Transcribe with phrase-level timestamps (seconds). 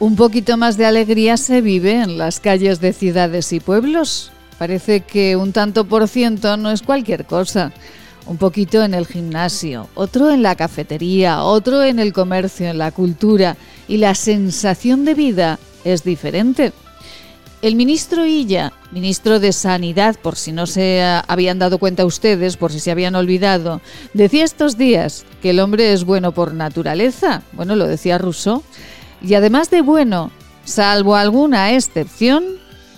[0.00, 4.30] Un poquito más de alegría se vive en las calles de ciudades y pueblos.
[4.56, 7.72] Parece que un tanto por ciento no es cualquier cosa.
[8.26, 12.92] Un poquito en el gimnasio, otro en la cafetería, otro en el comercio, en la
[12.92, 13.56] cultura.
[13.88, 16.72] Y la sensación de vida es diferente.
[17.60, 22.70] El ministro Illa, ministro de Sanidad, por si no se habían dado cuenta ustedes, por
[22.70, 23.80] si se habían olvidado,
[24.14, 27.42] decía estos días que el hombre es bueno por naturaleza.
[27.52, 28.62] Bueno, lo decía Rousseau.
[29.20, 30.30] Y además de bueno,
[30.64, 32.44] salvo alguna excepción,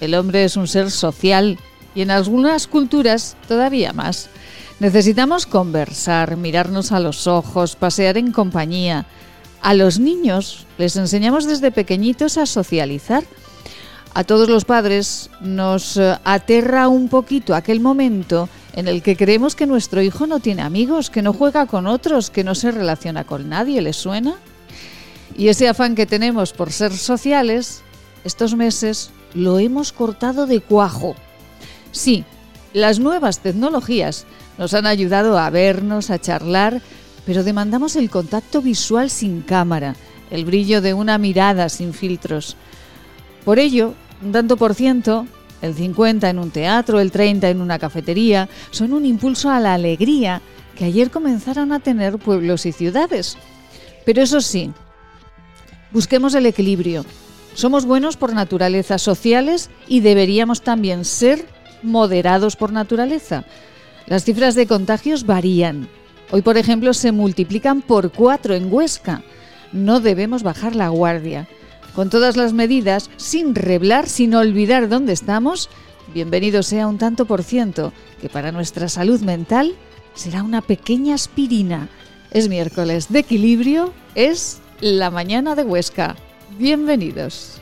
[0.00, 1.58] el hombre es un ser social
[1.94, 4.28] y en algunas culturas todavía más.
[4.80, 9.06] Necesitamos conversar, mirarnos a los ojos, pasear en compañía.
[9.60, 13.24] A los niños les enseñamos desde pequeñitos a socializar.
[14.14, 19.54] A todos los padres nos eh, aterra un poquito aquel momento en el que creemos
[19.54, 23.24] que nuestro hijo no tiene amigos, que no juega con otros, que no se relaciona
[23.24, 23.82] con nadie.
[23.82, 24.36] ¿Les suena?
[25.40, 27.80] Y ese afán que tenemos por ser sociales,
[28.24, 31.16] estos meses lo hemos cortado de cuajo.
[31.92, 32.26] Sí,
[32.74, 34.26] las nuevas tecnologías
[34.58, 36.82] nos han ayudado a vernos, a charlar,
[37.24, 39.96] pero demandamos el contacto visual sin cámara,
[40.30, 42.58] el brillo de una mirada sin filtros.
[43.42, 45.26] Por ello, un tanto por ciento,
[45.62, 49.72] el 50 en un teatro, el 30 en una cafetería, son un impulso a la
[49.72, 50.42] alegría
[50.76, 53.38] que ayer comenzaron a tener pueblos y ciudades.
[54.04, 54.70] Pero eso sí,
[55.92, 57.04] Busquemos el equilibrio.
[57.54, 61.44] Somos buenos por naturaleza sociales y deberíamos también ser
[61.82, 63.44] moderados por naturaleza.
[64.06, 65.88] Las cifras de contagios varían.
[66.30, 69.22] Hoy, por ejemplo, se multiplican por cuatro en Huesca.
[69.72, 71.48] No debemos bajar la guardia.
[71.94, 75.68] Con todas las medidas, sin reblar, sin olvidar dónde estamos,
[76.14, 79.74] bienvenido sea un tanto por ciento, que para nuestra salud mental
[80.14, 81.88] será una pequeña aspirina.
[82.30, 86.16] Es miércoles de equilibrio, es la mañana de Huesca.
[86.58, 87.60] Bienvenidos.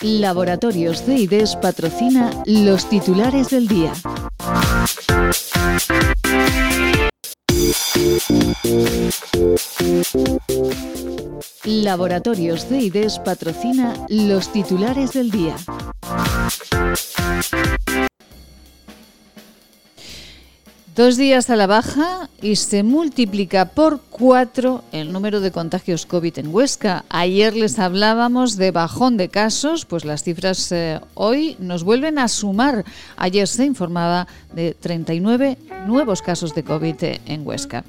[0.00, 3.92] Laboratorios de IDES patrocina los titulares del día.
[11.64, 15.56] Laboratorios de IDES patrocina los titulares del día.
[20.94, 26.38] Dos días a la baja y se multiplica por cuatro el número de contagios COVID
[26.38, 27.04] en Huesca.
[27.08, 32.28] Ayer les hablábamos de bajón de casos, pues las cifras eh, hoy nos vuelven a
[32.28, 32.84] sumar.
[33.16, 36.96] Ayer se informaba de 39 nuevos casos de COVID
[37.26, 37.82] en Huesca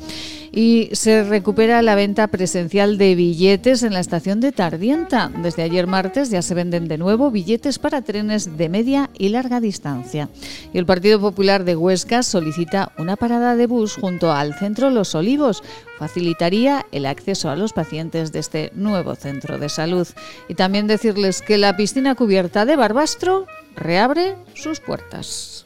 [0.55, 5.29] y se recupera la venta presencial de billetes en la estación de Tardienta.
[5.43, 9.59] Desde ayer martes ya se venden de nuevo billetes para trenes de media y larga
[9.59, 10.29] distancia.
[10.73, 15.13] Y el Partido Popular de Huesca solicita una parada de bus junto al centro Los
[15.13, 15.61] Olivos.
[15.99, 20.07] Facilitaría el acceso a los pacientes de este nuevo centro de salud.
[20.47, 23.45] Y también decirles que la piscina cubierta de Barbastro
[23.75, 25.65] reabre sus puertas.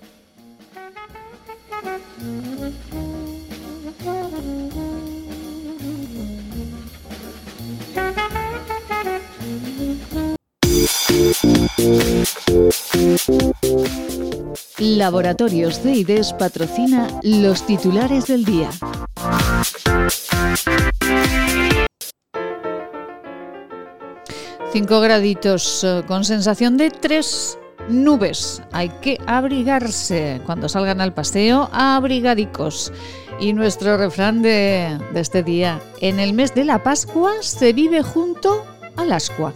[14.78, 18.70] Laboratorios de IDES patrocina los titulares del día.
[24.72, 27.58] Cinco graditos eh, con sensación de tres
[27.90, 28.62] nubes.
[28.72, 32.94] Hay que abrigarse cuando salgan al paseo, abrigadicos.
[33.40, 38.66] Y nuestro refrán de, este día, en el mes de la Pascua se vive junto
[38.98, 39.54] al ascua.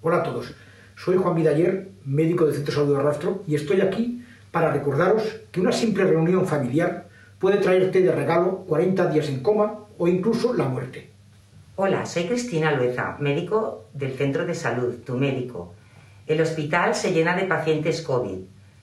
[0.00, 0.52] Hola a todos,
[0.96, 5.22] soy Juan Vidaller, médico del Centro de Salud de Rastro, y estoy aquí para recordaros
[5.50, 7.08] que una simple reunión familiar
[7.44, 11.10] puede traerte de regalo 40 días en coma o incluso la muerte.
[11.76, 15.74] Hola, soy Cristina Lueza, médico del Centro de Salud, tu médico.
[16.26, 18.38] El hospital se llena de pacientes COVID.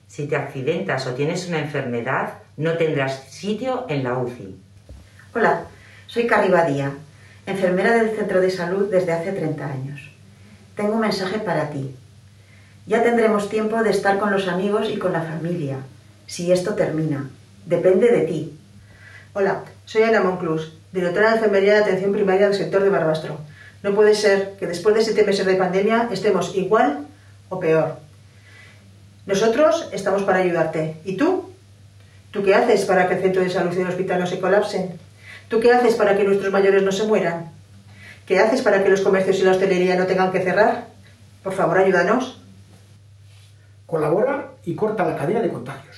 [0.06, 4.54] Si te accidentas o tienes una enfermedad, no tendrás sitio en la UCI.
[5.34, 5.64] Hola,
[6.06, 6.92] soy Carri Badía,
[7.46, 10.12] enfermera del Centro de Salud desde hace 30 años
[10.76, 11.96] tengo un mensaje para ti.
[12.86, 15.78] Ya tendremos tiempo de estar con los amigos y con la familia,
[16.28, 17.28] si esto termina.
[17.66, 18.51] Depende de ti.
[19.34, 23.38] Hola, soy Ana Monclus, directora de Enfermería de Atención Primaria del sector de Barbastro.
[23.82, 27.06] No puede ser que después de siete meses de pandemia estemos igual
[27.48, 27.96] o peor.
[29.24, 30.98] Nosotros estamos para ayudarte.
[31.06, 31.50] ¿Y tú?
[32.30, 34.98] ¿Tú qué haces para que el centro de salud y el hospital no se colapsen?
[35.48, 37.52] ¿Tú qué haces para que nuestros mayores no se mueran?
[38.26, 40.88] ¿Qué haces para que los comercios y la hostelería no tengan que cerrar?
[41.42, 42.38] Por favor, ayúdanos.
[43.86, 45.91] Colabora y corta la cadena de contagios.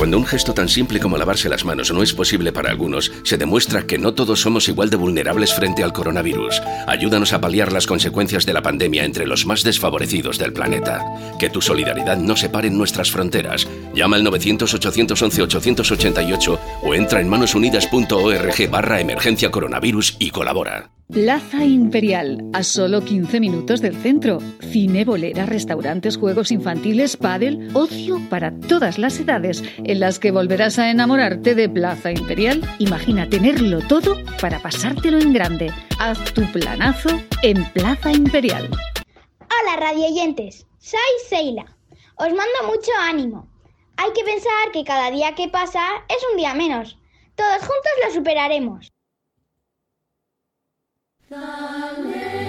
[0.00, 3.36] Cuando un gesto tan simple como lavarse las manos no es posible para algunos, se
[3.36, 6.62] demuestra que no todos somos igual de vulnerables frente al coronavirus.
[6.86, 11.04] Ayúdanos a paliar las consecuencias de la pandemia entre los más desfavorecidos del planeta.
[11.38, 13.68] Que tu solidaridad no separe nuestras fronteras.
[13.92, 20.92] Llama al 900-811-888 o entra en manosunidas.org barra emergencia coronavirus y colabora.
[21.12, 24.38] Plaza Imperial, a solo 15 minutos del centro.
[24.60, 30.78] Cine, bolera, restaurantes, juegos infantiles, pádel, ocio para todas las edades, en las que volverás
[30.78, 32.62] a enamorarte de Plaza Imperial.
[32.78, 35.72] Imagina tenerlo todo para pasártelo en grande.
[35.98, 37.10] Haz tu planazo
[37.42, 38.70] en Plaza Imperial.
[39.40, 41.76] Hola radioyentes, soy Seila.
[42.18, 43.48] Os mando mucho ánimo.
[43.96, 46.96] Hay que pensar que cada día que pasa es un día menos.
[47.34, 48.92] Todos juntos lo superaremos.
[51.30, 52.39] The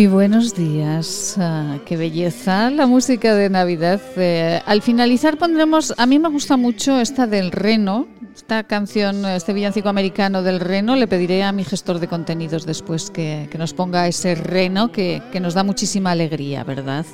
[0.00, 4.00] Muy buenos días, ah, qué belleza la música de Navidad.
[4.16, 9.52] Eh, al finalizar pondremos, a mí me gusta mucho esta del Reno, esta canción, este
[9.52, 10.96] villancico americano del Reno.
[10.96, 15.20] Le pediré a mi gestor de contenidos después que, que nos ponga ese Reno que,
[15.32, 17.04] que nos da muchísima alegría, ¿verdad?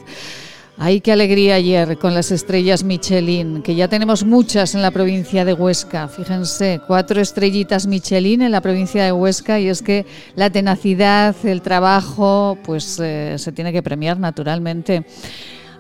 [0.79, 5.47] Ay, qué alegría ayer con las estrellas Michelin, que ya tenemos muchas en la provincia
[5.47, 6.07] de Huesca.
[6.07, 11.63] Fíjense, cuatro estrellitas Michelin en la provincia de Huesca y es que la tenacidad, el
[11.63, 15.07] trabajo, pues eh, se tiene que premiar naturalmente.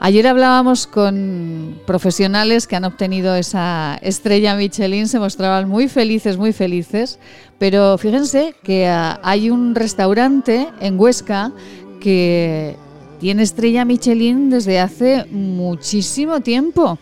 [0.01, 6.55] Ayer hablábamos con profesionales que han obtenido esa estrella Michelin, se mostraban muy felices, muy
[6.55, 7.19] felices,
[7.59, 11.53] pero fíjense que ah, hay un restaurante en Huesca
[12.01, 12.77] que
[13.19, 16.99] tiene estrella Michelin desde hace muchísimo tiempo.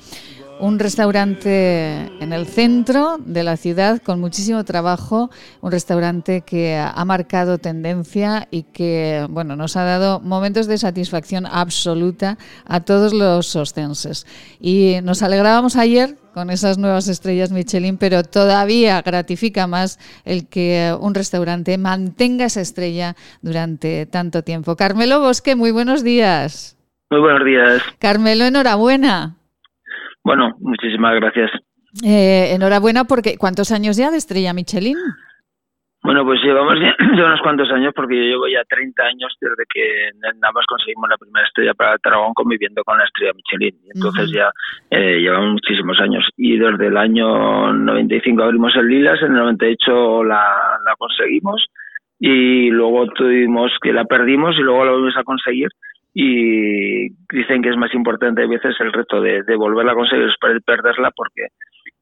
[0.61, 5.31] Un restaurante en el centro de la ciudad con muchísimo trabajo,
[5.61, 11.47] un restaurante que ha marcado tendencia y que bueno, nos ha dado momentos de satisfacción
[11.47, 14.27] absoluta a todos los ostenses.
[14.61, 20.95] Y nos alegrábamos ayer con esas nuevas estrellas Michelin, pero todavía gratifica más el que
[20.99, 24.77] un restaurante mantenga esa estrella durante tanto tiempo.
[24.77, 26.77] Carmelo Bosque, muy buenos días.
[27.11, 27.83] Muy buenos días.
[27.99, 29.37] Carmelo, enhorabuena.
[30.25, 31.51] Bueno, muchísimas gracias.
[32.03, 34.97] Eh, enhorabuena porque ¿cuántos años ya de estrella Michelin?
[36.03, 36.95] Bueno, pues llevamos ya,
[37.25, 41.17] unos cuantos años porque yo llevo ya 30 años desde que nada más conseguimos la
[41.17, 43.79] primera estrella para Tarragón conviviendo con la estrella Michelin.
[43.95, 44.51] Entonces ya
[44.91, 46.29] eh, llevamos muchísimos años.
[46.37, 51.65] Y desde el año 95 abrimos el Lilas, en el 98 la, la conseguimos
[52.27, 55.69] y luego tuvimos que la perdimos y luego la volvimos a conseguir
[56.15, 60.29] y dicen que es más importante a veces el reto de, de volverla a conseguir
[60.29, 61.49] es perderla porque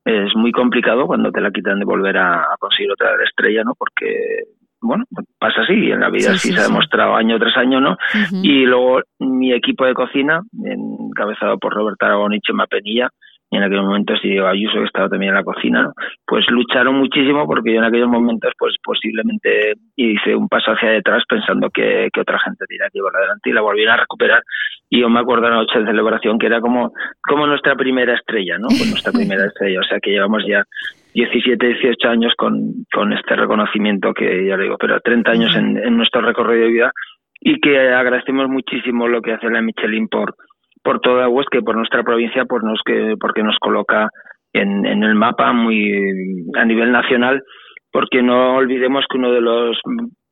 [0.05, 3.75] es muy complicado cuando te la quitan de volver a, conseguir otra estrella, ¿no?
[3.77, 4.45] Porque,
[4.81, 5.05] bueno,
[5.41, 7.97] pasa así, en la vida sí, se ha demostrado año tras año, ¿no?
[8.43, 13.09] Y luego mi equipo de cocina, encabezado por Roberto Aragón y Chema Penilla,
[13.53, 15.93] y en aquellos momentos y Diego Ayuso, que estaba también en la cocina,
[16.27, 21.23] pues lucharon muchísimo porque yo en aquellos momentos pues posiblemente hice un paso hacia detrás
[21.29, 24.43] pensando que, que otra gente tenía que llevar adelante y la volvieron a recuperar.
[24.89, 28.15] Y yo me acuerdo de la noche de celebración que era como, como nuestra primera
[28.15, 28.69] estrella, ¿no?
[28.69, 30.65] Pues nuestra primera estrella, o sea que llevamos ya
[31.13, 35.77] 17, 18 años con, con este reconocimiento que ya le digo, pero 30 años en,
[35.77, 36.93] en nuestro recorrido de vida.
[37.39, 40.37] Y que agradecemos muchísimo lo que hace la Michelin por
[40.83, 44.09] por toda Huesca y por nuestra provincia, pues nos que, porque nos coloca
[44.53, 47.43] en, en el mapa muy a nivel nacional,
[47.91, 49.79] porque no olvidemos que uno de los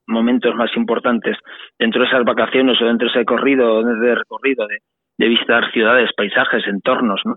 [0.07, 1.37] momentos más importantes
[1.79, 4.79] dentro de esas vacaciones o dentro de ese recorrido, de recorrido de,
[5.19, 7.37] de visitar ciudades, paisajes, entornos, ¿no?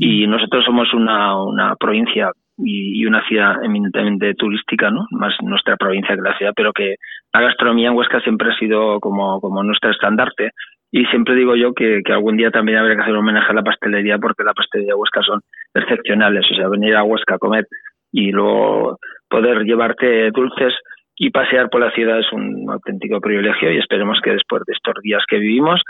[0.00, 5.06] Y nosotros somos una, una provincia y, y, una ciudad eminentemente turística, ¿no?
[5.10, 6.96] Más nuestra provincia que la ciudad, pero que
[7.32, 10.50] la gastronomía en Huesca siempre ha sido como, como nuestro estandarte
[10.90, 13.62] y siempre digo yo que, algún día también habría que hacer un homenaje a la
[13.62, 15.40] pastelería porque la pastelería de Huesca son
[15.74, 16.46] excepcionales.
[16.50, 17.66] O sea, venir a Huesca a comer
[18.10, 20.74] y luego poder llevarte dulces
[21.16, 24.94] y pasear por la ciudad es un auténtico privilegio y esperemos que después de estos
[25.02, 25.82] días que vivimos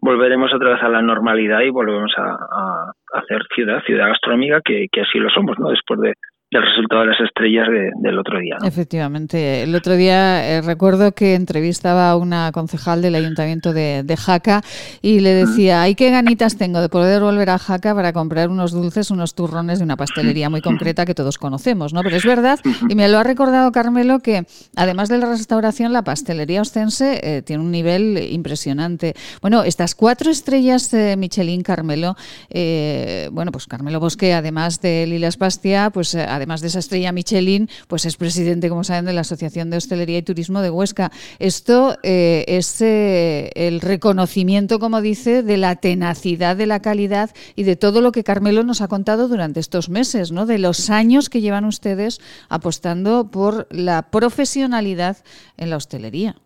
[0.00, 5.18] volveremos otra vez a la normalidad y volvemos a, hacer ciudad, ciudad gastronómica, que así
[5.18, 5.70] lo somos, ¿no?
[5.70, 6.14] Después de,
[6.50, 7.66] del resultado de las estrellas
[8.00, 8.56] del otro día.
[8.64, 9.64] Efectivamente.
[9.64, 14.62] El otro día eh, recuerdo que entrevistaba a una concejal del ayuntamiento de, Jaca
[15.02, 18.72] y le decía, ay, qué ganitas tengo de poder volver a Jaca para comprar unos
[18.72, 22.02] dulces, unos turrones de una pastelería muy concreta que todos conocemos, ¿no?
[22.02, 26.02] Pero es verdad, y me lo ha recordado Carmelo, que además de la restauración, la
[26.02, 29.14] pastelería ostense eh, tiene un nivel impresionante.
[29.42, 32.16] Bueno, estas cuatro estrellas de Michelin, Carmelo,
[32.48, 37.68] eh, bueno, pues Carmelo Bosque, además de Lilas Pastia, pues además de esa estrella Michelin,
[37.88, 41.10] pues es presidente, como saben, de la Asociación de Hostelería y Turismo de Huesca.
[41.38, 47.64] Esto eh, es eh, el reconocimiento, como dice, de la tenacidad de la calidad y
[47.64, 50.46] de todo lo que Carmelo nos ha contado durante estos meses, ¿no?
[50.46, 55.16] De los años que llevan ustedes apostando por la profesionalidad
[55.56, 56.36] en la hostelería.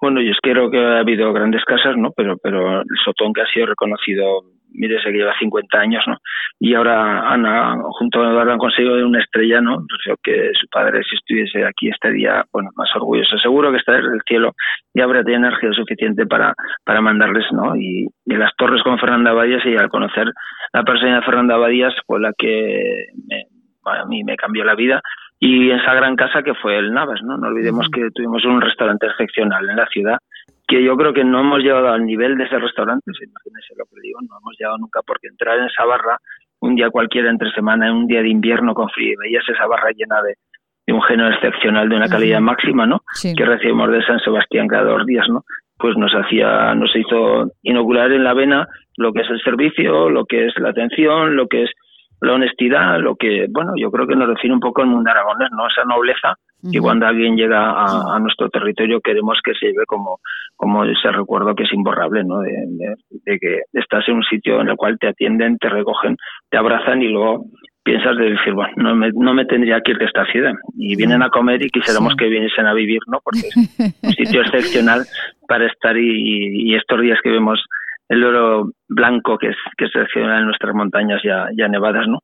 [0.00, 2.10] Bueno, yo es que creo que ha habido grandes casas, ¿no?
[2.10, 4.42] Pero, pero el Sotón que ha sido reconocido
[4.74, 6.18] mire, se lleva 50 años, ¿no?
[6.60, 9.76] Y ahora Ana, junto a Eduardo, han conseguido una estrella, ¿no?
[9.76, 13.38] Pues que su padre, si estuviese aquí, estaría, bueno, más orgulloso.
[13.38, 14.52] Seguro que está desde el cielo
[14.92, 16.54] y habría tenido energía suficiente para,
[16.84, 17.76] para mandarles, ¿no?
[17.76, 20.26] Y, las torres con Fernanda Badías y al conocer
[20.72, 23.06] la persona de Fernanda Badías fue la que
[23.84, 25.00] a mí me cambió la vida
[25.38, 27.36] y esa gran casa que fue el Navas, ¿no?
[27.36, 30.18] No olvidemos que tuvimos un restaurante excepcional en la ciudad
[30.66, 34.00] que yo creo que no hemos llegado al nivel de ese restaurante, imagínense lo que
[34.02, 36.18] digo, no hemos llegado nunca porque entrar en esa barra
[36.60, 39.90] un día cualquiera entre semana, en un día de invierno con frío, veías esa barra
[39.94, 40.34] llena de,
[40.92, 43.00] un género excepcional de una calidad máxima, ¿no?
[43.22, 45.42] Que recibimos de San Sebastián cada dos días, ¿no?
[45.78, 48.66] Pues nos hacía, nos hizo inocular en la vena
[48.96, 51.70] lo que es el servicio, lo que es la atención, lo que es
[52.20, 55.50] la honestidad, lo que, bueno, yo creo que nos define un poco el mundo aragonés,
[55.52, 55.66] ¿no?
[55.66, 56.34] Esa nobleza
[56.70, 60.20] y cuando alguien llega a, nuestro territorio queremos que se lleve como,
[60.56, 62.40] como ese recuerdo que es imborrable, ¿no?
[62.40, 66.16] De, que estás en un sitio en el cual te atienden, te recogen,
[66.50, 67.44] te abrazan y luego
[67.82, 70.54] piensas de decir, bueno, no me, no me tendría que ir de esta ciudad.
[70.74, 73.20] Y vienen a comer y quisiéramos que viniesen a vivir, ¿no?
[73.22, 73.56] Porque es
[74.02, 75.02] un sitio excepcional
[75.46, 77.62] para estar y, estos días que vemos
[78.08, 82.20] el oro blanco que es que es excepcional en nuestras montañas ya, ya nevadas, ¿no?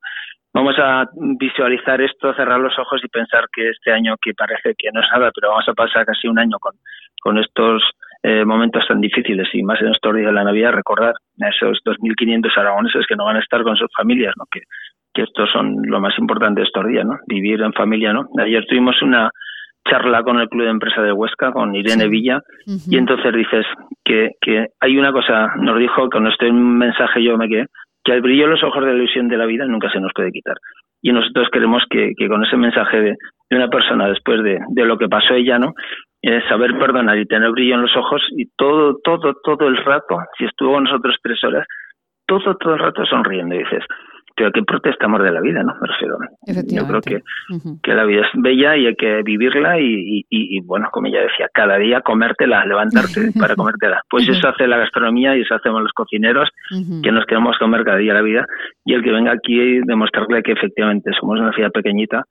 [0.53, 4.91] Vamos a visualizar esto, cerrar los ojos y pensar que este año, que parece que
[4.93, 6.75] no es nada, pero vamos a pasar casi un año con,
[7.23, 7.83] con estos
[8.23, 11.79] eh, momentos tan difíciles y más en estos días de la Navidad, recordar a esos
[11.85, 14.45] 2.500 aragoneses que no van a estar con sus familias, ¿no?
[14.51, 14.61] que,
[15.15, 17.17] que estos son lo más importante de estos días, ¿no?
[17.27, 18.13] vivir en familia.
[18.13, 18.27] ¿no?
[18.39, 19.31] Ayer tuvimos una
[19.89, 23.65] charla con el Club de Empresa de Huesca, con Irene Villa, y entonces dices
[24.05, 27.67] que, que hay una cosa, nos dijo, con este mensaje yo me quedé,
[28.05, 30.13] que el brillo en los ojos de la ilusión de la vida nunca se nos
[30.15, 30.57] puede quitar.
[31.03, 33.17] Y nosotros queremos que, con ese mensaje de,
[33.51, 35.75] una persona después de, lo que pasó ella, ¿no?
[36.23, 40.19] es saber perdonar y tener brillo en los ojos y todo, todo, todo el rato,
[40.37, 41.67] si estuvo con nosotros tres horas,
[42.27, 43.55] todo, todo el rato sonriendo.
[43.55, 43.85] Y dices,
[44.41, 45.75] pero que protestamos de la vida, ¿no?
[46.47, 47.21] yo creo que,
[47.83, 51.51] que la vida es bella y hay que vivirla y, y, bueno, como ella decía,
[51.53, 54.01] cada día comértela, levantarte para comértela.
[54.09, 56.49] Pues eso hace la gastronomía y eso hacemos los cocineros,
[57.03, 58.47] que nos queremos comer cada día la vida
[58.83, 62.25] y el que venga aquí y demostrarle que efectivamente somos una ciudad pequeñita,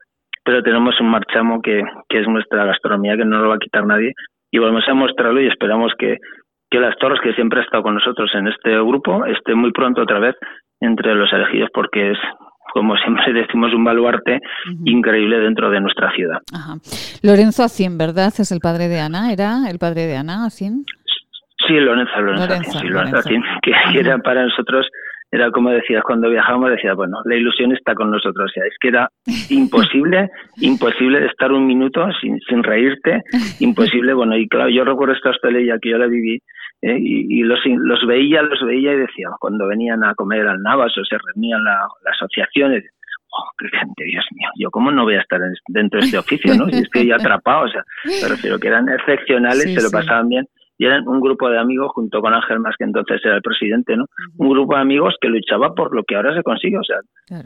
[0.43, 3.85] pero tenemos un marchamo que, que es nuestra gastronomía, que no lo va a quitar
[3.85, 4.13] nadie
[4.49, 6.17] y volvemos a mostrarlo y esperamos que,
[6.71, 10.01] que las torres que siempre ha estado con nosotros en este grupo esté muy pronto
[10.01, 10.35] otra vez
[10.81, 12.17] entre los elegidos porque es
[12.73, 14.39] como siempre decimos, un baluarte
[14.85, 16.39] increíble dentro de nuestra ciudad.
[17.23, 18.31] Lorenzo Acien, ¿verdad?
[18.37, 20.85] Es el padre de Ana, ¿era el padre de Ana Acien?
[21.67, 23.29] Sí, Lorenzo, Lorenzo, Lorenzo,
[23.61, 24.87] que era para nosotros,
[25.31, 28.73] era como decías, cuando viajábamos decía, bueno, la ilusión está con nosotros, o sea, es
[28.79, 29.09] que era
[29.49, 33.21] imposible, imposible estar un minuto sin, sin reírte,
[33.59, 36.39] imposible, bueno, y claro, yo recuerdo esta hostelería que yo la viví,
[36.81, 36.97] ¿eh?
[36.99, 41.03] y, los, los veía, los veía y decía, cuando venían a comer al Navas o
[41.05, 42.83] se reunían las asociaciones,
[43.31, 46.55] oh, qué gente, Dios mío, yo cómo no voy a estar dentro de este oficio,
[46.55, 46.67] ¿no?
[46.67, 50.29] Si es que ya atrapado, o sea, me refiero que eran excepcionales, se lo pasaban
[50.29, 50.45] bien
[50.77, 53.97] y eran un grupo de amigos junto con Ángel Más, que entonces era el presidente,
[53.97, 54.05] ¿no?
[54.37, 56.97] Un grupo de amigos que luchaba por lo que ahora se consigue, o sea,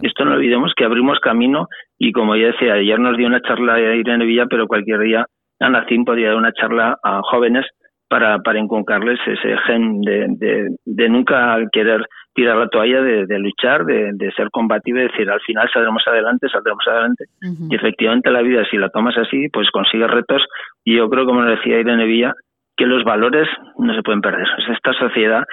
[0.03, 3.73] esto no olvidemos que abrimos camino y como ya decía, ayer nos dio una charla
[3.73, 5.25] a Irene Villa, pero cualquier día
[5.59, 7.65] Ana Cim podría dar una charla a jóvenes
[8.07, 14.31] para, para inculcarles ese gen de, de, nunca querer tirar la toalla, de, luchar, de,
[14.35, 17.25] ser combativo y decir al final saldremos adelante, saldremos adelante.
[17.69, 20.43] Y efectivamente la vida, si la tomas así, pues consigues retos.
[20.83, 22.33] Y yo creo, como decía Irene Villa,
[22.75, 24.47] que los valores no se pueden perder.
[24.71, 25.43] esta sociedad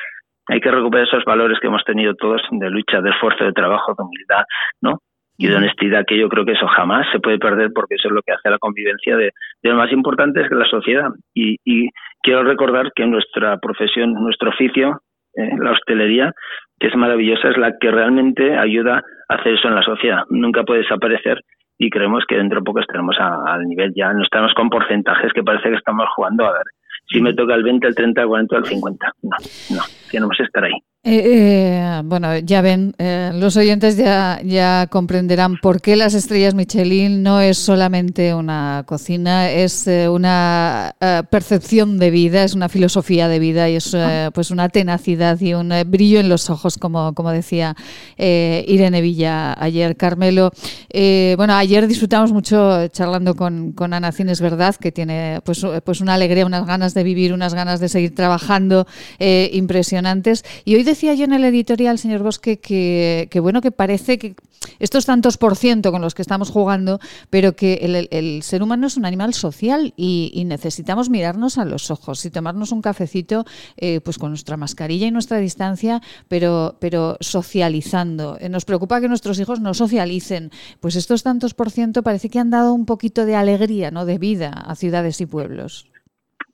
[0.49, 3.95] hay que recuperar esos valores que hemos tenido todos de lucha, de esfuerzo, de trabajo,
[3.97, 4.45] de humildad,
[4.81, 4.99] ¿no?
[5.41, 8.15] Y de honestidad, que yo creo que eso jamás se puede perder porque eso es
[8.15, 9.31] lo que hace la convivencia de,
[9.63, 11.09] lo más importante es que la sociedad.
[11.35, 11.89] Y,
[12.23, 15.01] quiero recordar que nuestra profesión, nuestro oficio,
[15.35, 16.35] eh, la hostelería,
[16.79, 20.25] que es maravillosa, es la que realmente ayuda a hacer eso en la sociedad.
[20.29, 21.41] Nunca puede desaparecer
[21.79, 25.43] y creemos que dentro de poco estaremos al nivel ya, no estamos con porcentajes que
[25.43, 26.65] parece que estamos jugando a ver
[27.11, 29.13] si me toca el 20, el 30, el 40 o el 50.
[29.23, 29.37] No,
[29.77, 30.77] no, tenemos que estar ahí.
[31.03, 36.53] Eh, eh, bueno, ya ven, eh, los oyentes ya, ya comprenderán por qué las estrellas
[36.53, 40.95] Michelin no es solamente una cocina, es una
[41.31, 43.97] percepción de vida, es una filosofía de vida y es
[44.35, 47.75] pues una tenacidad y un brillo en los ojos, como, como decía
[48.19, 49.97] Irene Villa ayer.
[49.97, 50.53] Carmelo,
[50.93, 54.77] bueno, ayer disfrutamos mucho charlando con, con Ana Cines, ¿verdad?
[54.77, 58.87] Que tiene pues, pues una alegría, unas ganas de vivir, unas ganas de seguir trabajando
[59.19, 60.45] impresionantes.
[60.67, 64.35] Y hoy decía yo en el editorial, señor Bosque, que, bueno, que parece que
[64.79, 68.97] estos tantos por ciento con los que estamos jugando, pero que el, ser humano es
[68.97, 73.45] un animal social y, necesitamos mirarnos a los ojos y tomarnos un cafecito
[73.77, 78.37] eh, pues con nuestra mascarilla y nuestra distancia, pero, pero socializando.
[78.41, 80.51] Eh, nos preocupa que nuestros hijos no socialicen.
[80.81, 84.05] Pues estos tantos por ciento parece que han dado un poquito de alegría, ¿no?
[84.05, 85.90] de vida a ciudades y pueblos.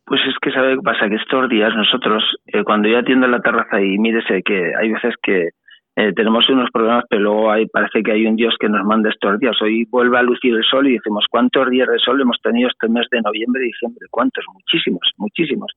[0.06, 3.32] Pues es que sabe qué pasa, que estos días nosotros, eh, cuando yo atiendo en
[3.32, 5.48] la terraza y mírese que hay veces que
[5.96, 9.10] eh, tenemos unos problemas, pero luego hay, parece que hay un Dios que nos manda
[9.10, 9.56] estos días.
[9.60, 12.88] Hoy vuelve a lucir el sol y decimos, ¿cuántos días de sol hemos tenido este
[12.88, 14.06] mes de noviembre y diciembre?
[14.10, 14.44] ¿Cuántos?
[14.52, 15.72] Muchísimos, muchísimos.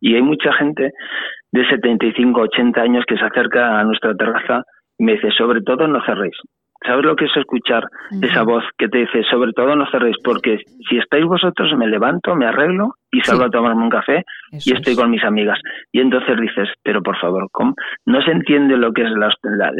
[0.00, 0.92] Y hay mucha gente
[1.52, 4.62] de 75, 80 años que se acerca a nuestra terraza
[4.96, 6.36] y me dice, sobre todo no cerréis.
[6.84, 7.84] ¿Sabes lo que es escuchar
[8.20, 12.34] esa voz que te dice, sobre todo no cerréis, porque si estáis vosotros me levanto,
[12.34, 15.58] me arreglo y salgo a tomarme un café y estoy con mis amigas.
[15.92, 17.74] Y entonces dices, pero por favor, ¿cómo?
[18.06, 19.30] no se entiende lo que es la,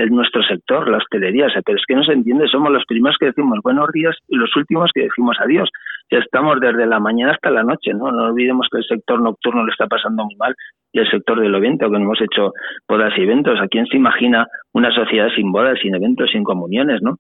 [0.09, 3.59] nuestro sector, la hostelería, pero es que no se entiende, somos los primeros que decimos
[3.63, 5.69] buenos días y los últimos que decimos adiós.
[6.11, 8.13] Ya estamos desde la mañana hasta la noche, ¿no?
[8.13, 10.55] No olvidemos que el sector nocturno lo está pasando muy mal
[10.93, 12.53] y el sector del evento, que no hemos hecho
[12.89, 13.61] bodas y eventos.
[13.61, 17.17] ¿A quién se imagina una sociedad sin bodas, sin eventos, sin comuniones, no?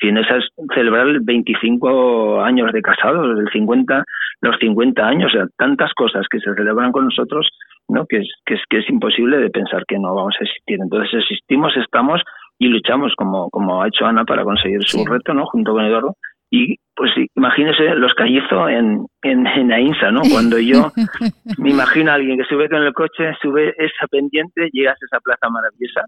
[0.00, 0.44] en esas
[0.74, 4.04] celebrar 25 años de casados, el 50,
[4.42, 7.48] los 50 años, o sea, tantas cosas que se celebran con nosotros,
[7.88, 8.04] ¿no?
[8.06, 10.78] Que es, que es, que es imposible de pensar que no vamos a existir.
[10.80, 12.22] Entonces existimos, estamos
[12.58, 15.46] y luchamos como, como ha hecho Ana para conseguir su reto, ¿no?
[15.46, 16.16] Junto con Eduardo.
[16.56, 20.22] Y pues imagínese los callizo en, en, en Ainsa, ¿no?
[20.32, 20.90] Cuando yo
[21.58, 25.20] me imagino a alguien que sube con el coche, sube esa pendiente, llegas a esa
[25.20, 26.06] plaza maravillosa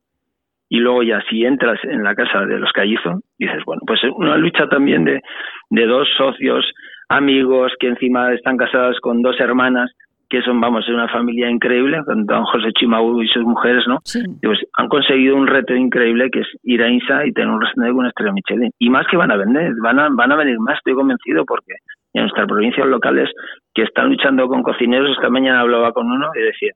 [0.70, 4.38] y luego ya si entras en la casa de los Callizo, dices, bueno, pues una
[4.38, 5.20] lucha también de,
[5.68, 6.64] de dos socios,
[7.10, 9.90] amigos, que encima están casados con dos hermanas,
[10.28, 13.98] que son, vamos, es una familia increíble, con don José Chimaú y sus mujeres, ¿no?
[14.42, 17.96] Pues han conseguido un reto increíble que es ir a INSA y tener un restaurante
[17.96, 18.70] con estrella Michelin.
[18.78, 21.74] Y más que van a vender, van a, van a venir más, estoy convencido, porque
[22.12, 23.30] en nuestras provincias locales
[23.74, 26.72] que están luchando con cocineros, esta mañana hablaba con uno y decía,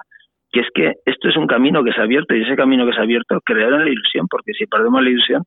[0.50, 2.92] que es que esto es un camino que se ha abierto y ese camino que
[2.92, 5.42] se ha abierto crearon la ilusión, porque si perdemos la ilusión,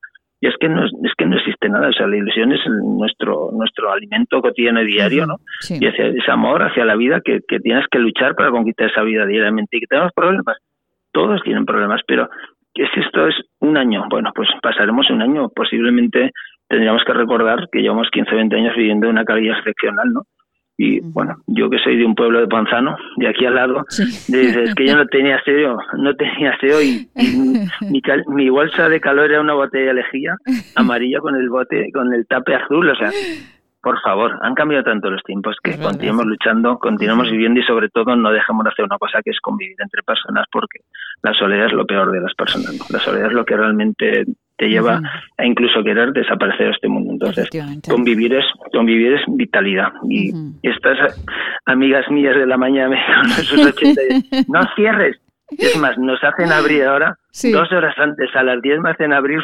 [0.45, 3.49] y es que no es que no existe nada, o sea, la ilusión es nuestro
[3.51, 5.37] nuestro alimento cotidiano y diario, ¿no?
[5.67, 9.01] Y ese, ese, amor hacia la vida que, que tienes que luchar para conquistar esa
[9.01, 9.77] vida diariamente.
[9.77, 10.57] Y que tenemos problemas,
[11.11, 12.29] todos tienen problemas, pero
[12.75, 16.29] que si esto es un año, bueno, pues pasaremos un año, posiblemente
[16.67, 20.21] tendríamos que recordar que llevamos 15 20 años viviendo una calidad excepcional, ¿no?
[20.77, 23.85] Y bueno, yo que soy de un pueblo de Panzano, de aquí al lado,
[24.27, 27.07] dices que yo no tenía SEO, no tenía SEO y,
[27.89, 30.35] mi, mi, bolsa de calor era una botella de lejía
[30.75, 33.09] amarilla con el bote, con el tape azul, o sea,
[33.85, 38.15] por favor, han cambiado tanto los tiempos que continuemos luchando, continuamos viviendo y sobre todo
[38.15, 40.79] no dejemos de hacer una cosa que es convivir entre personas porque
[41.21, 42.89] la soledad es lo peor de las personas.
[42.89, 44.25] La soledad es lo que realmente
[44.57, 45.01] te lleva
[45.37, 47.13] a incluso querer desaparecer de este mundo.
[47.13, 47.49] Entonces,
[47.87, 49.91] convivir es convivir es vitalidad.
[50.09, 50.31] Y
[50.63, 50.97] estas
[51.65, 54.01] amigas mías de la mañana me 80
[54.47, 55.17] no cierres.
[55.57, 59.39] Es más, nos hacen abrir ahora dos horas antes, a las 10 me hacen abrir,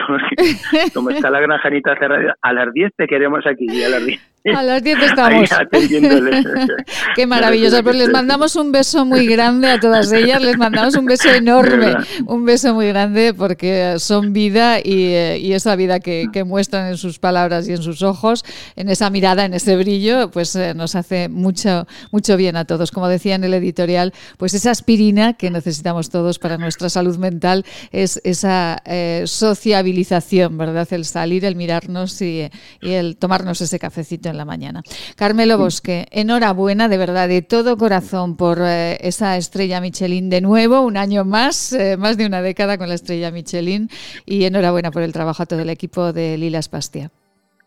[0.93, 4.31] como está la granjanita cerrada, a las 10 te queremos aquí y a las 10
[4.55, 5.49] a las 10 estamos.
[7.15, 7.83] Qué maravilloso.
[7.83, 10.41] Pues les mandamos un beso muy grande a todas ellas.
[10.41, 11.95] Les mandamos un beso enorme.
[12.25, 17.19] Un beso muy grande porque son vida y, eh, esa vida que, muestran en sus
[17.19, 18.43] palabras y en sus ojos,
[18.75, 22.89] en esa mirada, en ese brillo, pues eh, nos hace mucho, mucho bien a todos.
[22.91, 27.63] Como decía en el editorial, pues esa aspirina que necesitamos todos para nuestra salud mental
[27.91, 30.87] es esa eh, sociabilización, ¿verdad?
[30.91, 32.49] El salir, el mirarnos y
[32.81, 34.83] el tomarnos ese cafecito en la mañana.
[35.15, 40.81] Carmelo Bosque, enhorabuena de verdad, de todo corazón por eh, esa estrella Michelin de nuevo,
[40.81, 43.89] un año más, eh, más de una década con la estrella Michelin
[44.25, 47.11] y enhorabuena por el trabajo a todo el equipo de Lilas Pastia.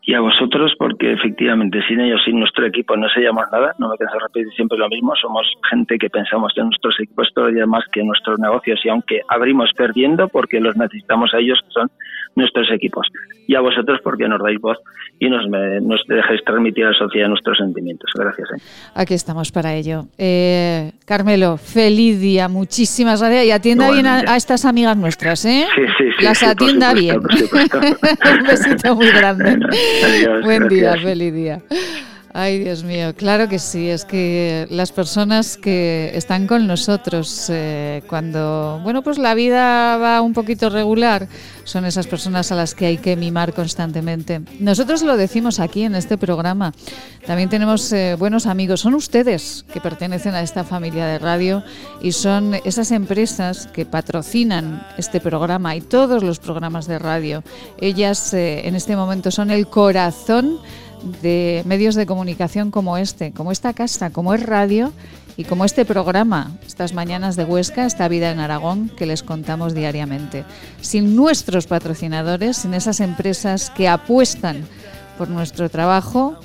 [0.05, 3.97] Y a vosotros porque efectivamente sin ellos, sin nuestro equipo no seríamos nada, no me
[3.97, 8.01] canso repetir siempre lo mismo, somos gente que pensamos en nuestros equipos todavía más que
[8.01, 11.89] en nuestros negocios y aunque abrimos perdiendo porque los necesitamos a ellos que son
[12.35, 13.07] nuestros equipos
[13.47, 14.77] y a vosotros porque nos dais voz
[15.19, 18.11] y nos, nos dejáis transmitir a la sociedad nuestros sentimientos.
[18.13, 18.49] Gracias.
[18.51, 18.61] ¿eh?
[18.93, 20.05] Aquí estamos para ello.
[20.17, 25.65] Eh, Carmelo, feliz día, muchísimas gracias y atienda bien a, estas amigas nuestras, ¿eh?
[25.75, 26.23] Sí, sí, sí.
[26.23, 27.17] Las atienda bien.
[27.19, 29.59] Un besito muy grande.
[30.43, 31.61] Buen día, feliz día.
[32.37, 38.03] Ay, Dios mío, claro que sí, es que las personas que están con nosotros eh,
[38.09, 41.29] cuando, bueno, pues la vida va un poquito regular,
[41.63, 44.41] son esas personas a las que hay que mimar constantemente.
[44.59, 46.73] Nosotros lo decimos aquí en este programa,
[47.25, 51.63] también tenemos eh, buenos amigos, son ustedes que pertenecen a esta familia de radio
[52.01, 57.45] y son esas empresas que patrocinan este programa y todos los programas de radio.
[57.79, 60.59] Ellas eh, en este momento son el corazón
[61.21, 64.91] de medios de comunicación como este, como esta casa, como es radio
[65.37, 69.73] y como este programa, estas mañanas de Huesca, esta vida en Aragón que les contamos
[69.73, 70.45] diariamente.
[70.81, 74.65] Sin nuestros patrocinadores, sin esas empresas que apuestan
[75.17, 76.37] por nuestro trabajo,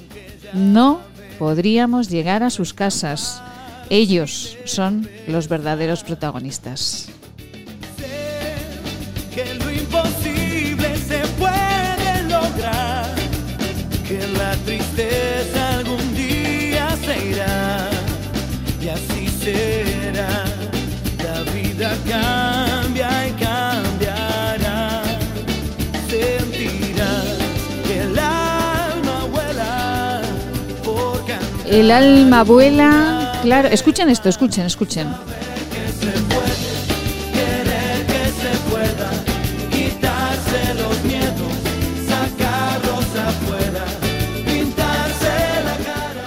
[0.53, 1.01] no
[1.39, 3.43] podríamos llegar a sus casas.
[3.91, 7.09] Ellos son los verdaderos protagonistas.
[14.71, 17.91] Tristeza algún día se irá
[18.81, 20.45] y así será.
[21.25, 25.03] La vida cambia y cambiará.
[26.09, 27.39] Sentirás
[27.85, 30.23] que el alma vuela
[30.85, 31.25] por
[31.67, 33.69] El alma vuela, claro.
[33.69, 35.09] Escuchen esto, escuchen, escuchen.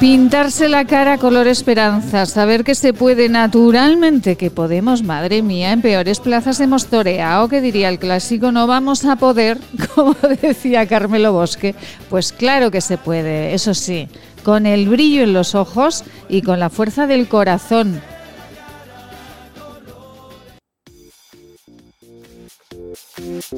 [0.03, 5.81] Pintarse la cara color esperanza, saber que se puede naturalmente, que podemos, madre mía, en
[5.81, 9.59] peores plazas hemos toreado, que diría el clásico, no vamos a poder,
[9.95, 11.73] como decía Carmelo Bosque.
[12.09, 14.09] Pues claro que se puede, eso sí,
[14.43, 18.01] con el brillo en los ojos y con la fuerza del corazón,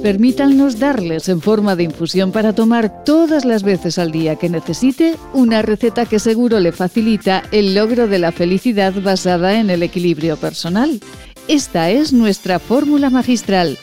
[0.01, 5.15] Permítanos darles en forma de infusión para tomar todas las veces al día que necesite
[5.34, 10.38] una receta que seguro le facilita el logro de la felicidad basada en el equilibrio
[10.38, 10.99] personal.
[11.47, 13.77] Esta es nuestra fórmula magistral.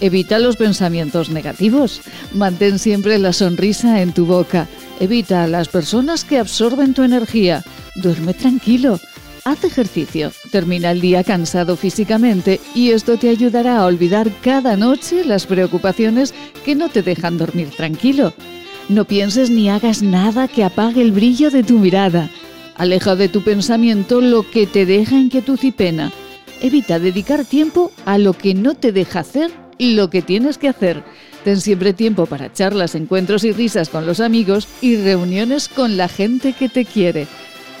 [0.00, 2.00] Evita los pensamientos negativos.
[2.34, 4.66] Mantén siempre la sonrisa en tu boca.
[4.98, 7.62] Evita a las personas que absorben tu energía.
[7.94, 8.98] Duerme tranquilo.
[9.44, 15.24] Haz ejercicio, termina el día cansado físicamente y esto te ayudará a olvidar cada noche
[15.24, 16.32] las preocupaciones
[16.64, 18.32] que no te dejan dormir tranquilo.
[18.88, 22.30] No pienses ni hagas nada que apague el brillo de tu mirada.
[22.76, 26.12] Aleja de tu pensamiento lo que te deja inquietud y pena.
[26.60, 29.50] Evita dedicar tiempo a lo que no te deja hacer
[29.90, 31.02] lo que tienes que hacer.
[31.44, 36.08] Ten siempre tiempo para charlas, encuentros y risas con los amigos y reuniones con la
[36.08, 37.26] gente que te quiere.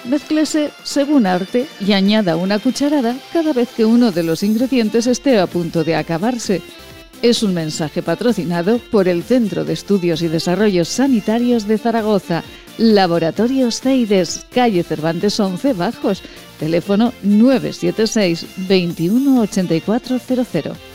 [0.04, 5.38] Mézclese según arte y añada una cucharada cada vez que uno de los ingredientes esté
[5.38, 6.60] a punto de acabarse.
[7.22, 12.42] Es un mensaje patrocinado por el Centro de Estudios y Desarrollos Sanitarios de Zaragoza,
[12.78, 16.22] Laboratorios CEIDES, calle Cervantes 11 Bajos,
[16.58, 20.91] teléfono 976 218400.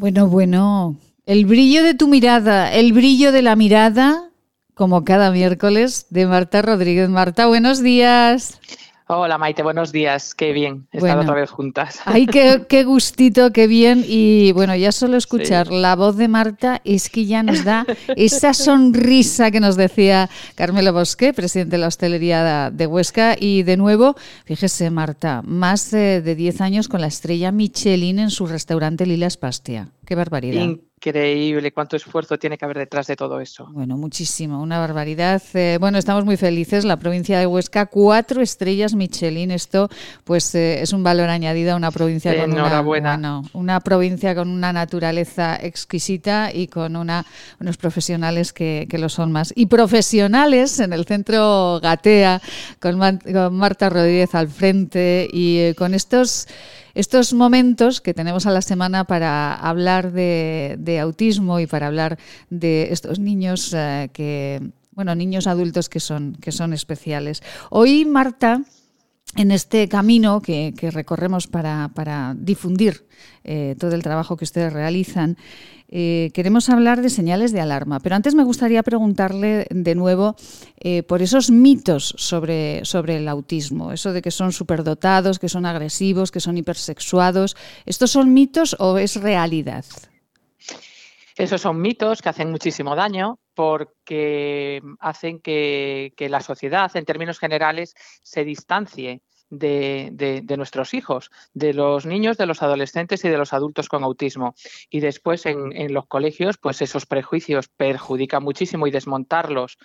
[0.00, 4.30] Bueno, bueno, el brillo de tu mirada, el brillo de la mirada,
[4.72, 7.10] como cada miércoles, de Marta Rodríguez.
[7.10, 8.58] Marta, buenos días.
[9.12, 10.36] Hola Maite, buenos días.
[10.36, 12.00] Qué bien estar otra vez juntas.
[12.04, 14.04] Ay, qué, qué, gustito, qué bien.
[14.06, 18.54] Y bueno, ya solo escuchar la voz de Marta es que ya nos da esa
[18.54, 23.34] sonrisa que nos decía Carmelo Bosque, presidente de la hostelería de Huesca.
[23.36, 28.46] Y de nuevo, fíjese Marta, más de 10 años con la estrella Michelin en su
[28.46, 29.88] restaurante Lilas Pastia.
[30.06, 30.68] Qué barbaridad
[31.00, 33.66] increíble cuánto esfuerzo tiene que haber detrás de todo eso.
[33.72, 35.42] Bueno, muchísimo, una barbaridad.
[35.54, 36.84] Eh, bueno, estamos muy felices.
[36.84, 39.50] La provincia de Huesca, cuatro estrellas Michelin.
[39.50, 39.88] Esto,
[40.24, 44.72] pues, eh, es un valor añadido a una provincia con una, una provincia con una
[44.74, 47.24] naturaleza exquisita y con una,
[47.60, 49.54] unos profesionales que, que lo son más.
[49.56, 52.42] Y profesionales en el centro Gatea,
[52.78, 56.46] con, Marta Rodríguez al frente y eh, con estos
[56.94, 62.18] estos momentos que tenemos a la semana para hablar de, autismo y para hablar
[62.50, 64.60] de estos niños eh, que
[64.92, 67.42] bueno, niños adultos que son, que son especiales.
[67.70, 68.62] Hoy, Marta,
[69.36, 73.06] en este camino que, recorremos para, difundir
[73.44, 75.36] eh, todo el trabajo que ustedes realizan,
[75.92, 78.00] eh, queremos hablar de señales de alarma.
[78.00, 80.36] Pero antes me gustaría preguntarle de nuevo
[80.78, 85.66] eh, por esos mitos sobre, sobre el autismo, eso de que son superdotados, que son
[85.66, 87.56] agresivos, que son hipersexuados.
[87.86, 89.84] ¿Estos son mitos o es realidad?
[91.40, 97.94] Esos son mitos que hacen muchísimo daño porque hacen que, la sociedad, en términos generales,
[98.22, 103.88] se distancie de, nuestros hijos, de los niños, de los adolescentes y de los adultos
[103.88, 104.54] con autismo.
[104.90, 109.78] Y después en, en los colegios, pues esos prejuicios perjudican muchísimo y desmontarlos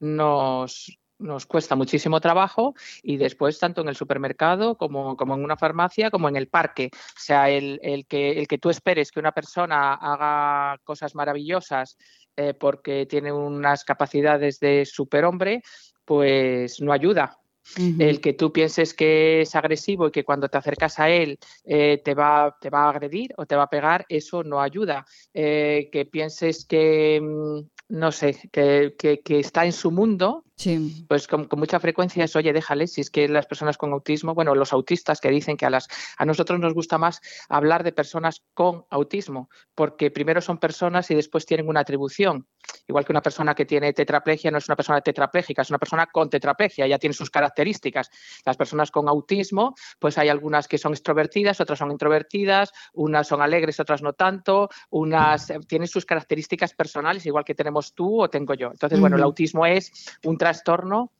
[0.00, 5.56] nos, nos cuesta muchísimo trabajo y después tanto en el supermercado como, como en una
[5.56, 6.90] farmacia como en el parque.
[6.92, 11.96] O sea, el, el, que, el que tú esperes que una persona haga cosas maravillosas
[12.36, 15.62] eh, porque tiene unas capacidades de superhombre,
[16.04, 17.38] pues no ayuda.
[17.76, 22.00] El que tú pienses que es agresivo y que cuando te acercas a él eh,
[22.04, 25.06] te, va, te va a agredir o te va a pegar, eso no ayuda.
[25.32, 30.44] Eh, que pienses que, mm, no sé, que, que, está en su mundo,
[31.08, 34.54] pues con, mucha frecuencia es, oye, déjale, si es que las personas con autismo, bueno,
[34.54, 38.42] los autistas que dicen que a, las, a nosotros nos gusta más hablar de personas
[38.54, 42.46] con autismo, porque primero son personas y después tienen una atribución.
[42.86, 46.06] Igual que una persona que tiene tetraplegia no es una persona tetrapléjica, es una persona
[46.06, 48.10] con tetraplegia, ya tiene sus características.
[48.44, 53.42] Las personas con autismo, pues hay algunas que son extrovertidas, otras son introvertidas, unas son
[53.42, 58.30] alegres, otras no tanto, unas eh, tienen sus características personales, igual que tenemos tú o
[58.30, 58.68] tengo yo.
[58.70, 59.92] Entonces, bueno, el autismo es
[60.24, 61.12] un trastorno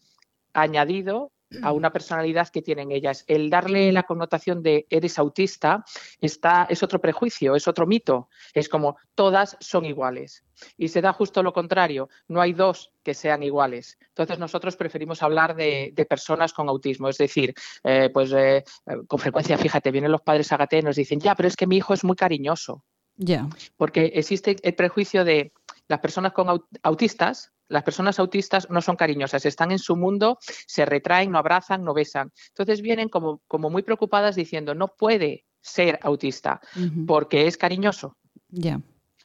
[0.52, 1.30] añadido
[1.62, 3.24] a una personalidad que tienen ellas.
[3.28, 5.84] El darle la connotación de eres autista
[6.20, 8.28] está, es otro prejuicio, es otro mito.
[8.52, 10.44] Es como todas son iguales.
[10.76, 13.96] Y se da justo lo contrario, no hay dos que sean iguales.
[14.08, 17.08] Entonces nosotros preferimos hablar de, personas con autismo.
[17.08, 17.54] Es decir,
[17.84, 18.64] eh, pues eh,
[19.06, 21.76] con frecuencia, fíjate, vienen los padres a y nos dicen, ya, pero es que mi
[21.76, 22.82] hijo es muy cariñoso.
[23.14, 23.46] Ya.
[23.76, 25.52] Porque existe el prejuicio de
[25.86, 30.84] las personas con autistas, las personas autistas no son cariñosas, están en su mundo, se
[30.84, 32.32] retraen, no abrazan, no besan.
[32.48, 36.60] Entonces vienen como, como muy preocupadas diciendo, no puede ser autista
[37.06, 38.16] porque es cariñoso.
[38.48, 38.80] Ya.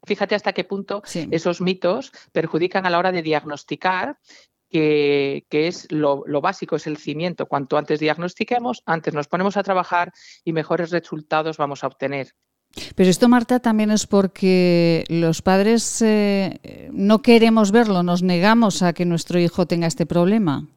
[0.05, 4.17] Fíjate hasta qué punto esos mitos perjudican a la hora de diagnosticar
[4.69, 7.47] que, que, es lo, lo, básico, es el cimiento.
[7.47, 12.33] Cuanto antes diagnostiquemos, antes nos ponemos a trabajar y mejores resultados vamos a obtener.
[12.95, 18.93] Pero esto, Marta, también es porque los padres eh, no queremos verlo, nos negamos a
[18.93, 20.67] que nuestro hijo tenga este problema.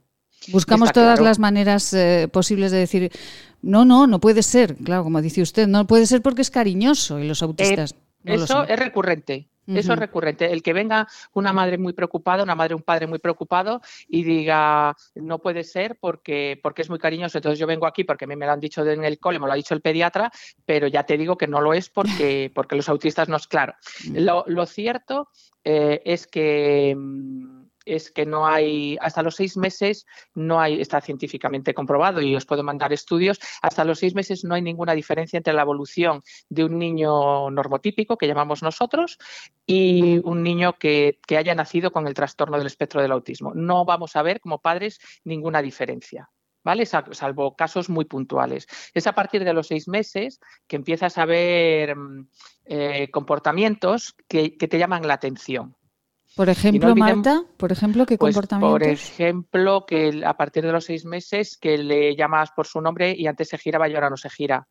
[0.48, 3.12] Buscamos todas las maneras eh, posibles de decir,
[3.62, 4.76] no, no, no puede ser.
[4.76, 7.94] Claro, como dice usted, no puede ser porque es cariñoso y los autistas.
[8.24, 9.48] Eh, eso es recurrente.
[9.76, 10.52] Eso es recurrente.
[10.52, 14.96] El que venga una madre muy preocupada, una madre, un padre muy preocupado y diga,
[15.14, 18.36] no puede ser porque, porque es muy cariñoso, entonces yo vengo aquí porque a mí
[18.36, 20.30] me lo han dicho en el cole, me lo ha dicho el pediatra,
[20.64, 23.74] pero ya te digo que no lo es porque, porque los autistas no es claro.
[24.12, 25.28] Lo, lo cierto
[25.64, 31.00] eh, es que mm, es que no hay, hasta los seis meses no hay, está
[31.00, 35.36] científicamente comprobado y os puedo mandar estudios, hasta los seis meses no hay ninguna diferencia
[35.36, 39.18] entre la evolución de un niño normotípico, que llamamos nosotros,
[39.66, 43.52] y un niño que, que haya nacido con el trastorno del espectro del autismo.
[43.54, 46.30] No vamos a ver como padres ninguna diferencia.
[46.62, 46.86] ¿vale?
[46.86, 48.66] Salvo casos muy puntuales.
[48.94, 52.28] Es a partir de los seis meses que empiezas a ver mm,
[52.66, 55.76] eh, comportamientos que, te llaman la atención.
[56.36, 61.04] Por ejemplo, Marta, por ejemplo, ¿qué pues, Por ejemplo, que a partir de los seis
[61.04, 64.30] meses que le llamas por su nombre y antes se giraba y ahora no se
[64.30, 64.68] gira.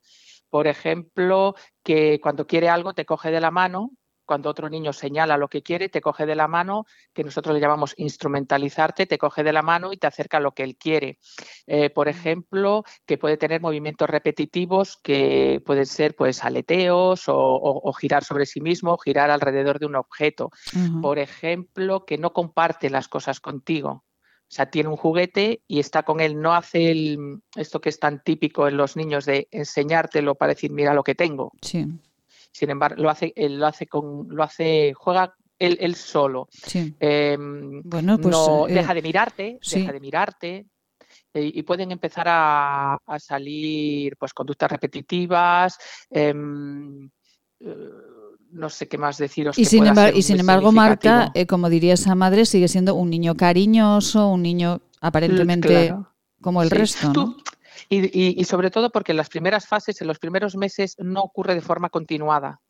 [0.50, 3.92] Por ejemplo, que cuando quiere algo te coge de la mano
[4.30, 7.60] cuando otro niño señala lo que quiere, te coge de la mano, que nosotros le
[7.60, 11.18] llamamos instrumentalizarte, te coge de la mano y te acerca a lo que él quiere.
[11.66, 18.24] Eh, por ejemplo, que puede tener movimientos repetitivos que pueden ser pues aleteos o, girar
[18.24, 20.52] sobre sí mismo, girar alrededor de un objeto.
[21.02, 23.90] Por ejemplo, que no comparte las cosas contigo.
[23.90, 28.00] O sea, tiene un juguete y está con él, no hace el, esto que es
[28.00, 31.52] tan típico en los niños de enseñártelo para decir, mira lo que tengo.
[31.64, 31.88] Sí.
[32.52, 36.48] Sin embargo, lo hace, él lo hace con, lo hace, juega él, solo.
[36.74, 40.66] Em, bueno, pues no eh, deja de mirarte, deja de mirarte.
[41.34, 45.78] Eh, y pueden empezar a, salir pues conductas repetitivas,
[46.10, 47.10] em,
[47.60, 47.90] eh,
[48.52, 49.58] no sé qué más deciros.
[49.58, 53.36] Y, sin, embargo, y sin embargo, Marta, como diría esa madre, sigue siendo un niño
[53.36, 55.94] cariñoso, un niño aparentemente
[56.42, 57.14] como el resto.
[57.14, 57.38] ¿no?
[57.88, 61.62] Y, sobre todo porque en las primeras fases, en los primeros meses, no ocurre de
[61.62, 62.62] forma continuada.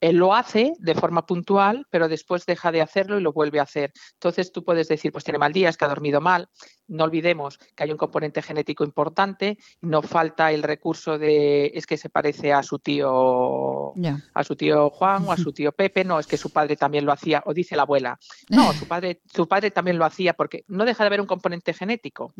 [0.00, 3.64] Él lo hace de forma puntual, pero después deja de hacerlo y lo vuelve a
[3.64, 3.92] hacer.
[4.14, 6.48] Entonces tú puedes decir, pues tiene mal día, es que ha dormido mal.
[6.88, 11.96] No olvidemos que hay un componente genético importante, no falta el recurso de es que
[11.96, 13.92] se parece a su tío
[14.34, 17.04] a su tío Juan o a su tío Pepe, no, es que su padre también
[17.04, 18.18] lo hacía, o dice la abuela.
[18.48, 21.72] No, su padre, su padre también lo hacía porque no deja de haber un componente
[21.72, 22.32] genético.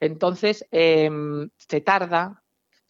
[0.00, 2.43] Entonces, em, se tarda,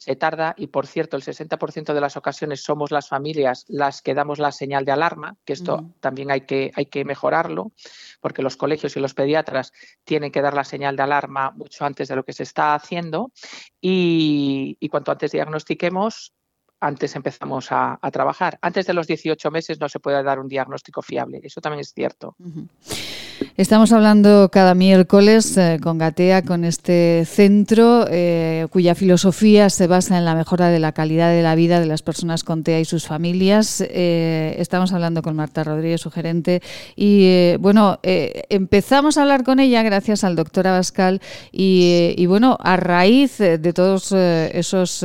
[0.04, 4.12] se tarda y por cierto el 60% de las ocasiones somos las familias las que
[4.12, 7.72] damos la señal de alarma, que esto también hay que, hay que mejorarlo,
[8.20, 9.72] porque los colegios y los pediatras
[10.04, 13.32] tienen que dar la señal de alarma mucho antes de lo que se está haciendo
[13.80, 16.34] y, cuanto antes diagnostiquemos,
[16.80, 18.58] antes empezamos a, trabajar.
[18.60, 21.94] Antes de los 18 meses no se puede dar un diagnóstico fiable, eso también es
[21.94, 22.36] cierto.
[23.56, 30.18] Estamos hablando cada miércoles eh, con Gatea, con este centro eh, cuya filosofía se basa
[30.18, 32.84] en la mejora de la calidad de la vida de las personas con TEA y
[32.84, 33.80] sus familias.
[33.80, 36.62] Eh, estamos hablando con Marta Rodríguez, su gerente,
[36.96, 41.20] y bueno, empezamos a hablar con ella gracias al doctor Abascal
[41.52, 45.04] y, bueno, a raíz de todos esos,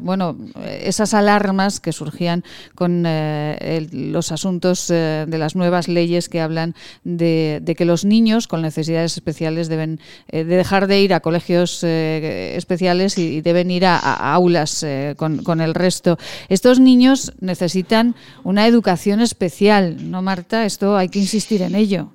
[0.00, 0.36] bueno,
[0.82, 7.84] esas alarmas que surgían con los asuntos de las nuevas leyes que hablan de que
[7.84, 13.40] los niños con necesidades especiales deben eh, dejar de ir a colegios eh, especiales y,
[13.40, 13.98] deben ir a,
[14.34, 16.18] aulas eh, con, el resto.
[16.48, 20.64] Estos niños necesitan una educación especial, ¿no, Marta?
[20.64, 22.12] Esto hay que insistir en ello.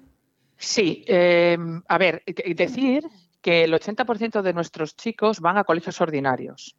[0.57, 2.23] Sí, a ver,
[2.55, 3.03] decir
[3.41, 6.75] que el 80% de nuestros chicos van a colegios ordinarios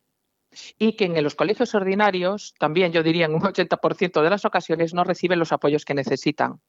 [0.78, 4.94] y que en los colegios ordinarios, también yo diría en un 80% de las ocasiones,
[4.94, 6.60] no reciben los apoyos que necesitan.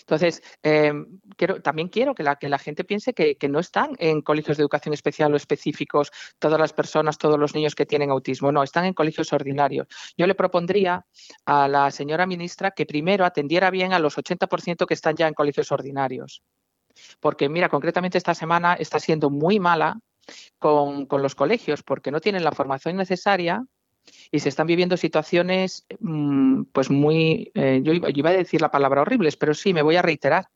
[0.00, 1.20] Entonces, em,
[1.62, 5.36] también quiero que la, gente piense que, no están en colegios de educación especial o
[5.36, 8.52] específicos todas las personas, todos los niños que tienen autismo.
[8.52, 9.86] No, están en colegios ordinarios.
[10.16, 11.04] Yo le propondría
[11.46, 15.34] a la señora ministra que primero atendiera bien a los 80% que están ya en
[15.34, 16.42] colegios ordinarios.
[17.20, 19.98] Porque, mira, concretamente esta semana está siendo muy mala
[20.58, 23.64] con los colegios porque no tienen la formación necesaria
[24.30, 29.02] y se están viviendo situaciones mm, pues muy, eh, yo, iba, a decir la palabra
[29.02, 30.48] horribles, pero sí, me voy a reiterar.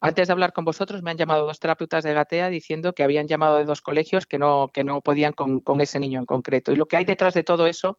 [0.00, 3.28] Antes de hablar con vosotros me han llamado dos terapeutas de Gatea diciendo que habían
[3.28, 6.72] llamado de dos colegios que no, que no podían con, con ese niño en concreto.
[6.72, 7.98] Y lo que hay detrás de todo eso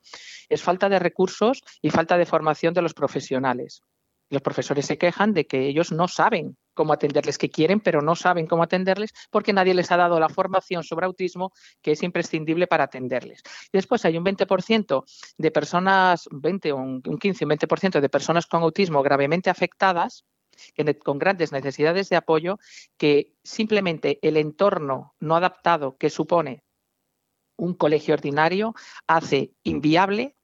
[0.49, 3.81] es falta de recursos y falta de formación de los profesionales.
[4.29, 8.15] Los profesores se quejan de que ellos no saben cómo atenderles, que quieren, pero no
[8.15, 12.67] saben cómo atenderles porque nadie les ha dado la formación sobre autismo que es imprescindible
[12.67, 13.41] para atenderles.
[13.71, 15.03] Después hay un 20%
[15.37, 20.25] de personas, 20 o un 15, un 20% de personas con autismo gravemente afectadas
[21.03, 22.59] con grandes necesidades de apoyo,
[22.97, 26.63] que simplemente el entorno no adaptado que supone
[27.55, 28.73] un colegio ordinario
[29.07, 30.35] hace inviable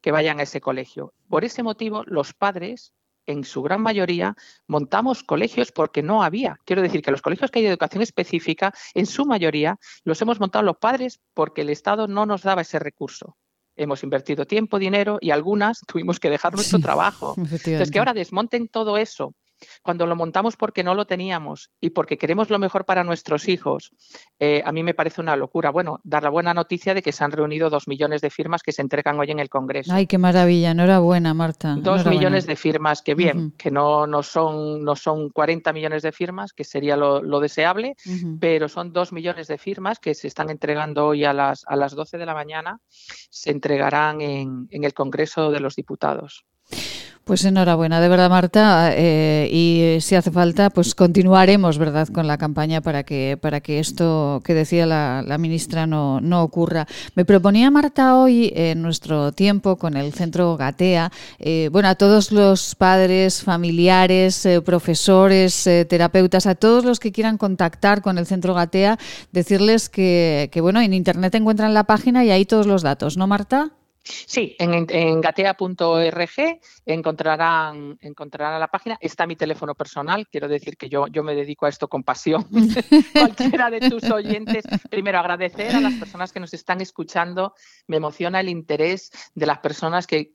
[0.00, 1.14] que vayan a ese colegio.
[1.28, 2.94] Por ese motivo, los padres
[3.28, 4.34] en su gran mayoría
[4.66, 6.58] montamos colegios porque no había.
[6.64, 10.40] Quiero decir que los colegios que hay de educación específica, en su mayoría, los hemos
[10.40, 13.36] montado los padres porque el Estado no nos daba ese recurso.
[13.76, 17.34] Hemos invertido tiempo, dinero y algunas tuvimos que dejar nuestro trabajo.
[17.38, 19.34] Entonces, que ahora desmonten todo eso
[19.82, 23.92] cuando lo montamos porque no lo teníamos y porque queremos lo mejor para nuestros hijos,
[24.38, 25.70] eh, a mí me parece una locura.
[25.70, 28.72] Bueno, dar la buena noticia de que se han reunido dos millones de firmas que
[28.72, 29.92] se entregan hoy en el Congreso.
[29.92, 31.76] Ay, qué maravilla, enhorabuena, Marta.
[31.78, 36.12] Dos millones de firmas, que bien, que no, no, son, no son 40 millones de
[36.12, 37.94] firmas, que sería lo, deseable,
[38.40, 41.94] pero son dos millones de firmas que se están entregando hoy a las, a las
[41.94, 46.44] 12 de la mañana, se entregarán en, en el Congreso de los Diputados.
[47.28, 48.90] Pues enhorabuena, de verdad, Marta.
[48.94, 53.80] Eh, y si hace falta, pues continuaremos, ¿verdad?, con la campaña para que, para que
[53.80, 56.86] esto que decía la, ministra no, no, ocurra.
[57.16, 62.32] Me proponía Marta hoy, en nuestro tiempo, con el Centro Gatea, eh, bueno, a todos
[62.32, 68.54] los padres, familiares, eh, profesores, terapeutas, a todos los que quieran contactar con el Centro
[68.54, 68.98] Gatea,
[69.32, 73.26] decirles que, que, bueno, en Internet encuentran la página y ahí todos los datos, ¿no,
[73.26, 73.72] Marta?
[74.26, 78.96] Sí, en, gatea.org encontrarán, encontrarán la página.
[79.00, 80.26] Está mi teléfono personal.
[80.28, 82.46] Quiero decir que yo, yo me dedico a esto con pasión.
[83.12, 84.64] Cualquiera de tus oyentes.
[84.90, 87.54] Primero, agradecer a las personas que nos están escuchando.
[87.86, 90.30] Me emociona el interés de las personas que,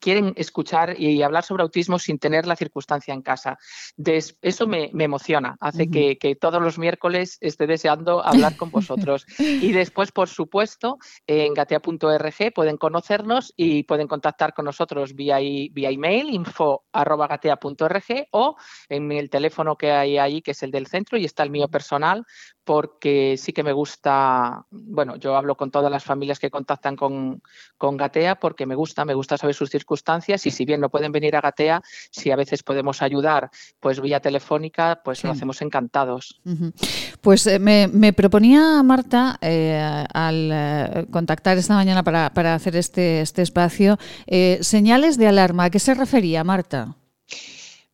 [0.00, 3.58] quieren escuchar y hablar sobre autismo sin tener la circunstancia en casa.
[4.42, 5.56] eso me, emociona.
[5.60, 9.26] Hace que, que, todos los miércoles esté deseando hablar con vosotros.
[9.38, 13.11] Y después, por supuesto, en gatea.org pueden conocer
[13.56, 18.56] y pueden contactar con nosotros vía, vía email info.gatea.org o
[18.88, 21.68] en el teléfono que hay ahí, que es el del centro, y está el mío
[21.68, 22.24] personal,
[22.64, 27.42] porque sí que me gusta, bueno, yo hablo con todas las familias que contactan con,
[27.76, 31.12] con, Gatea porque me gusta, me gusta saber sus circunstancias y si bien no pueden
[31.12, 33.50] venir a Gatea, si a veces podemos ayudar
[33.80, 36.40] pues vía telefónica, pues lo hacemos encantados.
[37.20, 43.20] Pues eh, me, proponía Marta eh, al eh, contactar esta mañana para, para hacer este,
[43.20, 43.98] este espacio
[44.60, 45.64] señales de alarma.
[45.64, 46.96] ¿A qué se refería Marta?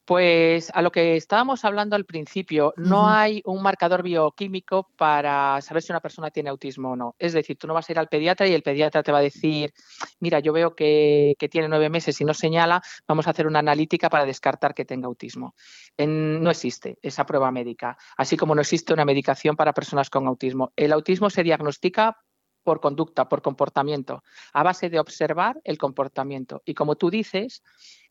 [0.08, 5.82] Pues a lo que estábamos hablando al principio, no hay un marcador bioquímico para saber
[5.82, 7.14] si una persona tiene autismo o no.
[7.18, 9.20] Es decir, tú no vas a ir al pediatra y el pediatra te va a
[9.20, 9.74] decir,
[10.18, 14.08] mira, yo veo que, tiene nueve meses y no señala, vamos a hacer una analítica
[14.08, 15.54] para descartar que tenga autismo.
[15.98, 20.72] no existe esa prueba médica, así como no existe una medicación para personas con autismo.
[20.74, 22.16] El autismo se diagnostica
[22.62, 24.22] por conducta, por comportamiento,
[24.54, 26.62] a base de observar el comportamiento.
[26.64, 27.62] Y como tú dices,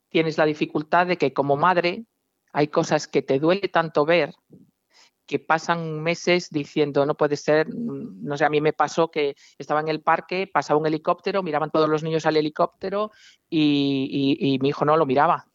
[0.08, 2.04] tienes la dificultad de que como madre
[2.52, 4.34] hay cosas que te duele tanto ver
[5.26, 9.80] que pasan meses diciendo no puede ser, no sé, a mí me pasó que estaba
[9.80, 13.12] en el parque, pasaba un helicóptero, miraban todos los niños al helicóptero
[13.50, 15.46] y, mi hijo no lo miraba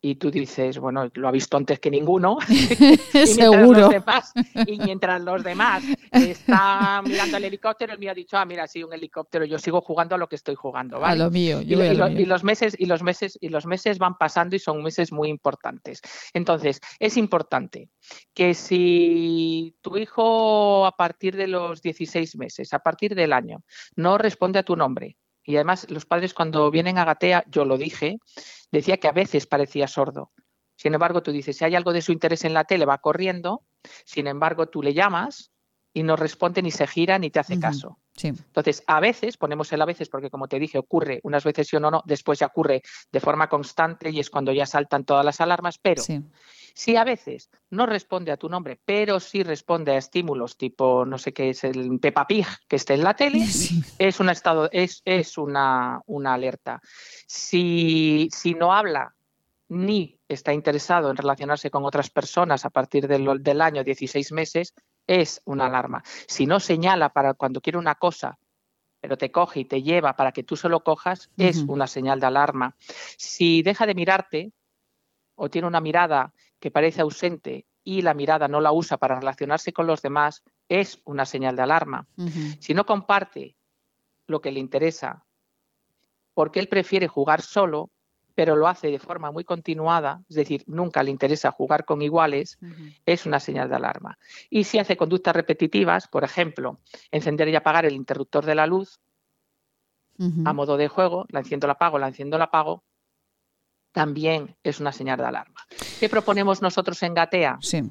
[0.00, 2.38] y tú dices, bueno, lo ha visto antes que ninguno.
[2.48, 3.80] y Seguro.
[3.80, 4.32] Los demás,
[4.66, 8.82] y mientras los demás están mirando el helicóptero, el mío ha dicho, ah, mira, sí,
[8.82, 11.20] un helicóptero, yo sigo jugando a lo que estoy jugando, ¿vale?
[11.20, 11.60] A lo mío.
[11.62, 11.74] y,
[12.24, 16.00] los meses, y los meses, y los meses van pasando y son meses muy importantes.
[16.32, 17.90] Entonces, es importante
[18.34, 23.62] que si tu hijo a partir de los 16 meses, a partir del año,
[23.96, 25.16] no responde a tu nombre,
[25.48, 28.18] y además los padres cuando vienen a Gatea, yo lo dije,
[28.70, 30.30] decía que a veces parecía sordo.
[30.76, 33.62] Sin embargo, tú dices, si hay algo de su interés en la tele, va corriendo.
[34.04, 35.50] Sin embargo, tú le llamas
[35.98, 37.98] y no responde ni se gira ni te hace caso.
[38.22, 41.76] Entonces, a veces, ponemos el a veces porque como te dije, ocurre unas veces sí
[41.76, 45.24] o no, no, después ya ocurre de forma constante y es cuando ya saltan todas
[45.24, 46.02] las alarmas, pero
[46.74, 51.18] si a veces no responde a tu nombre, pero sí responde a estímulos tipo, no
[51.18, 53.44] sé qué es el Peppa Pig que esté en la tele,
[53.98, 56.80] es un estado, es, es una, una alerta.
[57.26, 59.16] Si, si no habla
[59.68, 64.74] ni está interesado en relacionarse con otras personas a partir del, del año 16 meses,
[65.08, 66.04] es una alarma.
[66.28, 68.38] Si no señala para cuando quiere una cosa,
[69.00, 72.20] pero te coge y te lleva para que tú se lo cojas, es una señal
[72.20, 72.76] de alarma.
[73.16, 74.52] Si deja de mirarte
[75.34, 79.72] o tiene una mirada que parece ausente y la mirada no la usa para relacionarse
[79.72, 82.06] con los demás, es una señal de alarma.
[82.60, 83.56] Si no comparte
[84.26, 85.24] lo que le interesa,
[86.34, 87.90] porque él prefiere jugar solo,
[88.38, 92.56] pero lo hace de forma muy continuada, es decir, nunca le interesa jugar con iguales,
[93.04, 94.16] es una señal de alarma.
[94.48, 96.78] Y si hace conductas repetitivas, por ejemplo,
[97.10, 99.00] encender y apagar el interruptor de la luz
[100.44, 102.84] a modo de juego, la enciendo, la apago, la enciendo, la apago,
[103.90, 105.66] también es una señal de alarma.
[105.98, 107.58] ¿Qué proponemos nosotros en Gatea?
[107.60, 107.90] Sí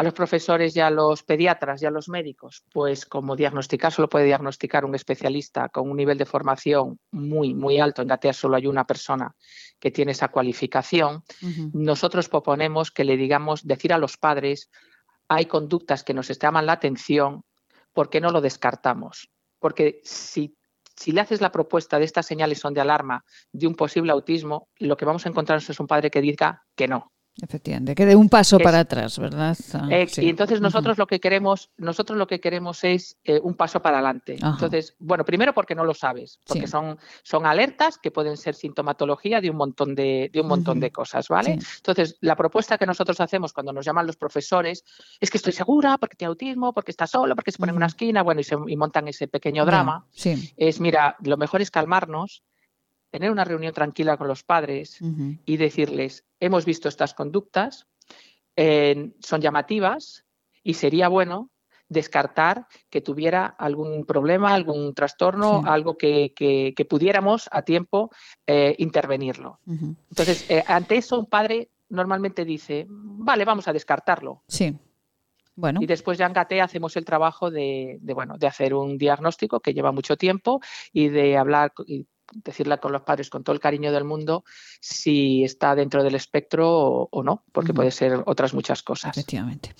[0.00, 4.08] a los profesores y a los pediatras y a los médicos, pues como diagnosticar solo
[4.08, 8.00] puede diagnosticar un especialista con un nivel de formación muy, muy alto.
[8.00, 9.36] En Gatea solo hay una persona
[9.78, 11.22] que tiene esa cualificación.
[11.74, 14.70] Nosotros proponemos que le digamos, decir a los padres,
[15.28, 17.42] hay conductas que nos llaman la atención,
[17.92, 19.28] ¿por qué no lo descartamos?
[19.58, 20.56] Porque si
[20.96, 24.68] si le haces la propuesta de estas señales son de alarma de un posible autismo,
[24.78, 27.12] lo que vamos a encontrar es un padre que diga que no,
[27.42, 29.56] Efectivamente, que dé un paso para atrás, ¿verdad?
[29.74, 33.54] Ah, eh, y entonces nosotros lo que queremos, nosotros lo que queremos es eh, un
[33.54, 34.36] paso para adelante.
[34.42, 39.40] Entonces, bueno, primero porque no lo sabes, porque son, son alertas que pueden ser sintomatología
[39.40, 41.58] de un montón de, de un montón de cosas, ¿vale?
[41.76, 44.84] Entonces, la propuesta que nosotros hacemos cuando nos llaman los profesores
[45.18, 47.86] es que estoy segura porque tiene autismo, porque está solo, porque se pone en una
[47.86, 50.06] esquina, bueno, y, se, y montan ese pequeño drama.
[50.56, 52.42] Es, mira, lo mejor es calmarnos,
[53.10, 54.98] tener una reunión tranquila con los padres
[55.44, 57.86] y decirles, hemos visto estas conductas,
[58.56, 60.24] eh, son llamativas
[60.62, 61.50] y sería bueno
[61.88, 68.10] descartar que tuviera algún problema, algún trastorno, algo que, pudiéramos a tiempo
[68.46, 69.58] eh, intervenirlo.
[69.66, 74.44] Entonces, eh, ante eso un padre normalmente dice, vale, vamos a descartarlo.
[74.46, 74.78] Sí.
[75.56, 75.80] Bueno.
[75.82, 79.58] Y después ya en GATE hacemos el trabajo de, de, bueno, de hacer un diagnóstico
[79.60, 80.60] que lleva mucho tiempo
[80.92, 81.72] y de hablar
[82.32, 84.44] y decirle con los padres con todo el cariño del mundo
[84.80, 89.16] si está dentro del espectro o, no, porque puede ser otras muchas cosas.
[89.16, 89.74] Efectivamente.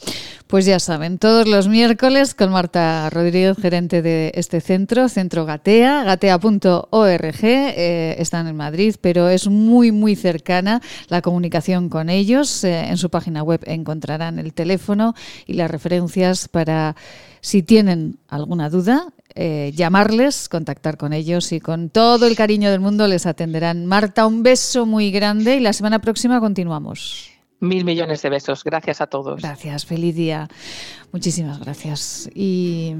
[0.46, 6.05] Pues ya saben, todos los miércoles con Marta Rodríguez, gerente de este centro, Centro Gatea,
[6.05, 12.64] gatea.org, eh, están en Madrid, pero es muy, muy cercana la comunicación con ellos.
[12.64, 15.14] Eh, en su página web encontrarán el teléfono
[15.46, 16.96] y las referencias para
[17.40, 22.80] si tienen alguna duda, eh, llamarles, contactar con ellos y con todo el cariño del
[22.80, 23.86] mundo les atenderán.
[23.86, 27.30] Marta, un beso muy grande y la semana próxima continuamos.
[27.60, 28.64] Mil millones de besos.
[28.64, 29.42] Gracias a todos.
[29.42, 30.48] Gracias, feliz día.
[31.12, 32.30] Muchísimas gracias.
[32.34, 32.94] Y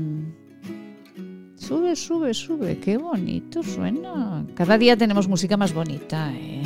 [1.57, 2.79] sube, sube, sube.
[2.79, 4.45] Qué bonito suena.
[4.55, 6.63] Cada día tenemos música más bonita, ¿eh?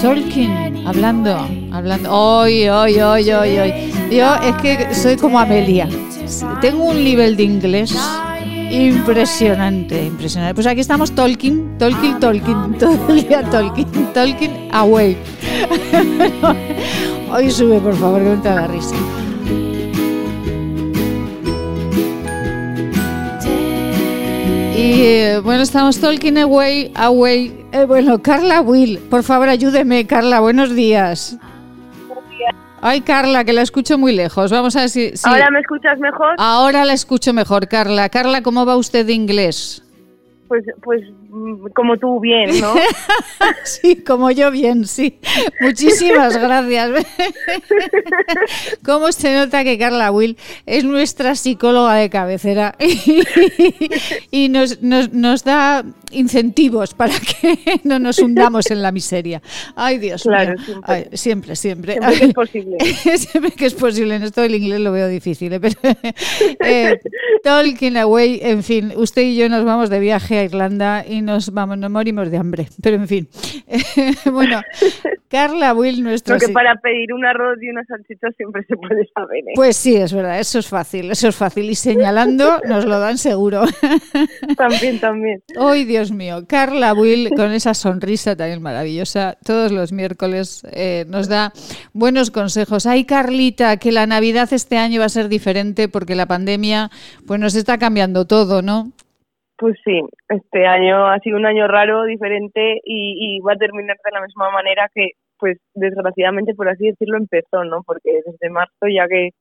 [0.00, 2.10] Tolkien, hablando, hablando.
[2.10, 3.72] Hoy, hoy, hoy, hoy, hoy.
[4.10, 5.88] Yo es que soy como Amelia.
[6.62, 7.94] Tengo un nivel de inglés
[8.70, 10.54] impresionante, impresionante.
[10.54, 15.18] Pues aquí estamos Tolkien, Tolkien, Tolkien, todo el día Tolkien, Tolkien away.
[17.32, 18.96] Hoy sube, por favor, que no te risa.
[24.80, 27.66] Y eh, bueno, estamos Tolkien away, away.
[27.70, 31.38] Eh, bueno, Carla Will, por favor ayúdeme, Carla, buenos días.
[32.80, 34.50] Ay, Carla, que la escucho muy lejos.
[34.50, 36.34] Vamos a ver si, ¿Ahora me escuchas mejor?
[36.38, 38.08] Ahora la escucho mejor, Carla.
[38.08, 39.84] Carla, ¿cómo va usted de inglés?
[40.48, 41.02] Pues, pues
[41.74, 42.74] como tú bien, ¿no?
[43.64, 45.18] sí, como yo bien, sí.
[45.60, 47.06] Muchísimas gracias.
[48.84, 52.74] ¿Cómo se nota que Carla Will es nuestra psicóloga de cabecera
[54.30, 59.42] y nos, nos, nos da incentivos para que no nos hundamos en la miseria.
[59.76, 60.64] Ay, Dios claro, mío.
[60.64, 60.94] Siempre.
[60.94, 61.92] Ay, siempre, siempre.
[61.94, 62.78] Siempre que es posible.
[63.16, 64.14] siempre que es posible.
[64.16, 65.52] En esto del inglés lo veo difícil.
[65.52, 65.60] ¿eh?
[65.60, 65.76] Pero,
[66.64, 67.00] eh,
[67.42, 71.52] Tolkien Away, en fin, usted y yo nos vamos de viaje a Irlanda y nos
[71.52, 72.66] vamos, nos morimos de hambre.
[72.82, 73.28] Pero en fin.
[74.32, 74.60] bueno,
[75.28, 76.36] Carla Will, nuestro...
[76.36, 79.38] Porque para pedir un arroz y una salchicha siempre se puede saber.
[79.38, 79.52] ¿eh?
[79.54, 81.70] Pues sí, es verdad, eso es fácil, eso es fácil.
[81.70, 83.62] Y señalando nos lo dan seguro.
[84.56, 85.42] también, también.
[85.56, 91.04] Hoy, Dios Dios mío, Carla Will con esa sonrisa también maravillosa, todos los miércoles eh,
[91.08, 91.52] nos da
[91.92, 92.86] buenos consejos.
[92.86, 96.90] Ay, Carlita, que la Navidad este año va a ser diferente porque la pandemia
[97.26, 98.92] pues nos está cambiando todo, ¿no?
[99.60, 100.00] Pues sí,
[100.30, 104.22] este año ha sido un año raro, diferente y, y va a terminar de la
[104.22, 107.82] misma manera que, pues desgraciadamente, por así decirlo, empezó, ¿no?
[107.82, 109.32] Porque desde marzo ya que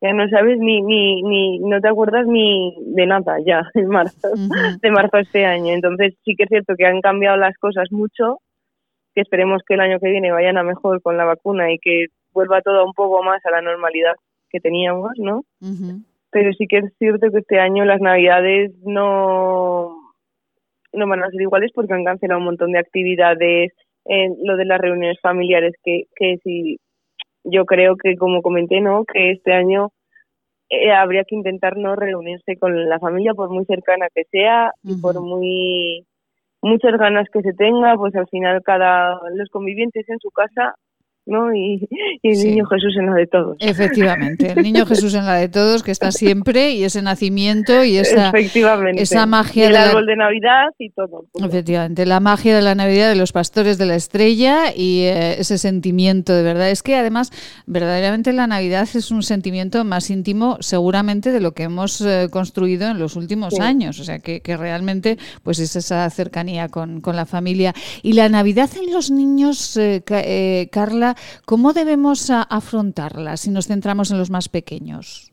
[0.00, 4.28] ya no sabes ni, ni, ni, no te acuerdas ni de nada ya en marzo,
[4.28, 4.80] uh -huh.
[4.80, 5.74] de marzo este año.
[5.74, 8.38] Entonces sí que es cierto que han cambiado las cosas mucho,
[9.12, 12.06] que esperemos que el año que viene vayan a mejor con la vacuna y que
[12.32, 14.14] vuelva todo un poco más a la normalidad
[14.50, 15.38] que teníamos, ¿no?
[15.60, 16.04] Uh -huh.
[16.34, 19.96] Pero sí que es cierto que este año las navidades no,
[20.92, 23.72] no van a ser iguales porque han cancelado un montón de actividades,
[24.06, 26.78] eh, lo de las reuniones familiares que, que si
[27.44, 29.04] yo creo que, como comenté, ¿no?
[29.04, 29.90] que este año
[30.70, 34.88] eh, habría que intentar no reunirse con la familia, por muy cercana que sea uh
[34.88, 34.98] -huh.
[34.98, 36.04] y por muy
[36.62, 40.74] muchas ganas que se tenga, pues al final cada los convivientes en su casa
[41.26, 41.54] ¿no?
[41.54, 41.88] Y,
[42.22, 42.48] y el sí.
[42.48, 43.56] niño Jesús en la de todos.
[43.60, 47.96] Efectivamente, el niño Jesús en la de todos, que está siempre, y ese nacimiento y
[47.96, 49.64] esa, esa magia.
[49.64, 51.26] Y el árbol de Navidad y todo.
[51.34, 55.58] Efectivamente, la magia de la Navidad de los pastores de la estrella y eh, ese
[55.58, 56.70] sentimiento de verdad.
[56.70, 57.30] Es que además,
[57.66, 62.88] verdaderamente la Navidad es un sentimiento más íntimo, seguramente, de lo que hemos eh, construido
[62.88, 63.62] en los últimos sí.
[63.62, 64.00] años.
[64.00, 67.72] O sea, que, que, realmente, pues es esa cercanía con, con, la familia.
[68.02, 71.13] Y la Navidad en los niños, eh, Carla,
[71.46, 75.32] ¿cómo debemos afrontarla si nos centramos en los más pequeños?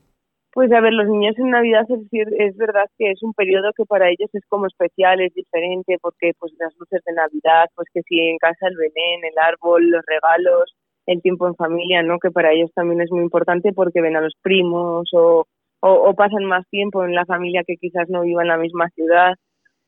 [0.54, 3.86] Pues a ver, los niños en Navidad es, es verdad que es un periodo que
[3.86, 8.02] para ellos es como especial, es diferente, porque pues las luces de Navidad, pues que
[8.02, 10.74] si en casa el Belén, el árbol, los regalos,
[11.06, 12.18] el tiempo en familia, ¿no?
[12.18, 15.46] Que para ellos también es muy importante porque ven a los primos o,
[15.80, 18.90] o, o pasan más tiempo en la familia que quizás no viva en la misma
[18.90, 19.34] ciudad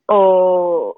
[0.07, 0.95] o,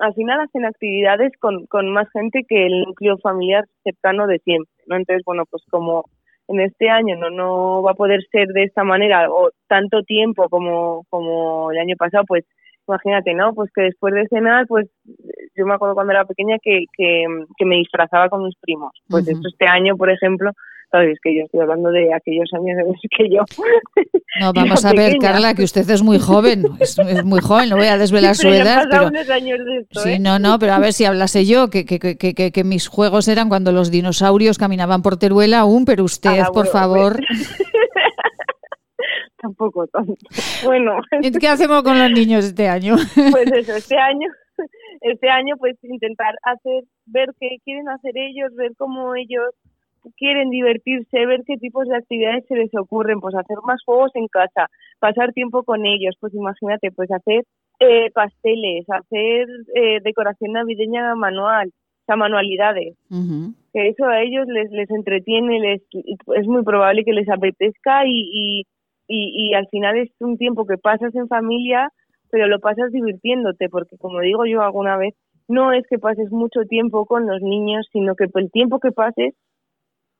[0.00, 4.72] al final hacen actividades con, con más gente que el núcleo familiar cercano de siempre,
[4.86, 4.96] ¿no?
[4.96, 6.04] Entonces, bueno, pues como
[6.48, 10.48] en este año no no va a poder ser de esta manera o tanto tiempo
[10.50, 12.44] como como el año pasado, pues
[12.86, 13.54] imagínate, ¿no?
[13.54, 14.88] Pues que después de cenar, pues
[15.56, 17.24] yo me acuerdo cuando era pequeña que, que,
[17.56, 18.92] que me disfrazaba con mis primos.
[19.08, 19.32] Pues uh -huh.
[19.32, 20.50] esto este año, por ejemplo,
[20.94, 22.76] sabes que yo estoy hablando de aquellos años
[23.16, 23.42] que yo.
[24.40, 25.32] No, vamos a ver, pequeña.
[25.32, 28.42] Carla, que usted es muy joven, es, es, muy joven, no voy a desvelar sí,
[28.42, 28.84] su edad.
[28.90, 30.18] Pero, unos años de esto, sí, ¿eh?
[30.18, 33.28] no, no, pero a ver si hablase yo, que, que, que, que, que mis juegos
[33.28, 37.16] eran cuando los dinosaurios caminaban por Teruel aún, pero usted, ah, por bueno, favor.
[37.16, 37.58] Pues.
[39.40, 40.14] Tampoco tanto.
[40.64, 40.96] Bueno.
[41.40, 42.96] ¿Qué hacemos con los niños este año?
[43.30, 44.26] Pues eso, este año
[45.00, 49.50] este año pues intentar hacer ver qué quieren hacer ellos, ver cómo ellos
[50.16, 54.28] quieren divertirse, ver qué tipos de actividades se les ocurren, pues hacer más juegos en
[54.28, 57.44] casa, pasar tiempo con ellos, pues imagínate, pues hacer
[57.80, 62.96] eh, pasteles, hacer eh, decoración navideña manual, o sea, manualidades.
[63.10, 63.54] Uh -huh.
[63.72, 65.82] Que eso a ellos les, les entretiene, les
[66.36, 68.66] es muy probable que les apetezca y, y,
[69.08, 71.90] y, y al final es un tiempo que pasas en familia
[72.34, 75.14] pero lo pasas divirtiéndote, porque como digo yo alguna vez,
[75.46, 79.34] no es que pases mucho tiempo con los niños, sino que el tiempo que pases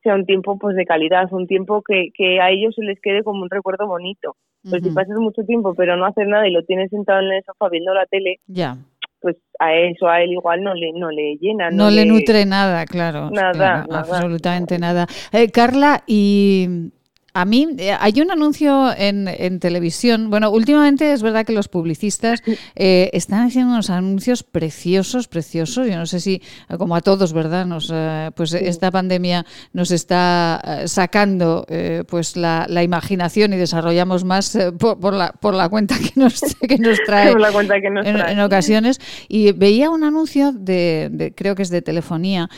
[0.04, 3.24] sea un tiempo pues de calidad, un tiempo que, que a ellos se les quede
[3.24, 4.36] como un recuerdo bonito.
[4.68, 7.44] Pues si pasas mucho tiempo pero no haces nada y lo tienes sentado en el
[7.44, 8.78] sofá viendo la tele, ya.
[9.20, 12.86] pues a eso a él igual no le no le llena no, le, nutre nada
[12.86, 15.06] claro nada, absolutamente nada.
[15.32, 16.90] Eh, Carla y
[17.36, 20.30] a mí eh, hay un anuncio en, en, televisión.
[20.30, 22.44] Bueno, últimamente es verdad que los publicistas
[22.76, 25.88] eh, están haciendo unos anuncios preciosos, preciosos.
[25.88, 27.66] Yo no sé si, eh, como a todos, ¿verdad?
[27.66, 27.92] Nos,
[28.36, 31.66] pues esta pandemia nos está sacando
[32.08, 36.78] pues la, la, imaginación y desarrollamos más por, la, por la cuenta que nos, que
[36.78, 38.32] nos trae, la cuenta que nos trae.
[38.32, 39.00] En, ocasiones.
[39.28, 42.48] Y veía un anuncio de, creo que es de telefonía,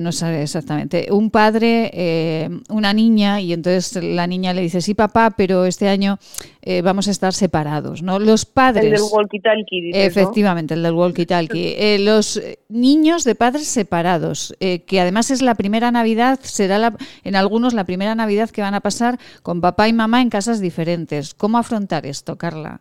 [0.00, 5.30] no sé exactamente, un padre, una niña y entonces la niña le dice, sí papá,
[5.36, 6.18] pero este año
[6.62, 8.18] eh, vamos a estar separados, ¿no?
[8.18, 8.84] Los padres...
[8.84, 11.72] El del walkie-talkie, Efectivamente, el del walkie-talkie.
[11.82, 16.96] Eh, los niños de padres separados, eh, que además es la primera Navidad, será la,
[17.24, 20.60] en algunos la primera Navidad que van a pasar con papá y mamá en casas
[20.60, 21.34] diferentes.
[21.34, 22.80] ¿Cómo afrontar esto, Carla?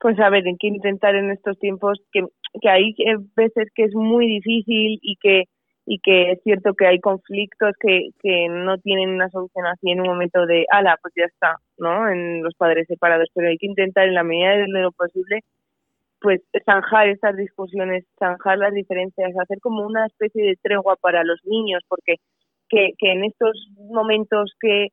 [0.00, 2.22] Pues a ver, hay que intentar en estos tiempos que,
[2.60, 2.94] que hay
[3.36, 5.44] veces que es muy difícil y que
[5.86, 10.00] y que es cierto que hay conflictos que, que no tienen una solución así en
[10.00, 12.08] un momento de, ala, pues ya está, ¿no?
[12.08, 15.40] En los padres separados, pero hay que intentar en la medida de lo posible
[16.20, 21.40] pues zanjar estas discusiones, zanjar las diferencias, hacer como una especie de tregua para los
[21.44, 22.16] niños, porque
[22.68, 24.88] que, que en estos momentos que,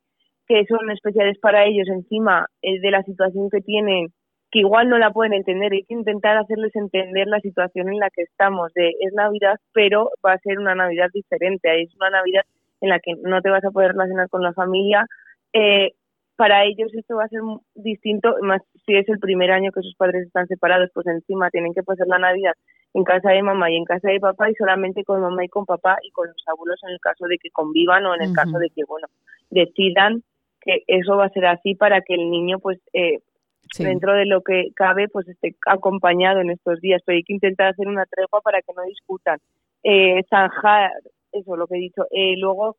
[0.48, 4.08] que son especiales para ellos, encima eh, de la situación que tienen,
[4.52, 5.74] que igual no la pueden entender.
[5.74, 8.74] Hay que intentar hacerles entender la situación en la que estamos.
[8.74, 11.82] De es Navidad, pero va a ser una Navidad diferente.
[11.82, 12.44] Es una Navidad
[12.82, 15.06] en la que no te vas a poder relacionar con la familia.
[15.54, 15.94] Eh,
[16.38, 17.42] para ellos esto va a ser
[17.74, 21.74] distinto, más si es el primer año que sus padres están separados, pues encima tienen
[21.74, 22.54] que pasar la Navidad
[22.94, 25.66] en casa de mamá y en casa de papá y solamente con mamá y con
[25.66, 28.60] papá y con los abuelos en el caso de que convivan o en el caso
[28.60, 29.08] de que, bueno,
[29.50, 30.22] decidan
[30.62, 33.20] que eso va a ser así para que el niño pues eh,
[33.78, 37.02] dentro de lo que cabe, pues esté acompañado en estos días.
[37.06, 39.40] Pero hay que intentar hacer una tregua para que no discutan.
[39.84, 40.92] Eh, zanjar,
[41.32, 42.04] eso lo que he dicho.
[42.12, 42.78] Eh, luego,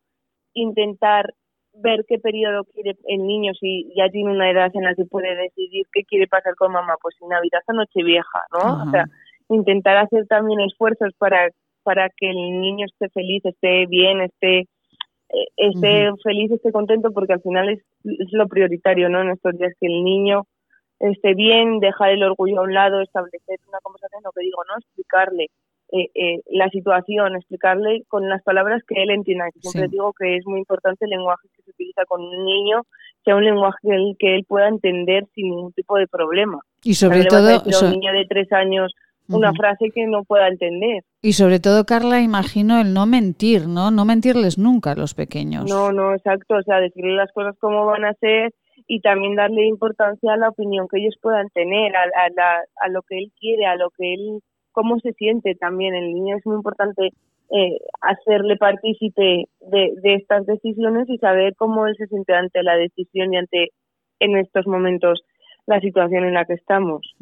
[0.55, 1.32] intentar
[1.74, 5.34] ver qué periodo quiere el niño, si ya tiene una edad en la que puede
[5.36, 8.82] decidir qué quiere pasar con mamá, pues en Navidad a Nochevieja, ¿no?
[8.82, 9.05] O sea,
[9.49, 11.49] intentar hacer también esfuerzos para,
[11.84, 14.66] para que el niño esté feliz, esté bien, esté
[15.30, 19.20] eh, esté feliz, esté contento, porque al final es, es, lo prioritario, ¿no?
[19.20, 20.44] En estos días que el niño
[21.01, 24.78] esté bien, dejar el orgullo a un lado, establecer una conversación, lo que digo, ¿no?
[24.78, 25.46] Explicarle
[25.90, 29.46] eh, eh, la situación, explicarle con las palabras que él entienda.
[29.61, 32.82] siempre digo que es muy importante el lenguaje que se utiliza con un niño,
[33.24, 36.61] sea un lenguaje que él, que él pueda entender sin ningún tipo de problema.
[36.82, 37.49] Y sobre todo...
[37.49, 38.92] A un niño de tres años
[39.28, 41.05] una frase que no pueda entender.
[41.20, 43.90] Y sobre todo, Carla, imagino el no mentir, ¿no?
[43.90, 45.68] No mentirles nunca a los pequeños.
[45.68, 46.57] No, no, exacto.
[46.57, 48.55] O sea, decirle las cosas como van a ser
[48.89, 53.03] y también darle importancia a la opinión que ellos puedan tener, a, a, a lo
[53.03, 54.41] que él quiere, a lo que él,
[54.72, 55.95] cómo se siente también.
[55.95, 57.11] El niño es muy importante
[57.51, 62.76] eh, hacerle partícipe de, de estas decisiones y saber cómo él se siente ante la
[62.76, 63.68] decisión y ante,
[64.20, 65.22] en estos momentos,
[65.66, 67.14] la situación en la que estamos.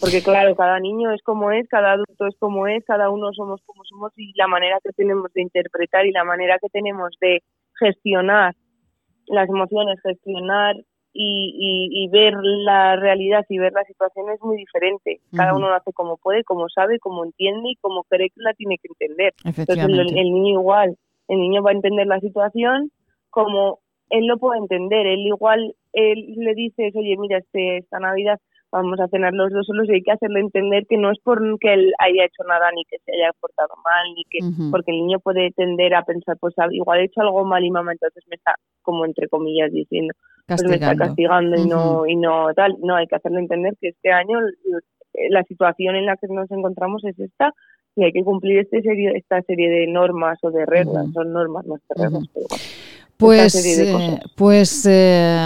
[0.00, 3.60] Porque claro, cada niño es como es, cada adulto es como es, cada uno somos
[3.66, 7.42] como somos y la manera que tenemos de interpretar y la manera que tenemos de
[7.78, 8.54] gestionar
[9.26, 10.76] las emociones, gestionar
[11.12, 15.20] y, y, ver la realidad y ver la situación es muy diferente.
[15.34, 18.54] Cada uno lo hace como puede, como sabe, como entiende y como cree que la
[18.54, 19.34] tiene que entender.
[19.44, 20.96] Entonces el, niño igual,
[21.28, 22.90] el niño va a entender la situación
[23.30, 23.80] como
[24.10, 25.06] él lo puede entender.
[25.06, 28.38] Él igual, él le dice, oye, mira, este, esta Navidad
[28.72, 31.74] vamos a cenar los dos solos y hay que hacerle entender que no es porque
[31.74, 34.38] él haya hecho nada ni que se haya portado mal ni que
[34.70, 37.92] porque el niño puede tender a pensar pues igual he hecho algo mal y mamá
[37.92, 40.14] entonces me está como entre comillas diciendo
[40.56, 41.56] pues me está castigando.
[41.56, 42.76] y no y no tal.
[42.80, 44.38] No hay que hacerle entender que este año
[45.30, 47.52] la situación en la que nos encontramos es esta
[47.96, 51.06] y hay que cumplir este serie, esta serie de normas o de reglas.
[51.12, 52.28] Son normas más que reglas
[53.20, 55.36] pero pues, eh, pues eh,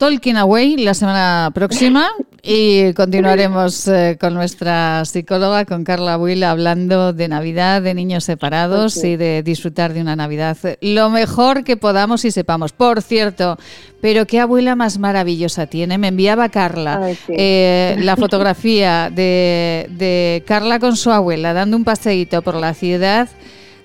[0.00, 2.08] Tolkien Away la semana próxima
[2.42, 8.96] y continuaremos eh, con nuestra psicóloga, con Carla Will, hablando de Navidad, de niños separados
[9.04, 12.72] y de disfrutar de una Navidad lo mejor que podamos y sepamos.
[12.72, 13.58] Por cierto,
[14.00, 15.98] pero qué abuela más maravillosa tiene.
[15.98, 22.40] Me enviaba Carla eh, la fotografía de, de Carla con su abuela dando un paseíto
[22.40, 23.28] por la ciudad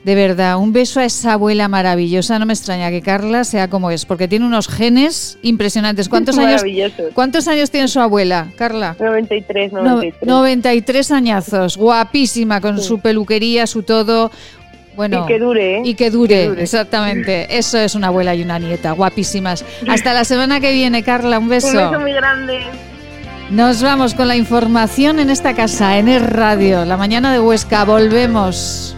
[0.06, 2.38] De verdad, un beso a esa abuela maravillosa.
[2.38, 6.10] No me extraña que Carla sea como es, porque tiene unos genes impresionantes.
[6.10, 6.62] ¿Cuántos años,
[7.16, 8.95] ¿cuántos años tiene su abuela, Carla?
[8.99, 10.28] 93, 93.
[10.28, 14.30] 93 añazos, guapísima, con su peluquería, su todo.
[14.95, 15.82] Bueno, y que dure, ¿eh?
[15.84, 17.47] Y que dure, exactamente.
[17.58, 19.66] Eso es una abuela y una nieta, guapísimas.
[19.88, 21.70] Hasta la semana que viene, Carla, un beso.
[21.70, 22.60] Un beso muy grande.
[23.49, 27.86] Nos vamos con la información en esta casa, en el radio, la mañana de Huesca.
[27.86, 28.95] Volvemos.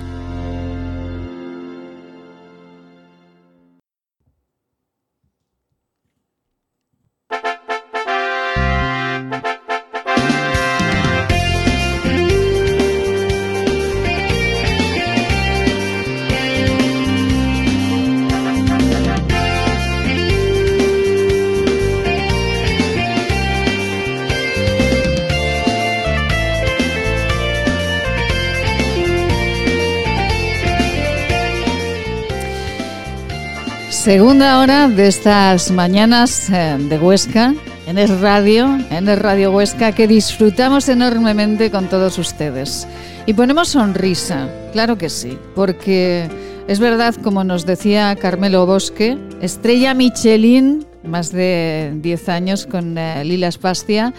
[34.07, 37.53] Segunda hora de estas mañanas eh, de Huesca,
[37.87, 42.87] en el radio, en el Radio Huesca, que disfrutamos enormemente con todos ustedes.
[43.25, 46.29] Y ponemos sonrisa, claro que sí, porque
[46.69, 53.25] es verdad, como nos decía Carmelo Bosque, estrella Michelin, más de 10 años con eh,
[53.25, 54.13] Lila Spastia,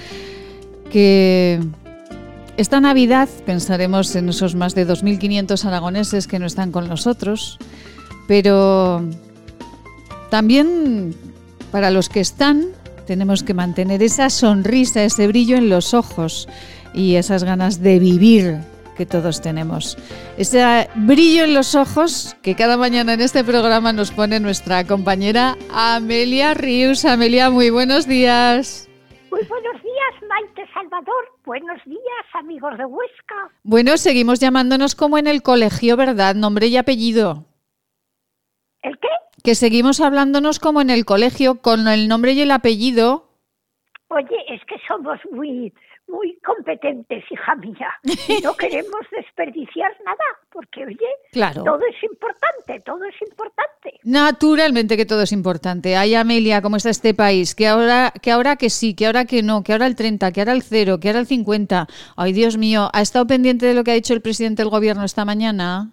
[0.93, 1.61] que
[2.59, 7.59] esta Navidad pensaremos en esos más de 2.500 aragoneses que no están con nosotros,
[8.26, 9.03] pero
[10.31, 11.14] también
[11.70, 12.72] para los que están
[13.07, 16.47] tenemos que mantener esa sonrisa, ese brillo en los ojos
[16.93, 18.59] y esas ganas de vivir
[18.99, 19.97] que todos tenemos.
[20.37, 25.57] Ese brillo en los ojos que cada mañana en este programa nos pone nuestra compañera
[25.72, 27.07] Amelia Rius.
[27.07, 28.91] Amelia, muy buenos días.
[29.31, 31.33] Muy buenos días, Maite Salvador.
[31.47, 33.51] Buenos días, amigos de Huesca.
[33.62, 36.35] Bueno, seguimos llamándonos como en el colegio, ¿verdad?
[36.35, 37.47] Nombre y apellido.
[38.83, 39.09] ¿El qué?
[39.43, 43.28] Que seguimos hablándonos como en el colegio, con el nombre y el apellido.
[44.09, 45.72] Oye, es que somos muy,
[46.09, 47.91] muy competentes, hija mía.
[48.28, 51.62] Y no queremos desperdiciar nada, porque, oye, claro.
[51.62, 54.01] todo es importante, todo es importante.
[54.05, 55.97] Naturalmente que todo es importante.
[55.97, 57.55] Ay, Amelia, ¿cómo está este país?
[57.55, 60.41] Que ahora, que ahora que sí, que ahora que no, que ahora el 30, que
[60.41, 61.86] ahora el 0, que ahora el 50.
[62.16, 65.05] Ay, Dios mío, ¿ha estado pendiente de lo que ha dicho el presidente del gobierno
[65.05, 65.91] esta mañana?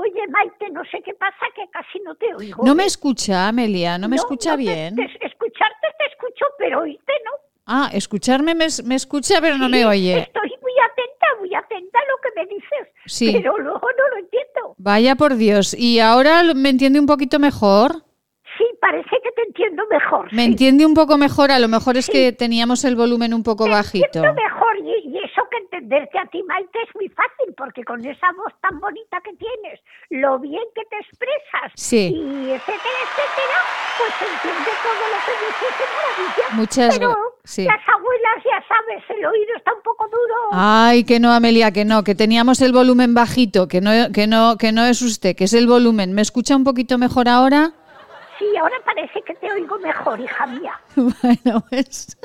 [0.00, 2.64] Oye, Maite, no sé qué pasa, que casi no te oigo.
[2.64, 4.98] No me escucha, Amelia, no me escucha bien.
[4.98, 7.32] escucharte te escucho, pero oírte no.
[7.66, 10.20] Ah, escucharme me, escucha, pero no me oye.
[10.20, 12.94] Estoy muy atenta, muy atenta a lo que me dices.
[13.04, 13.32] Sí.
[13.32, 14.74] Pero luego no lo entiendo.
[14.78, 15.74] Vaya por Dios.
[15.74, 18.02] ¿Y ahora me entiende un poquito mejor?
[18.56, 20.32] Sí, parece que te entiendo mejor.
[20.32, 23.68] Me entiende un poco mejor, a lo mejor es que teníamos el volumen un poco
[23.68, 24.06] bajito.
[24.06, 24.99] Entiendo mejor y,
[25.50, 29.32] que entenderte a ti, Maite, es muy fácil, porque con esa voz tan bonita que
[29.34, 29.80] tienes,
[30.10, 32.12] lo bien que te expresas sí.
[32.14, 33.58] y etcétera, etcétera,
[33.98, 36.56] pues entiende todo lo que dices de maravilla.
[36.56, 37.64] Muchas Pero sí.
[37.64, 40.34] las abuelas, ya sabes, el oído está un poco duro.
[40.52, 44.56] Ay, que no, Amelia, que no, que teníamos el volumen bajito, que no, que no,
[44.56, 46.12] que no es usted, que es el volumen.
[46.12, 47.72] ¿Me escucha un poquito mejor ahora?
[48.40, 50.72] Sí, ahora parece que te oigo mejor, hija mía.
[50.96, 52.16] Bueno, pues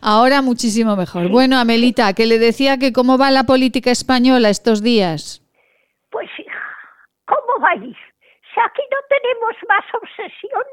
[0.00, 1.28] ahora muchísimo mejor.
[1.28, 5.42] Bueno, Amelita, que le decía que cómo va la política española estos días.
[6.10, 6.64] Pues hija,
[7.26, 7.96] ¿cómo va a ir?
[8.48, 10.64] Si aquí no tenemos más obsesión,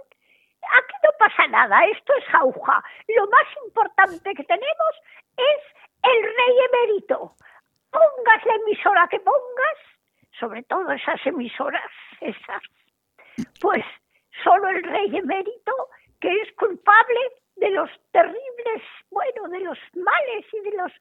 [0.80, 2.82] aquí no pasa nada, esto es jauja.
[3.10, 4.94] Lo más importante que tenemos
[5.36, 5.62] es
[6.04, 7.36] el rey emérito.
[7.92, 9.78] Pongas la emisora que pongas,
[10.40, 11.92] sobre todo esas emisoras,
[12.22, 12.64] esas,
[13.60, 13.84] pues
[14.46, 15.74] solo el rey emérito,
[16.22, 17.20] que es culpable
[17.58, 20.92] de los terribles, bueno, de los males y de los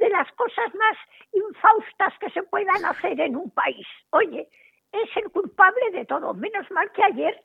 [0.00, 0.96] de las cosas más
[1.32, 3.86] infaustas que se puedan hacer en un país.
[4.10, 4.48] Oye,
[4.90, 6.34] es el culpable de todo.
[6.34, 7.40] Menos mal que ayer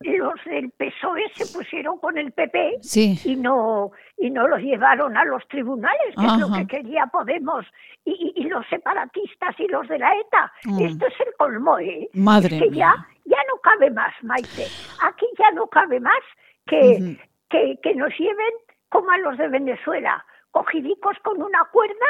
[0.00, 2.78] los del PSOE se pusieron con el PP
[3.24, 7.66] y no y no los llevaron a los tribunales, que es lo que quería Podemos
[8.04, 10.52] y, los separatistas y los de la ETA.
[10.64, 10.82] Mm.
[10.82, 12.08] Esto es el colmo, ¿eh?
[12.14, 12.94] Madre que ya
[13.28, 14.66] ya no cabe más, Maite.
[15.02, 16.22] Aquí ya no cabe más
[16.66, 17.18] que,
[17.48, 18.52] que, que nos lleven
[18.88, 22.06] como a los de Venezuela, cogidicos con una cuerda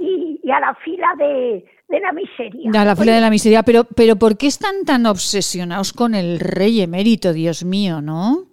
[0.00, 2.70] Y, y, a la fila de, de la miseria.
[2.74, 6.40] A la fila de la miseria, pero, pero ¿por qué están tan obsesionados con el
[6.40, 8.46] rey emérito, Dios mío, no?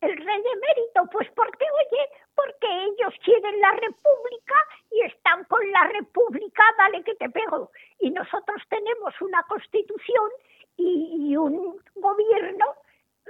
[0.00, 2.02] El rey emérito, pues porque, oye,
[2.34, 4.54] porque ellos quieren la república
[4.92, 7.70] y están con la república, dale que te pego.
[8.00, 10.30] Y nosotros tenemos una constitución
[10.76, 12.66] y, un gobierno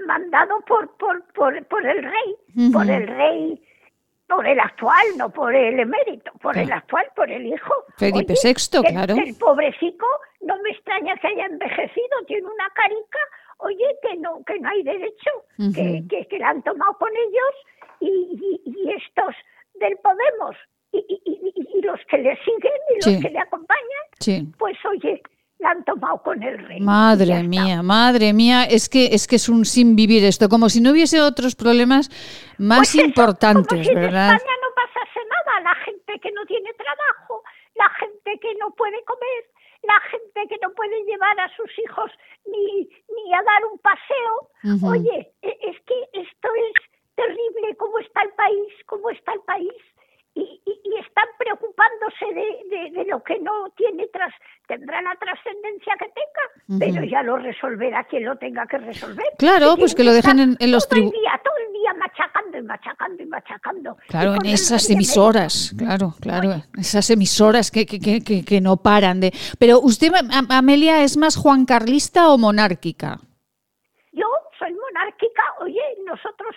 [0.07, 3.63] mandado por, por, por, por el rey, por el rey
[4.27, 7.75] por el actual, no por el emérito, por el actual, por el hijo.
[7.97, 9.15] Felipe VI, claro.
[9.15, 10.07] El pobrecito
[10.41, 13.19] no me extraña que haya envejecido, tiene una carica,
[13.59, 15.31] oye, que no, que no hay derecho,
[15.75, 17.55] que, que, que, la han tomado con ellos
[18.01, 19.35] y, y, estos
[19.75, 20.57] del Podemos
[20.93, 25.23] y, y, los que le siguen y los que le acompañan, pues oye,
[25.59, 26.81] la han tomado con el rey.
[26.81, 30.81] Madre mía, madre mía, es que es que es un sin vivir esto, como si
[30.81, 32.11] no hubiese otros problemas
[32.59, 34.31] más pues importantes, ¿verdad?
[34.31, 37.43] En España no pasase nada, la gente que no tiene trabajo,
[37.75, 39.43] la gente que no puede comer,
[39.83, 42.11] la gente que no puede llevar a sus hijos
[42.47, 44.91] ni, ni a dar un paseo.
[44.91, 46.75] Oye, e, es que esto es
[47.15, 49.73] terrible, cómo está el país, cómo está el país
[50.37, 50.63] y,
[50.97, 54.33] están preocupándose de, de, lo que no tiene tras
[54.67, 59.27] tendrá la trascendencia que tenga, pero ya lo resolverá quien lo tenga que resolver.
[59.39, 61.21] Claro, pues que lo dejen en, los tribunales.
[61.45, 63.97] Todo el día, machacando y machacando y machacando.
[64.09, 69.33] Claro, en esas emisoras, claro, claro, esas emisoras que, que, que, que, no paran de...
[69.59, 70.11] Pero usted,
[70.49, 73.21] Amelia, ¿es más Juan Carlista o monárquica?
[74.13, 74.27] Yo
[74.59, 76.57] soy monárquica, oye, nosotros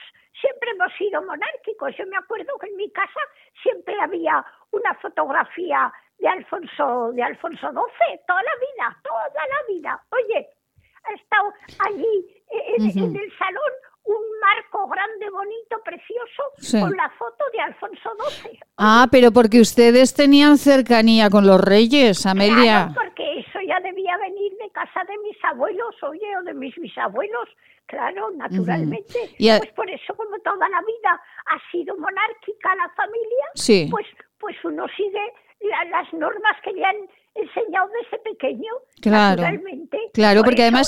[0.49, 1.95] siempre hemos sido monárquicos.
[1.97, 3.19] Yo me acuerdo que en mi casa
[3.61, 10.03] siempre había una fotografía de Alfonso, de Alfonso XII, toda la vida, toda la vida.
[10.11, 10.47] Oye,
[11.03, 11.53] ha estado
[11.87, 13.71] allí en, el salón
[14.05, 18.59] un marco grande, bonito, precioso, con la foto de Alfonso XII.
[18.77, 22.89] Ah, pero porque ustedes tenían cercanía con los reyes, Amelia.
[22.91, 26.75] Claro, porque eso ya debía venir de casa de mis abuelos, oye, o de mis
[26.75, 27.49] bisabuelos,
[27.89, 29.17] Claro, naturalmente.
[29.39, 34.05] Pues por eso, como toda la vida ha sido monárquica la familia, pues,
[34.37, 35.33] pues uno sigue
[35.89, 38.71] las normas que le han enseñado desde pequeño,
[39.01, 39.97] claro, naturalmente.
[40.13, 40.87] Claro, porque además...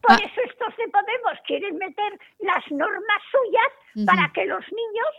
[0.00, 5.12] por ah eso estos de Podemos quieren meter las normas suyas para que los niños,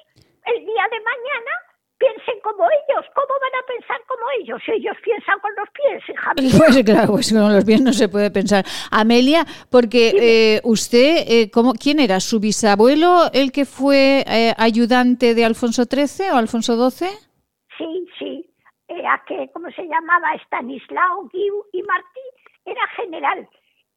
[0.46, 1.52] el día de mañana,
[1.98, 3.06] piensen como ellos.
[3.14, 4.62] ¿Cómo van a pensar como ellos?
[4.68, 8.32] Ellos piensan con los pies, hija Pues claro, pues con los pies no se puede
[8.32, 8.66] pensar.
[8.92, 12.20] Amelia, porque eh, usted, eh, ¿cómo, ¿quién era?
[12.20, 17.08] ¿Su bisabuelo el que fue eh, ayudante de Alfonso XIII o Alfonso XII?
[17.78, 18.50] Sí, sí.
[18.88, 20.34] Era que, ¿cómo se llamaba?
[20.36, 22.20] Estanislao, Guiu y Martí.
[22.66, 23.48] Era general.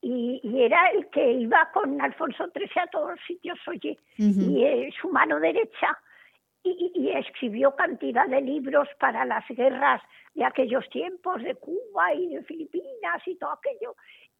[0.03, 3.99] Y, era el que iba con Alfonso XIII a todos los sitios, oye.
[4.17, 5.99] Y su mano derecha
[6.63, 10.03] y, escribió cantidad de libros para las guerras
[10.35, 13.95] de aquellos tiempos, de Cuba y de Filipinas y todo aquello.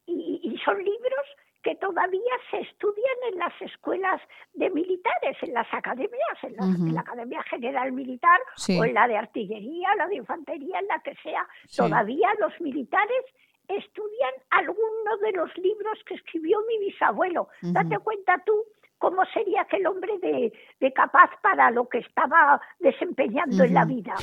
[0.07, 1.27] Y, son libros
[1.63, 4.21] que todavía se estudian en las escuelas
[4.55, 8.41] de militares, en las academias, en la, Academia General Militar
[8.79, 11.47] o en la de Artillería, la de Infantería, en la que sea.
[11.77, 13.25] Todavía los militares
[13.69, 17.49] estudian alguno de los libros que escribió mi bisabuelo.
[17.63, 18.65] Date cuenta tú
[19.01, 24.15] cómo sería aquel hombre de, capaz para lo que estaba desempeñando en la vida.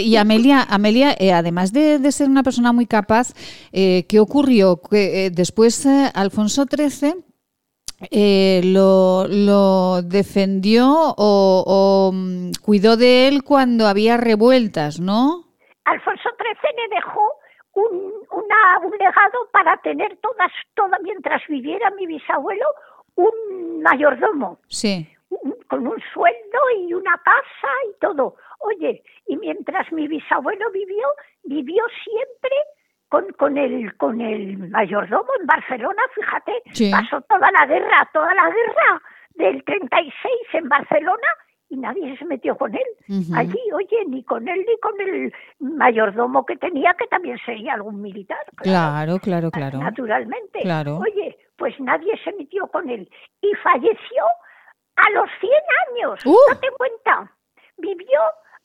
[0.00, 3.34] y Amelia, Amelia eh, además de, ser una persona muy capaz,
[3.72, 4.80] eh, ¿qué ocurrió?
[4.80, 7.24] Que, eh, después Alfonso XIII
[8.72, 10.86] lo, lo, defendió
[11.18, 15.44] o, mm, cuidó de él cuando había revueltas, ¿no?
[15.84, 17.20] Alfonso XIII le dejó
[17.74, 22.64] un, una, un legado para tener todas, todas, mientras viviera mi bisabuelo,
[23.16, 24.58] un mayordomo.
[24.68, 25.08] Sí.
[25.68, 28.36] Con un sueldo y una casa y todo.
[28.60, 31.06] Oye, y mientras mi bisabuelo vivió,
[31.44, 32.56] vivió siempre
[33.08, 36.52] con, con, el, con el mayordomo en Barcelona, fíjate,
[36.90, 39.02] pasó toda la guerra, toda la guerra
[39.34, 40.14] del 36
[40.54, 41.28] en Barcelona
[41.68, 42.86] y nadie se metió con él.
[43.34, 48.00] Allí, oye, ni con él ni con el mayordomo que tenía, que también sería algún
[48.00, 48.38] militar.
[48.56, 49.78] Claro, claro, claro.
[49.78, 50.60] Naturalmente.
[50.60, 50.98] Claro.
[50.98, 53.08] Oye, pues nadie se metió con él.
[53.40, 54.24] Y falleció
[54.96, 55.52] a los 100
[55.88, 56.26] años.
[56.26, 56.36] Uh.
[56.48, 57.32] Date cuenta.
[57.78, 58.20] Vivió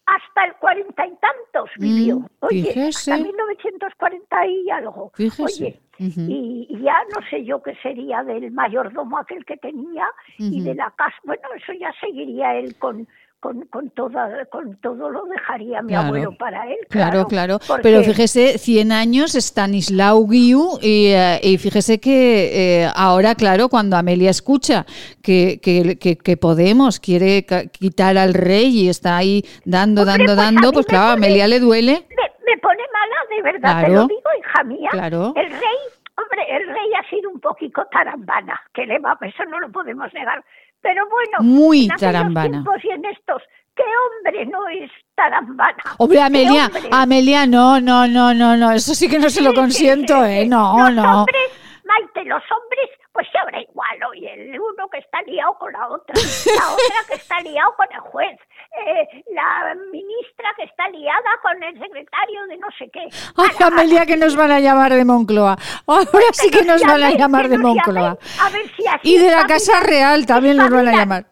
[0.05, 2.19] hasta el cuarenta y tantos vivió.
[2.19, 5.11] Mm, Oye, hasta 1940 y algo.
[5.17, 10.73] Oye, y, ya no sé yo qué sería del mayordomo aquel que tenía y de
[10.75, 11.15] la casa.
[11.23, 13.07] Bueno, eso ya seguiría él con,
[13.41, 16.77] con, con, toda, con todo lo dejaría mi abuelo para él.
[16.89, 17.57] Claro, claro.
[17.81, 23.97] Pero fíjese, 100 años Stanislao Guiu y, eh, y fíjese que eh, ahora, claro, cuando
[23.97, 24.85] Amelia escucha
[25.23, 30.71] que, que, que, Podemos quiere quitar al rey y está ahí dando, dando, pues dando,
[30.71, 32.05] pues claro, a Amelia le duele.
[32.45, 34.89] Me, pone mala, de verdad, te lo digo, hija mía.
[34.91, 35.33] Claro.
[35.35, 35.79] El rey,
[36.17, 40.13] hombre, el rey ha sido un poquito tarambana, que le va, eso no lo podemos
[40.13, 40.43] negar
[40.81, 42.63] pero bueno, muy en tarambana.
[42.83, 43.41] y en estos,
[43.75, 45.77] ¿qué hombre no es tarambana?
[45.97, 50.25] Hombre, Amelia, Amelia, no, no, no, no, no, eso sí que no se lo consiento,
[50.25, 50.45] ¿eh?
[50.47, 51.19] No, los no.
[51.19, 51.51] Hombres,
[51.85, 55.87] Maite, los hombres, pues se habrá igual, oye, el uno que está liado con la
[55.87, 58.39] otra, la otra que está liado con el juez,
[58.73, 63.07] eh, la ministra que está liada con el secretario de no sé qué.
[63.35, 65.57] Ay, Amelia, que nos van a llamar de Moncloa.
[65.85, 68.17] Ahora sí que nos van a llamar de Moncloa.
[68.41, 71.25] A ver si así Y de la Casa Real también nos van a llamar.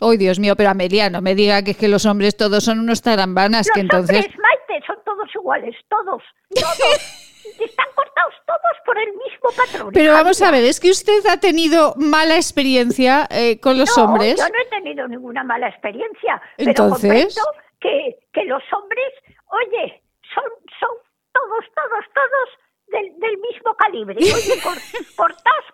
[0.00, 2.80] Ay, Dios mío, pero Amelia, no me diga que es que los hombres todos son
[2.80, 4.16] unos tarambanas, que Los entonces...
[4.26, 6.22] hombres, Maite, son todos iguales, todos,
[6.54, 7.20] todos.
[7.58, 9.90] Están cortados todos por el mismo patrón.
[9.92, 14.04] Pero vamos a ver, es que usted ha tenido mala experiencia eh, con los no,
[14.04, 14.36] hombres.
[14.36, 16.40] Yo no he tenido ninguna mala experiencia.
[16.56, 17.46] Entonces- Pero
[17.80, 19.12] que, que los hombres,
[19.46, 20.02] oye,
[20.34, 20.44] son,
[20.80, 20.90] son
[21.32, 22.48] todos, todos, todos
[22.88, 24.16] del, del mismo calibre.
[24.18, 24.78] Oye, cor-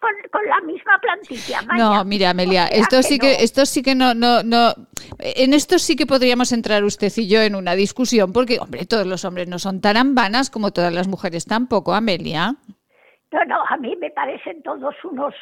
[0.01, 1.63] con, con la misma plantilla.
[1.77, 4.75] No, mira, Amelia, O sea esto sí que, esto sí que no, no, no,
[5.19, 9.07] en esto sí que podríamos entrar usted y yo en una discusión, porque, hombre, todos
[9.07, 12.55] los hombres no son tarambanas como todas las mujeres tampoco, Amelia.
[13.33, 15.35] No, no, a mí me parecen todos unos,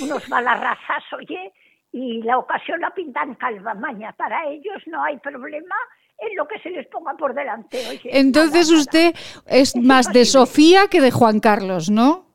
[0.00, 1.52] unos balarrasas, oye,
[1.92, 4.12] y la ocasión la pintan calva maña.
[4.12, 5.74] Para ellos no hay problema
[6.18, 8.10] en lo que se les ponga por delante, oye.
[8.12, 9.14] Entonces usted
[9.46, 12.26] es más de Sofía que de Juan Carlos, ¿no?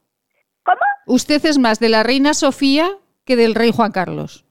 [0.63, 0.79] ¿Cómo?
[1.07, 2.89] Usted es más de la reina Sofía
[3.25, 4.45] que del rey Juan Carlos.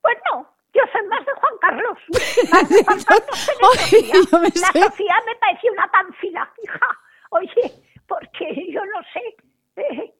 [0.00, 1.98] Pues no, yo soy más de Juan Carlos.
[2.52, 3.50] Más de Juan Carlos
[3.90, 4.14] que de Sofía.
[4.30, 4.82] yo me La sé.
[4.82, 6.98] Sofía me pareció una pánfila, hija.
[7.30, 7.72] Oye,
[8.08, 9.36] porque yo no sé,
[9.76, 10.11] eh,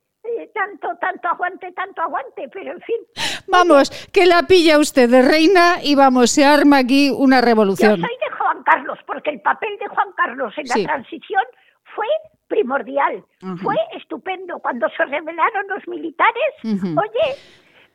[0.54, 2.96] tanto, tanto aguante, tanto aguante, pero en fin.
[3.48, 8.00] Vamos, que la pilla usted de reina y vamos, se arma aquí una Yo revolución.
[8.00, 10.80] soy de Juan Carlos, porque el papel de Juan Carlos en Sí.
[10.82, 11.42] la transición
[11.94, 12.06] fue
[12.48, 13.24] primordial,
[13.62, 14.58] fue estupendo.
[14.58, 17.36] Cuando se rebelaron los militares, oye,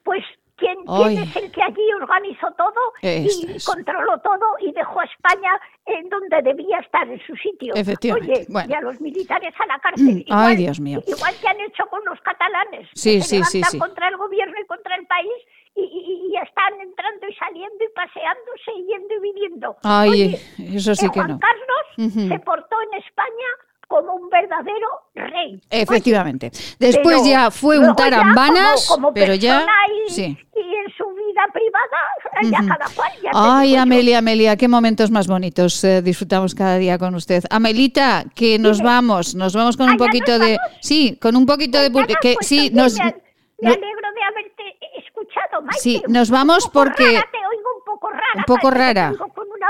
[0.04, 0.24] pues
[0.58, 0.78] ¿quién,
[1.18, 3.66] es el que allí organizó todo Esto y es.
[3.66, 5.52] controló todo y dejó a España
[5.86, 7.74] en donde debía estar, en su sitio?
[7.76, 8.70] Efectivamente, Oye, bueno.
[8.70, 10.26] y a los militares a la cárcel.
[10.28, 11.00] Mm, ay, Dios mío.
[11.08, 12.90] Igual que han hecho con los catalanes.
[12.94, 13.80] Sí, que se sí, sí, sí.
[13.80, 15.32] contra el gobierno y contra el país
[15.76, 19.78] y, y- y están entrando y saliendo y paseándose y yendo y viniendo.
[19.84, 21.40] Ay, Oye, eso sí eh, que Juan no.
[21.40, 22.28] Carlos Ujú.
[22.28, 23.48] se portó en España
[23.88, 25.62] como un verdadero rey.
[25.70, 26.52] Efectivamente.
[26.80, 29.66] Después Pero ya fue un ya tarambanas, como- como pero ya...
[30.08, 30.24] y, Sí.
[30.24, 33.12] y en su vida privada, ya cada cual.
[33.24, 33.82] Ya Ay, yo.
[33.82, 37.44] Amelia, Amelia, qué momentos más bonitos eh, disfrutamos cada día con usted.
[37.50, 40.58] Amelita, que nos vamos, nos vamos con un Ah, ¿ya nos poquito de...
[40.58, 40.78] vamos?
[40.82, 41.90] Sí, con un poquito de...
[41.92, 42.96] Pues que pues, sí, nos...
[42.96, 44.64] me, alegro de haberte
[45.06, 45.80] escuchado, Maite.
[45.82, 48.24] Sí, nos vamos porque- rara, te oigo un poco rara.
[48.36, 49.14] Un poco rara.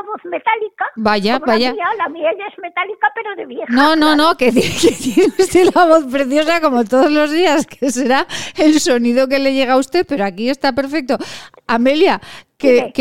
[0.08, 0.86] Voz metálica.
[0.95, 1.70] Vaya, vaya.
[1.70, 3.66] La mía, la mía ya es metálica, pero de vieja.
[3.70, 4.16] No, no, claro.
[4.16, 8.26] no, que, tiene- que tiene usted la voz preciosa como todos los días, que será
[8.55, 11.18] el sonido que le llega a usted, pero aquí está perfecto.
[11.68, 12.20] Amelia,
[12.58, 12.91] que,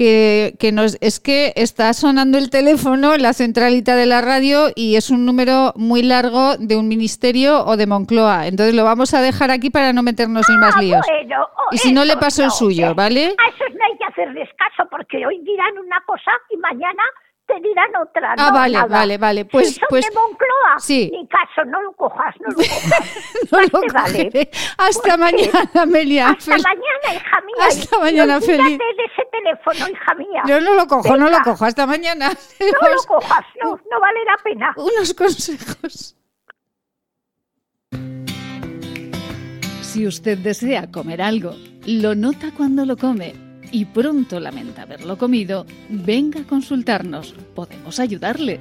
[0.00, 4.68] que, que nos, es que está sonando el teléfono en la centralita de la radio
[4.74, 8.46] y es un número muy largo de un ministerio o de Moncloa.
[8.46, 11.04] Entonces lo vamos a dejar aquí para no meternos en más Ah, líos.
[11.06, 13.24] bueno, oh, Y si no, le paso el suyo, ¿vale?
[13.26, 17.02] A esos no hay que hacerles caso porque hoy dirán una cosa y mañana
[17.52, 18.34] te dirán otra.
[18.38, 18.86] Ah, no, vale, nada.
[18.88, 19.44] vale, vale.
[19.44, 21.10] Pues- si son pues- de Moncloa, sí.
[21.12, 23.50] ni caso, no lo cojas, no lo cojas.
[23.50, 24.24] No Más lo te vale.
[24.26, 24.50] cogeré.
[24.78, 26.28] Hasta Porque- mañana, Amelia.
[26.30, 27.66] Hasta Fel- mañana, hija mía.
[27.66, 28.78] Hasta mañana, feliz.
[28.78, 30.42] de ese teléfono, hija mía.
[30.46, 31.64] Yo no lo cojo, no lo cojo.
[31.64, 32.28] Hasta mañana.
[32.30, 34.72] No lo cojas, no, no vale la pena.
[34.76, 36.16] Unos consejos.
[39.82, 41.52] Si usted desea comer algo,
[41.86, 43.34] lo nota cuando lo come
[43.72, 47.34] y pronto lamenta haberlo comido, venga a consultarnos.
[47.54, 48.60] Podemos ayudarle.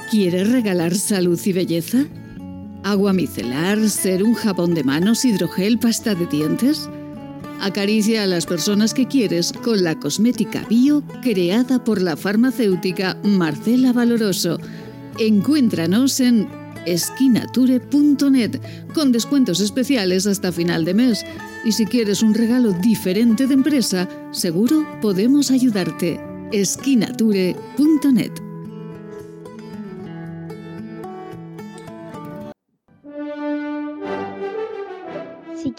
[0.09, 2.05] ¿Quieres regalar salud y belleza?
[2.83, 3.77] ¿Agua micelar,
[4.23, 6.89] un jabón de manos, hidrogel, pasta de dientes?
[7.59, 13.91] Acaricia a las personas que quieres con la cosmética bio creada por la farmacéutica Marcela
[13.91, 14.59] Valoroso.
[15.19, 16.47] Encuéntranos en
[16.85, 18.61] esquinature.net
[18.93, 21.25] con descuentos especiales hasta final de mes.
[21.65, 26.17] Y si quieres un regalo diferente de empresa, seguro podemos ayudarte.
[26.53, 28.31] esquinature.net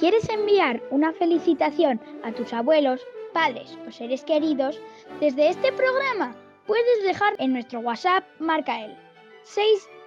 [0.01, 3.01] quieres enviar una felicitación a tus abuelos,
[3.33, 4.81] padres o seres queridos,
[5.21, 6.35] desde este programa
[6.67, 8.97] puedes dejar en nuestro WhatsApp marca el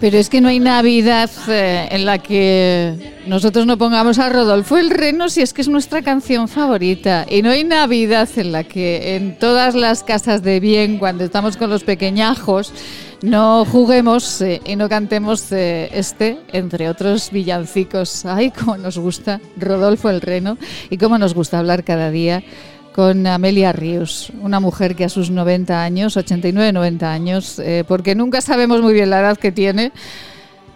[0.00, 4.78] Pero es que no hay Navidad eh, en la que nosotros no pongamos a Rodolfo
[4.78, 7.26] el Reno si es que es nuestra canción favorita.
[7.28, 11.56] Y no hay Navidad en la que en todas las casas de bien, cuando estamos
[11.56, 12.72] con los pequeñajos,
[13.22, 18.24] no juguemos eh, y no cantemos eh, este, entre otros villancicos.
[18.24, 20.58] Ay, cómo nos gusta Rodolfo el Reno
[20.90, 22.44] y cómo nos gusta hablar cada día
[22.98, 28.40] con Amelia Ríos, una mujer que a sus 90 años, 89-90 años, eh, porque nunca
[28.40, 29.92] sabemos muy bien la edad que tiene,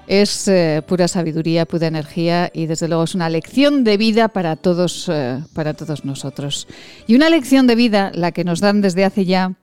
[0.07, 4.55] es eh, pura sabiduría, pura energía y desde luego es una lección de vida para
[4.55, 6.69] todos, eh, para todos nosotros.
[7.09, 9.55] Y una lección de vida, la que nos dan desde hace ya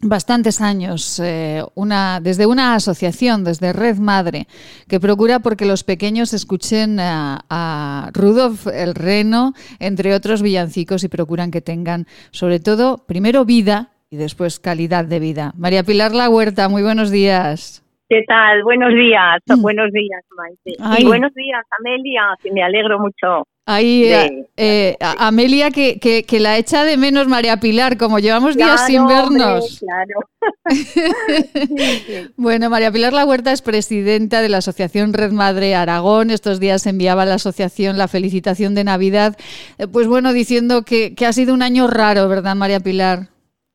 [0.00, 4.48] bastantes años, eh, una, desde una asociación, desde Red Madre,
[4.88, 11.08] que procura porque los pequeños escuchen a, a Rudolf el Reno, entre otros villancicos, y
[11.08, 15.54] procuran que tengan, sobre todo, primero vida y después calidad de vida.
[15.56, 17.83] María Pilar La Huerta, muy buenos días.
[18.08, 18.62] ¿Qué tal?
[18.64, 20.74] Buenos días, buenos días, Maite.
[20.78, 21.02] Ay.
[21.02, 23.46] Y buenos días, Amelia, que me alegro mucho.
[23.66, 24.26] Ahí, de-
[24.58, 28.84] eh, eh, Amelia, que, que, que la echa de menos María Pilar, como llevamos días
[28.86, 29.80] sin Claro, hombre, vernos.
[29.80, 30.20] claro.
[32.36, 36.30] Bueno, María Pilar La Huerta es presidenta de la Asociación Red Madre Aragón.
[36.30, 39.36] Estos días enviaba a la asociación la felicitación de Navidad.
[39.78, 43.28] Eh, Pues bueno, diciendo que, que ha sido un año raro, ¿verdad, María Pilar?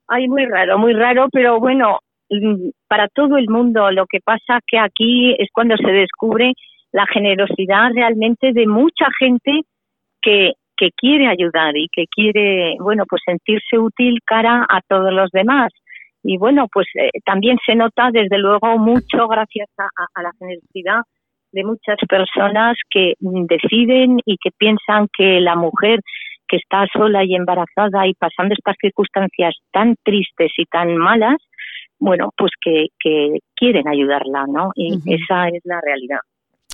[0.07, 2.08] Ay, muy raro, muy raro, pero bueno, mm,
[2.87, 6.53] para todo el mundo lo que pasa que aquí es cuando se descubre
[6.91, 9.61] la generosidad realmente de mucha gente
[10.21, 15.29] que, que quiere ayudar y que quiere, bueno, pues sentirse útil cara a todos los
[15.31, 15.71] demás.
[16.23, 21.01] Y bueno, pues eh, también se nota desde luego mucho gracias a, la generosidad
[21.51, 25.99] de muchas personas que deciden y que piensan que la mujer
[26.47, 31.37] que está sola y embarazada y pasando estas circunstancias tan tristes y tan malas,
[31.99, 34.71] bueno, pues que, que quieren ayudarla, ¿no?
[34.75, 36.19] Y esa es la realidad.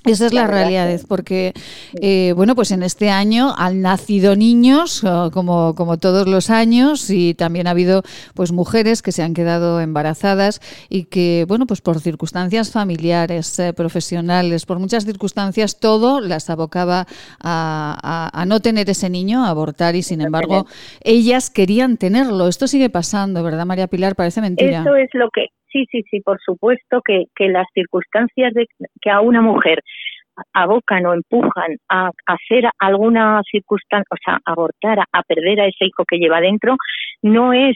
[0.05, 1.53] Esa es la, realidad, es porque,
[2.01, 5.03] eh, bueno, pues en este año han nacido niños,
[5.33, 8.03] como, como todos los años, y también ha habido
[8.33, 13.73] pues mujeres que se han quedado embarazadas y que, bueno, pues por circunstancias familiares, eh,
[13.73, 17.07] profesionales, por muchas circunstancias, todo las abocaba
[17.41, 20.65] a, a- a no tener ese niño, a abortar, y sin embargo,
[21.01, 22.47] ellas querían tenerlo.
[22.47, 24.15] Esto sigue pasando, ¿verdad, María Pilar?
[24.15, 24.81] Parece mentira.
[24.81, 28.67] Eso es lo que, sí, sí, sí, por supuesto que, las circunstancias de
[29.01, 29.81] que a una mujer
[30.53, 36.03] abocan o empujan a hacer alguna circunstancia, o sea, abortar, a, perder a ese hijo
[36.05, 36.75] que lleva dentro,
[37.21, 37.75] no es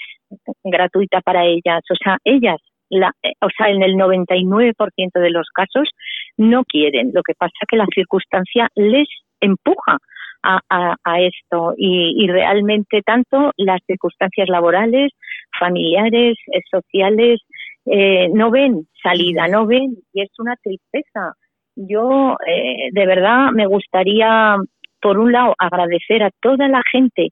[0.64, 1.82] gratuita para ellas.
[1.90, 2.58] O sea, ellas,
[2.90, 5.90] la, o sea, en el 99% de los casos
[6.38, 7.12] no quieren.
[7.14, 9.08] Lo que pasa es que la circunstancia les
[9.42, 9.98] empuja
[10.42, 15.12] a, esto y, y realmente tanto las circunstancias laborales,
[15.60, 17.42] familiares, eh, sociales,
[17.86, 21.34] eh, no ven salida, no ven y es una tristeza.
[21.76, 24.58] Yo eh, de verdad me gustaría,
[25.02, 27.30] por un lado, agradecer a toda la gente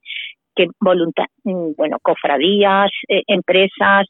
[0.54, 4.06] que voluntad, mm, bueno, cofradías, eh, empresas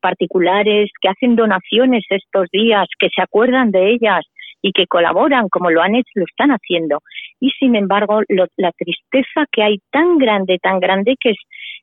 [0.00, 4.24] particulares que hacen donaciones estos días, que se acuerdan de ellas
[4.62, 7.00] y que colaboran como lo han hecho, lo están haciendo.
[7.44, 11.38] Y sin embargo, lo- la tristeza que hay tan grande, tan grande que es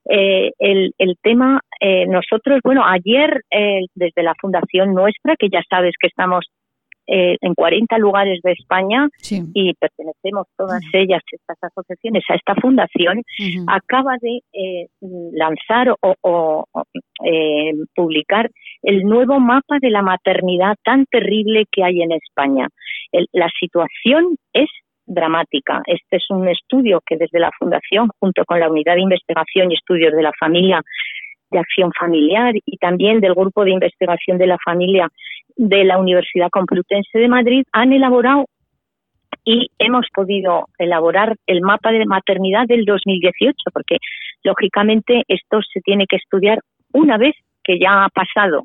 [0.09, 5.61] eh, el, el tema, eh, nosotros, bueno, ayer eh, desde la fundación nuestra, que ya
[5.69, 6.45] sabes que estamos
[7.11, 9.09] eh, en 40 lugares de España
[9.53, 13.23] y pertenecemos todas ellas, estas asociaciones, a esta fundación,
[13.67, 14.87] acaba de eh,
[15.33, 16.83] lanzar o, o- o,
[17.25, 18.49] eh, publicar
[18.83, 22.67] el nuevo mapa de la maternidad tan terrible que hay en España.
[23.11, 24.69] El- la situación es
[25.09, 25.81] dramática.
[25.85, 29.75] Este es un estudio que desde la Fundación, junto con la Unidad de Investigación y
[29.75, 30.81] Estudios de la Familia,
[31.51, 35.09] de Acción Familiar y también del Grupo de Investigación de la Familia
[35.55, 38.45] de la Universidad Complutense de Madrid han elaborado
[39.43, 43.97] y hemos podido elaborar el mapa de maternidad del 2018, porque
[44.43, 46.59] lógicamente esto se tiene que estudiar
[46.93, 48.63] una vez que ya ha pasado.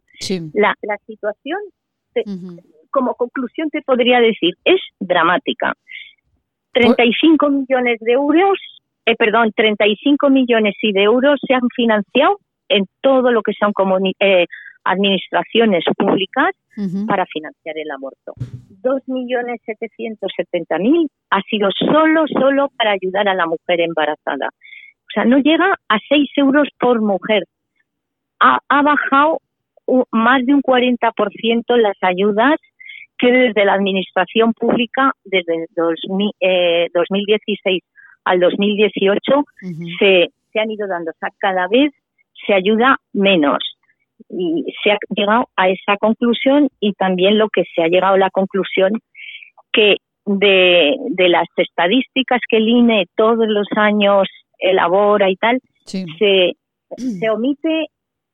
[0.52, 1.58] La, la situación,
[2.90, 5.72] como conclusión te podría decir, es dramática.
[6.74, 8.58] 35 millones de euros,
[9.06, 12.38] eh, perdón, 35 millones y de euros se han financiado
[12.68, 13.72] en todo lo que son
[14.20, 14.46] eh,
[14.84, 16.50] administraciones públicas
[17.06, 18.32] para financiar el aborto.
[18.82, 24.48] 2.770.000 ha sido solo, solo para ayudar a la mujer embarazada.
[24.48, 27.44] O sea, no llega a 6 euros por mujer.
[28.40, 29.38] Ha, bajado
[30.10, 32.56] más de un 40% las ayudas
[33.24, 37.86] que desde la administración pública, desde 2016 eh,
[38.24, 39.44] al 2018,
[39.98, 41.10] se, se han ido dando.
[41.10, 41.92] O sea, cada vez
[42.46, 43.58] se ayuda menos.
[44.28, 48.18] Y se ha llegado a esa conclusión y también lo que se ha llegado a
[48.18, 48.92] la conclusión
[49.72, 49.96] que
[50.26, 54.28] de, de las estadísticas que el INE todos los años
[54.58, 56.06] elabora y tal, se,
[56.96, 57.86] se omite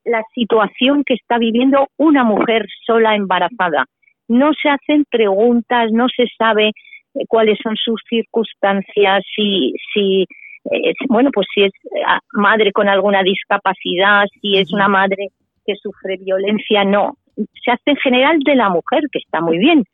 [0.05, 3.87] la situación que está viviendo una mujer sola embarazada.
[4.31, 10.25] No se hacen preguntas, no se sabe eh, cuáles son sus circunstancias, si, si
[10.71, 12.05] eh, bueno, pues si es eh,
[12.35, 15.29] madre con alguna discapacidad, si es una madre
[15.67, 17.17] que sufre violencia, no.
[17.37, 19.85] Se hace en general de la mujer, que está muy bien,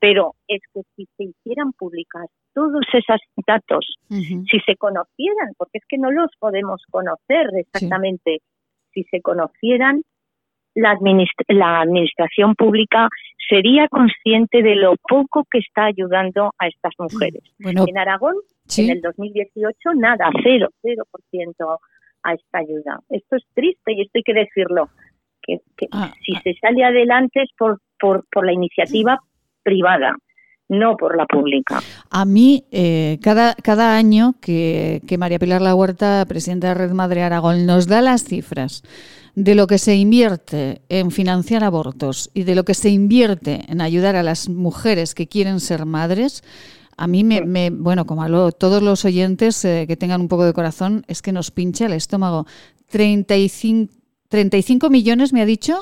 [0.00, 5.84] pero es que si se hicieran públicas todos esos datos, si se conocieran, porque es
[5.88, 8.38] que no los podemos conocer exactamente,
[8.94, 10.02] si se conocieran,
[10.76, 10.96] la,
[11.48, 13.08] la administración pública
[13.48, 17.42] sería consciente de lo poco que está ayudando a estas mujeres.
[17.60, 18.34] en Aragón,
[18.76, 21.78] en el 2018, nada, cero, cero por ciento
[22.22, 23.00] a esta ayuda.
[23.08, 24.88] Esto es triste y esto hay que decirlo.
[25.42, 25.60] Que,
[25.92, 26.40] ah, si ah.
[26.42, 29.18] se sale adelante es por, por, por la iniciativa
[29.62, 30.16] privada
[30.68, 31.80] no por la pública.
[32.10, 36.90] A mí, eh, cada, cada año que, que María Pilar La Huerta, presidenta de Red
[36.90, 38.82] Madre Aragón, nos da las cifras
[39.36, 43.82] de lo que se invierte en financiar abortos y de lo que se invierte en
[43.82, 46.42] ayudar a las mujeres que quieren ser madres,
[46.96, 50.54] a mí me, bueno, como a todos los oyentes eh, que tengan un poco de
[50.54, 52.46] corazón, es que nos pincha el estómago.
[52.90, 53.92] 35,
[54.30, 55.74] 35 millones, me ha dicho,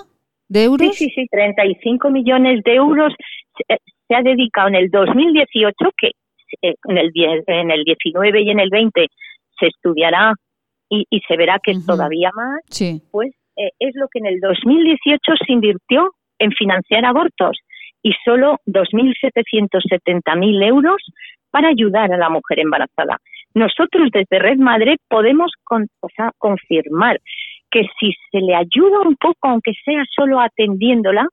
[0.48, 0.88] de euros.
[0.96, 3.12] Sí, sí, sí, 35 millones de euros
[3.56, 6.08] se, ha dedicado en el 2018, que
[6.60, 7.12] eh, en el,
[7.46, 9.06] en el 19 y en el 20
[9.60, 10.34] se estudiará
[10.88, 13.00] y, se verá que es todavía más, sí.
[13.10, 17.58] pues eh, es lo que en el 2018 se invirtió en financiar abortos
[18.02, 21.02] y solo 2.770.000 euros
[21.50, 23.18] para ayudar a la mujer embarazada.
[23.54, 25.52] Nosotros desde Red Madre podemos
[26.38, 27.20] confirmar
[27.70, 31.26] que si se le ayuda un poco, aunque sea solo atendiéndola,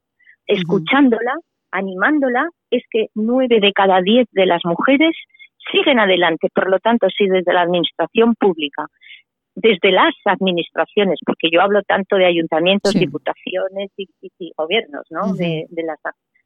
[0.45, 1.33] escuchándola,
[1.71, 5.15] animándola, es que nueve de cada diez de las mujeres
[5.71, 6.49] siguen adelante.
[6.53, 8.85] Por lo tanto, si desde la administración pública
[9.55, 14.07] desde las administraciones, porque yo hablo tanto de ayuntamientos, diputaciones y,
[14.57, 15.33] gobiernos ¿no?
[15.33, 15.99] de, las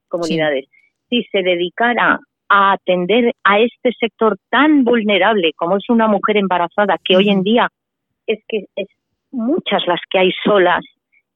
[0.08, 0.66] comunidades,
[1.10, 2.20] si se dedicara
[2.50, 7.44] a atender a este sector tan vulnerable como es una mujer embarazada, que hoy en
[7.44, 7.70] día
[8.28, 8.88] es que es
[9.32, 10.84] muchas las que hay solas,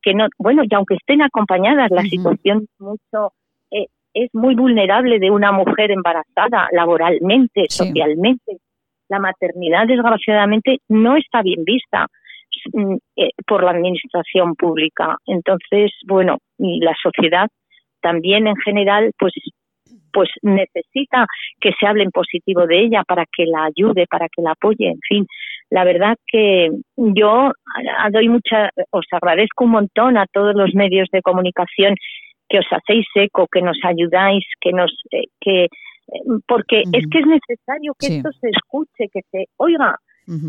[0.01, 3.33] que no, bueno, y aunque estén acompañadas, la situación mucho
[3.71, 8.59] eh, es muy vulnerable de una mujer embarazada laboralmente, socialmente
[9.09, 12.07] la maternidad desgraciadamente no está bien vista
[12.73, 15.17] mm, eh, por la administración pública.
[15.25, 17.47] Entonces, bueno, y la sociedad
[18.01, 19.33] también en general, pues
[20.11, 21.25] pues necesita
[21.59, 24.87] que se hable en positivo de ella para que la ayude, para que la apoye,
[24.87, 25.27] en fin.
[25.69, 27.51] La verdad que yo
[28.11, 31.95] doy mucha, os agradezco un montón a todos los medios de comunicación
[32.49, 35.67] que os hacéis eco, que nos ayudáis, que nos, eh, que
[36.47, 39.99] porque es que es necesario que esto se escuche, que se oiga,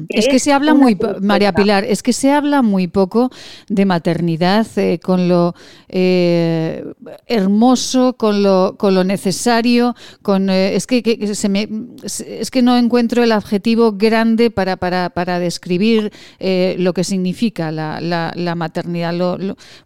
[0.09, 3.31] es que se habla muy, María Pilar, es que se habla muy poco
[3.69, 5.55] de maternidad eh, con lo
[5.89, 6.85] eh,
[7.27, 11.69] hermoso, con lo, con lo necesario, con eh, es que, se me,
[12.03, 18.01] es que no encuentro el adjetivo grande para, para, para describir lo que significa la,
[18.01, 19.15] la, maternidad.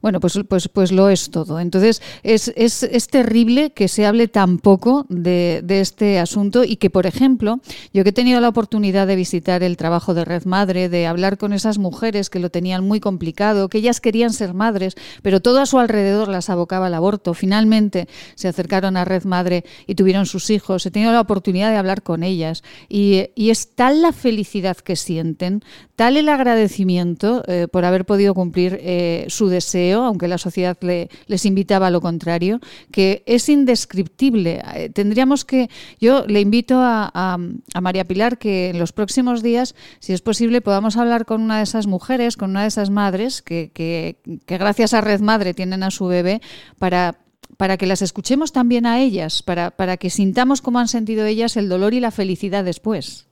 [0.02, 1.60] bueno, pues, pues, pues lo es todo.
[1.60, 6.76] Entonces, es, es, es terrible que se hable tan poco de, de este asunto y
[6.76, 7.60] que, por ejemplo,
[7.92, 11.36] yo que he tenido la oportunidad de visitar el trabajo de Red Madre, de hablar
[11.36, 15.60] con esas mujeres que lo tenían muy complicado, que ellas querían ser madres, pero todo
[15.60, 17.34] a su alrededor las abocaba al aborto.
[17.34, 20.86] Finalmente se acercaron a Red Madre y tuvieron sus hijos.
[20.86, 25.62] He tenido la oportunidad de hablar con ellas y, es tal la felicidad que sienten,
[25.96, 31.08] tal el agradecimiento eh, por haber podido cumplir eh, su deseo, aunque la sociedad le,
[31.26, 32.60] les invitaba a lo contrario,
[32.90, 34.62] que es indescriptible.
[34.74, 37.38] Eh, tendríamos que, yo le invito a,
[37.80, 41.64] María Pilar que en los próximos días, si es posible, podamos hablar con una de
[41.64, 44.16] esas mujeres, con una de esas madres que,
[44.46, 46.40] gracias a Red Madre tienen a su bebé
[46.78, 47.18] para
[47.56, 51.56] para que las escuchemos también a ellas, para, para que sintamos cómo han sentido ellas
[51.56, 53.28] el dolor y la felicidad después.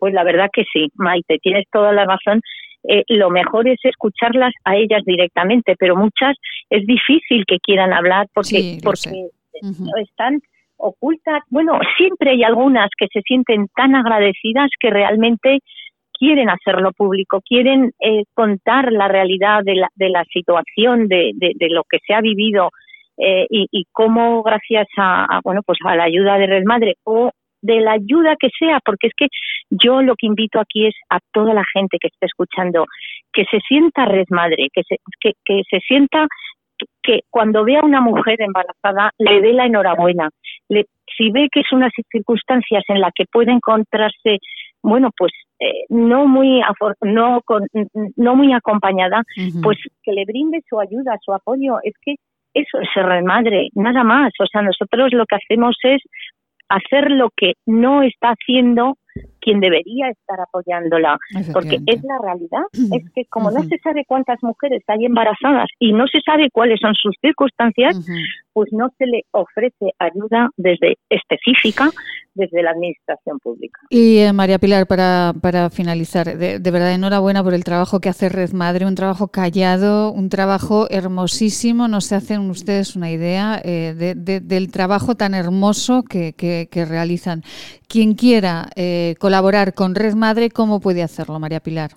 [0.00, 2.40] Pues la verdad que sí, Maite, tienes toda la razón.
[2.88, 6.36] Eh, lo mejor es escucharlas a ellas directamente, pero muchas
[6.70, 9.28] es difícil que quieran hablar porque, porque
[10.02, 10.40] están
[10.78, 11.42] ocultas.
[11.50, 15.58] Bueno, siempre hay algunas que se sienten tan agradecidas que realmente
[16.18, 21.68] quieren hacerlo público, quieren eh, contar la realidad de la, de la situación, de, de,
[21.70, 22.70] lo que se ha vivido
[23.16, 27.30] eh, y, y, cómo gracias a, bueno pues a la ayuda de Red Madre o
[27.62, 29.28] de la ayuda que sea, porque es que
[29.70, 32.86] yo lo que invito aquí es a toda la gente que esté escuchando
[33.32, 36.26] que se sienta red madre, que se, que, que se sienta
[37.02, 40.30] que cuando vea a una mujer embarazada le dé la enhorabuena.
[40.68, 44.38] Le, si ve que es unas circunstancias en las que puede encontrarse,
[44.82, 46.62] bueno, pues eh, no muy
[47.02, 47.66] no con,
[48.16, 49.22] no muy acompañada,
[49.62, 51.76] pues que le brinde su ayuda, su apoyo.
[51.82, 52.14] Es que
[52.54, 54.32] eso es ser madre, nada más.
[54.40, 56.02] O sea, nosotros lo que hacemos es
[56.70, 58.96] hacer lo que no está haciendo
[59.40, 61.18] quien debería estar apoyándola,
[61.52, 65.92] porque es la realidad, es que como no se sabe cuántas mujeres hay embarazadas y
[65.92, 67.98] no se sabe cuáles son sus circunstancias,
[68.52, 71.90] pues no se le ofrece ayuda desde específica
[72.34, 73.80] desde la administración pública.
[73.90, 78.28] Y eh, María Pilar, para, para finalizar, de, verdad enhorabuena por el trabajo que hace
[78.28, 81.88] Red Madre, un trabajo callado, un trabajo hermosísimo.
[81.88, 87.42] No se hacen ustedes una idea eh, del trabajo tan hermoso que, que, realizan.
[87.88, 91.90] Quien quiera eh, colaborar con Red Madre, ¿cómo puede hacerlo, María Pilar?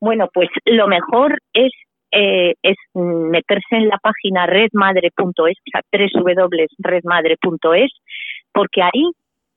[0.00, 1.72] Bueno, pues lo mejor es
[2.12, 7.92] eh, es meterse en la página redmadre.es, o sea, www.redmadre.es,
[8.52, 9.10] porque ahí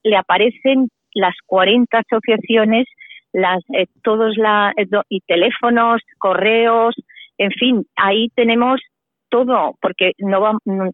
[0.03, 2.87] le aparecen las 40 asociaciones,
[3.31, 6.95] las eh, todos la eh, y teléfonos, correos,
[7.37, 8.81] en fin, ahí tenemos
[9.29, 10.91] todo, porque no va, eh,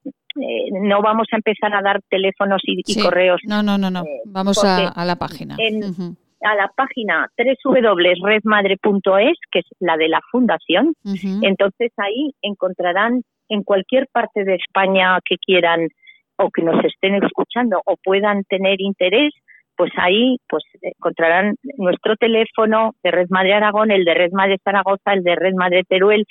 [0.81, 3.41] no vamos a empezar a dar teléfonos y, correos.
[3.43, 4.05] No, no, no, no.
[4.25, 5.57] Vamos a, la página.
[6.41, 10.93] A la página www.redmadre.es, que es la de la fundación.
[11.41, 15.89] Entonces ahí encontrarán en cualquier parte de España que quieran
[16.37, 19.33] o que nos estén escuchando o puedan tener interés,
[19.75, 25.13] pues ahí pues encontrarán nuestro teléfono de Red Madre Aragón, el de Red Madre Zaragoza,
[25.13, 26.25] el de Red Madre Teruel.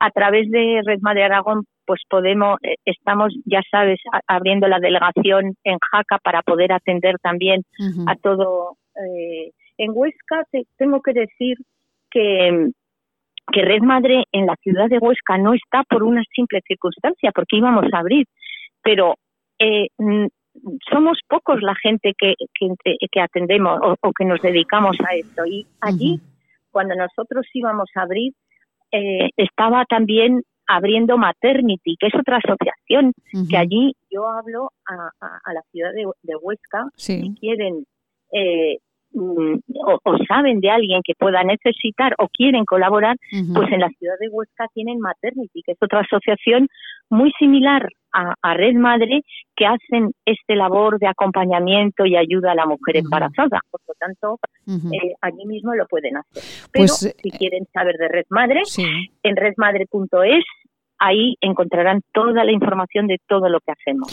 [0.00, 5.54] A través de Red Madre Aragón, pues podemos, eh, estamos, ya sabes, abriendo la delegación
[5.64, 7.62] en Jaca para poder atender también
[8.06, 8.76] a todo.
[8.98, 10.42] Eh, en Huesca
[10.76, 11.56] tengo que decir
[12.10, 12.70] que
[13.52, 17.56] que Red Madre en la ciudad de Huesca no está por una simple circunstancia, porque
[17.56, 18.26] íbamos a abrir,
[18.82, 19.14] pero
[19.58, 19.88] eh,
[20.90, 22.34] somos pocos la gente que,
[23.10, 25.46] que, atendemos o, que nos dedicamos a esto.
[25.46, 26.20] Y allí,
[26.70, 28.32] cuando nosotros íbamos a abrir,
[28.92, 33.12] eh, estaba también abriendo Maternity, que es otra asociación,
[33.48, 35.10] que allí yo hablo a,
[35.44, 37.86] a, la ciudad de, de Huesca, si quieren
[38.32, 38.76] eh,
[39.12, 39.54] Mm,
[40.04, 44.28] o, saben de alguien que pueda necesitar o quieren colaborar, pues en la ciudad de
[44.28, 46.68] Huesca tienen Maternity, que es otra asociación
[47.08, 49.22] muy similar a, Red Madre
[49.56, 53.60] que hacen este labor de acompañamiento y ayuda a la mujer embarazada.
[53.70, 56.42] Por lo tanto, eh, allí mismo lo pueden hacer.
[56.72, 58.62] Pero pues, si quieren saber de Red Madre,
[59.22, 60.44] en redmadre.es
[60.98, 64.08] ahí encontrarán toda la información de todo lo que hacemos.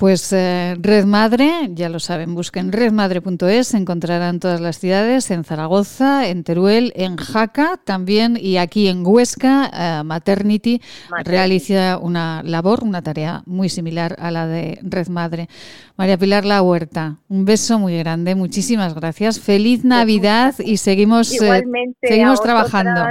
[0.00, 6.26] Pues eh, Red Madre, ya lo saben, busquen redmadre.es, encontrarán todas las ciudades, en Zaragoza,
[6.26, 10.80] en Teruel, en Jaca también y aquí en Huesca, eh, Maternity,
[11.22, 15.50] realiza una labor, una tarea muy similar a la de Red Madre.
[15.98, 21.62] María Pilar La Huerta, un beso muy grande, muchísimas gracias, feliz Navidad y seguimos, eh,
[22.00, 23.02] seguimos trabajando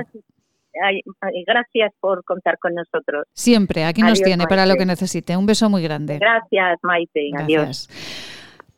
[1.46, 3.26] gracias por contar con nosotros.
[3.34, 5.36] Siempre, aquí nos tiene para lo que necesite.
[5.36, 6.20] Un beso muy grande.
[6.20, 7.32] Gracias, Maite.
[7.38, 7.88] Adiós.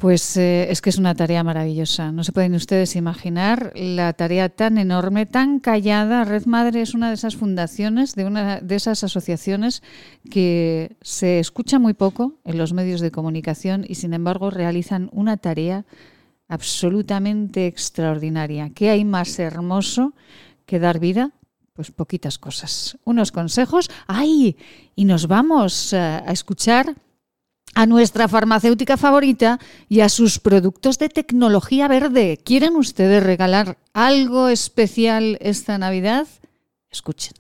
[0.02, 2.12] Pues eh, es que es una tarea maravillosa.
[2.12, 6.24] No se pueden ustedes imaginar la tarea tan enorme, tan callada.
[6.24, 9.84] Red Madre es una de esas fundaciones, de una de esas asociaciones
[10.32, 15.38] que se escucha muy poco en los medios de comunicación y sin embargo realizan una
[15.38, 15.86] tarea
[16.48, 18.72] absolutamente extraordinaria.
[18.74, 20.16] ¿Qué hay más hermoso
[20.66, 21.30] que dar vida
[21.74, 22.98] pues poquitas cosas.
[23.04, 23.90] Unos consejos.
[24.08, 24.58] ¡Ay!
[24.96, 26.96] Y nos vamos eh, a escuchar
[27.74, 32.40] a nuestra farmacéutica favorita y a sus productos de tecnología verde.
[32.44, 36.28] ¿Quieren ustedes regalar algo especial esta Navidad?
[36.90, 37.34] Escuchen.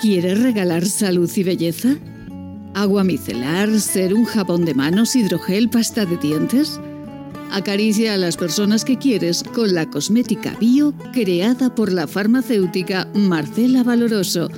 [0.00, 1.96] ¿Quieres regalar salud y belleza?
[2.74, 6.80] ¿Agua micelar, ser un jabón de manos, hidrogel, pasta de dientes?
[7.54, 13.84] Acaricia a las personas que quieres con la cosmética bio creada por la farmacéutica Marcela
[13.84, 14.50] Valoroso.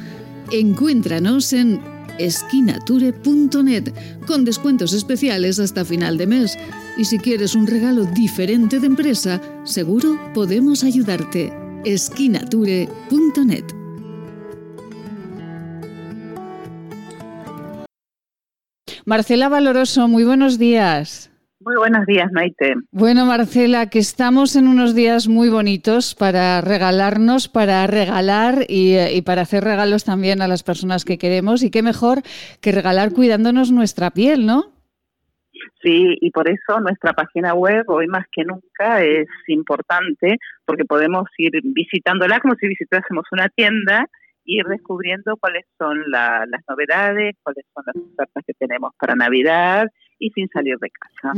[0.50, 1.78] Encuéntranos en
[2.18, 3.92] esquinature.net
[4.26, 6.56] con descuentos especiales hasta final de mes.
[6.96, 11.52] Y si quieres un regalo diferente de empresa, seguro podemos ayudarte.
[11.84, 13.64] esquinature.net
[19.04, 21.30] Marcela Valoroso, muy buenos días.
[21.66, 22.76] Muy buenos días, Maite.
[22.92, 29.22] Bueno, Marcela, que estamos en unos días muy bonitos para regalarnos, para regalar y, y,
[29.22, 31.64] para hacer regalos también a las personas que queremos.
[31.64, 32.18] Y qué mejor
[32.62, 34.66] que regalar cuidándonos nuestra piel, ¿no?
[35.82, 41.24] Sí, y por eso nuestra página web hoy más que nunca es importante porque podemos
[41.36, 44.06] ir visitándola como si visitásemos una tienda
[44.44, 49.16] y ir descubriendo cuáles son la, las novedades, cuáles son las ofertas que tenemos para
[49.16, 49.88] Navidad
[50.18, 51.32] y sin salir de casa.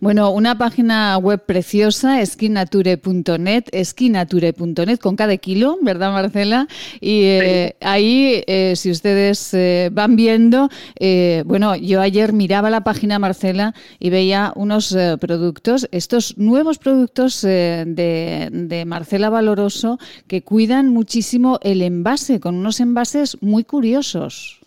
[0.00, 6.66] Bueno, una página web preciosa, esquinature.net, esquinature.net con cada kilo, ¿verdad, Marcela?
[7.00, 10.68] Y eh, ahí, eh, si ustedes eh, van viendo,
[11.00, 17.42] eh, bueno, yo ayer miraba la página, Marcela, y veía unos productos, estos nuevos productos
[17.42, 24.60] de, de Marcela Valoroso que cuidan muchísimo el envase, con unos envases muy curiosos.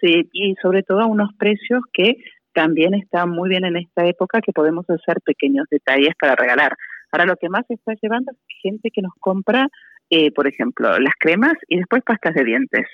[0.00, 2.16] Sí, y sobre todo a unos precios que
[2.56, 6.74] también están muy bien en esta época que podemos hacer pequeños detalles para regalar.
[7.12, 9.68] Ahora lo que más se está llevando es gente que nos compra,
[10.08, 12.86] eh, por ejemplo, las cremas y después pastas de dientes,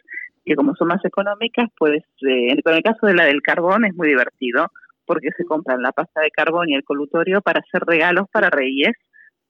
[0.44, 3.94] que como son más económicas, pues eh, en el caso de la del carbón es
[3.94, 4.66] muy divertido
[5.06, 8.92] porque se compran la pasta de carbón y el colutorio para hacer regalos para reyes,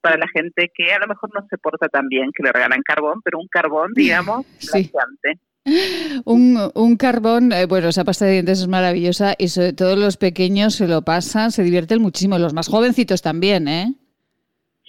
[0.01, 2.81] para la gente que a lo mejor no se porta tan bien, que le regalan
[2.83, 4.89] carbón, pero un carbón, digamos, Sí.
[4.91, 5.39] blanqueante.
[6.25, 10.17] Un, un carbón, eh, bueno, esa pasta de dientes es maravillosa y sobre todo los
[10.17, 13.93] pequeños se lo pasan, se divierten muchísimo, los más jovencitos también, ¿eh?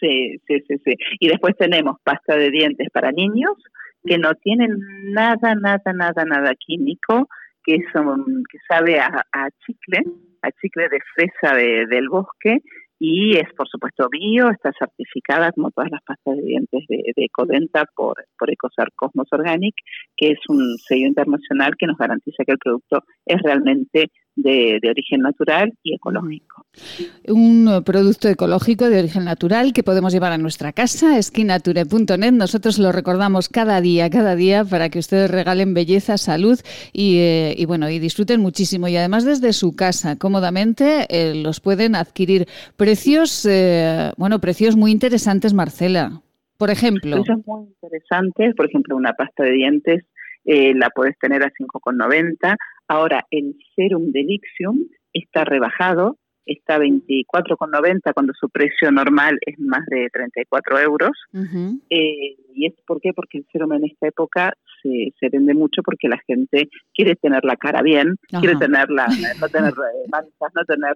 [0.00, 0.94] Sí, sí, sí, sí.
[1.20, 3.52] Y después tenemos pasta de dientes para niños
[4.04, 4.76] que no tienen
[5.12, 7.28] nada, nada, nada, nada químico,
[7.64, 10.02] que son, que sabe a, a chicle,
[10.42, 12.58] a chicle de fresa de- del bosque
[12.98, 17.24] y es por supuesto bio, está certificada como todas las pastas de dientes de, de
[17.24, 19.74] Ecodenta por, por Ecosar Cosmos Organic,
[20.16, 24.90] que es un sello internacional que nos garantiza que el producto es realmente de, de
[24.90, 26.64] origen natural y ecológico.
[27.28, 32.32] Un producto ecológico de origen natural que podemos llevar a nuestra casa, esquinature.net.
[32.32, 36.58] Nosotros lo recordamos cada día, cada día, para que ustedes regalen belleza, salud
[36.92, 38.88] y, eh, y bueno, y disfruten muchísimo.
[38.88, 42.46] Y además desde su casa, cómodamente, eh, los pueden adquirir.
[42.76, 46.22] Precios, eh, bueno, precios muy interesantes, Marcela.
[46.58, 47.16] Por ejemplo.
[47.16, 50.04] Precios muy interesantes, por ejemplo, una pasta de dientes
[50.46, 52.56] la puedes tener a 5,90.
[52.88, 54.78] Ahora, el serum de Lixium
[55.12, 61.12] está rebajado, está a 24,90 cuando su precio normal es más de 34 euros.
[61.32, 61.80] Ujú.
[61.90, 63.12] Eh, ¿Y es por qué?
[63.12, 64.52] Porque el serum en esta época
[64.82, 68.40] se, se vende mucho porque la gente quiere tener la cara bien, Ajá.
[68.40, 69.06] quiere tener la,
[69.40, 70.94] no tener eh, manchas, no tener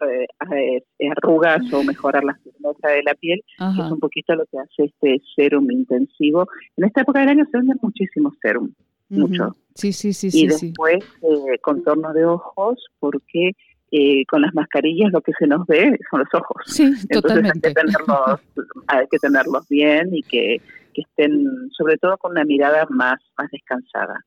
[0.54, 0.82] eh,
[1.16, 4.84] arrugas o mejorar la firmeza de la piel, que es un poquito lo que hace
[4.84, 6.48] este serum intensivo.
[6.76, 8.72] En esta época del año se venden muchísimos serum,
[9.08, 9.56] mucho.
[9.74, 10.66] Sí, sí, sí, y sí, sí.
[10.68, 13.52] después eh, contorno de ojos, porque
[13.90, 16.62] eh, con las mascarillas lo que se nos ve son los ojos.
[16.66, 17.68] Sí, Entonces totalmente.
[17.68, 18.40] hay que tenerlos,
[18.86, 20.60] hay que tenerlos bien y que,
[20.92, 24.24] que estén, sobre todo, con una mirada más, más descansada.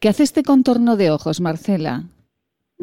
[0.00, 2.02] ¿Qué hace este contorno de ojos, Marcela?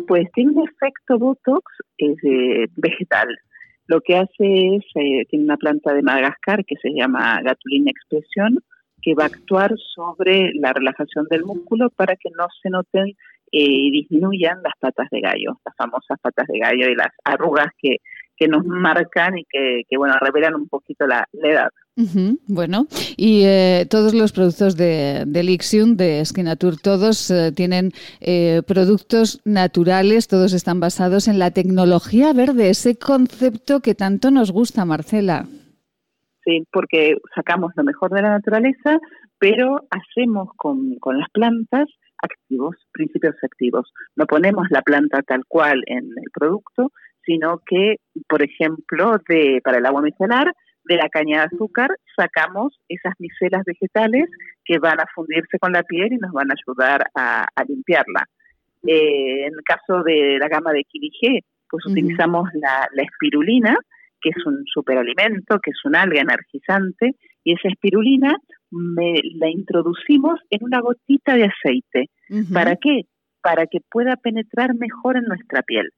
[0.08, 1.64] Pues tiene un efecto Botox
[1.98, 3.28] es, eh, vegetal.
[3.88, 8.58] Lo que hace es, eh, tiene una planta de Madagascar que se llama Gatulina Expresión,
[9.06, 13.14] que va a actuar sobre la relajación del músculo para que no se noten eh,
[13.52, 17.98] y disminuyan las patas de gallo, las famosas patas de gallo y las arrugas que,
[18.36, 21.70] que nos marcan y que, bueno, revelan un poquito la, edad.
[22.48, 28.64] Bueno, y eh, todos los productos de, de Lixium, de Skinatur, todos eh, tienen eh,
[28.68, 34.84] productos naturales, todos están basados en la tecnología verde, ese concepto que tanto nos gusta,
[34.84, 35.46] Marcela.
[36.46, 39.00] Sí, porque sacamos lo mejor de la naturaleza,
[39.40, 41.88] pero hacemos con, con las plantas
[42.22, 43.92] activos, principios activos.
[44.16, 46.92] No ponemos la planta tal cual en el producto,
[47.26, 47.96] sino que,
[48.30, 50.54] por ejemplo, de para el agua micelar,
[50.88, 54.30] de la caña de azúcar sacamos esas micelas vegetales
[54.64, 58.26] que van a fundirse con la piel y nos van a ayudar a, a limpiarla.
[58.86, 63.76] Eh, en el caso de la gama de Quiligé, pues utilizamos la, la espirulina,
[64.26, 68.36] que es un superalimento, que es un alga energizante, y esa espirulina
[68.72, 72.10] me, la introducimos en una gotita de aceite.
[72.52, 73.04] ¿Para qué?
[73.44, 75.92] Para que pueda penetrar mejor en nuestra piel.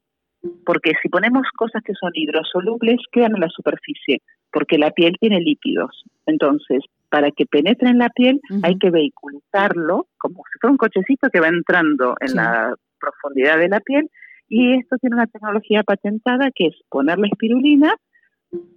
[0.65, 4.21] Porque si ponemos cosas que son hidrosolubles, quedan en la superficie,
[4.51, 6.03] porque la piel tiene lípidos.
[6.25, 11.29] Entonces, para que penetre en la piel, hay que vehiculizarlo como si fuera un cochecito
[11.29, 14.09] que va entrando en la profundidad de la piel.
[14.49, 17.95] Y esto tiene una tecnología patentada que es poner la espirulina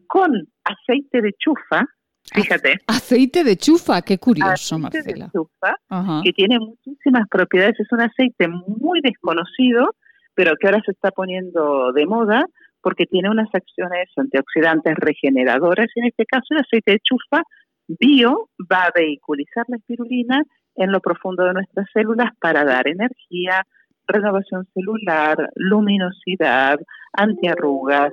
[0.07, 0.33] con
[0.65, 1.87] aceite de chufa,
[2.33, 2.75] Fíjate.
[2.87, 7.81] Aceite de chufa, qué curioso, aceite De chufa, que tiene muchísimas propiedades.
[7.81, 9.95] Es un aceite muy desconocido,
[10.35, 12.45] pero que ahora se está poniendo de moda
[12.83, 15.89] porque tiene unas acciones antioxidantes regeneradoras.
[15.97, 17.43] En este caso, el aceite de chufa
[17.89, 20.43] bio va a vehiculizar la espirulina
[20.77, 23.67] en lo profundo de nuestras células para dar energía,
[24.13, 26.79] renovación celular, luminosidad,
[27.13, 28.13] antiarrugas.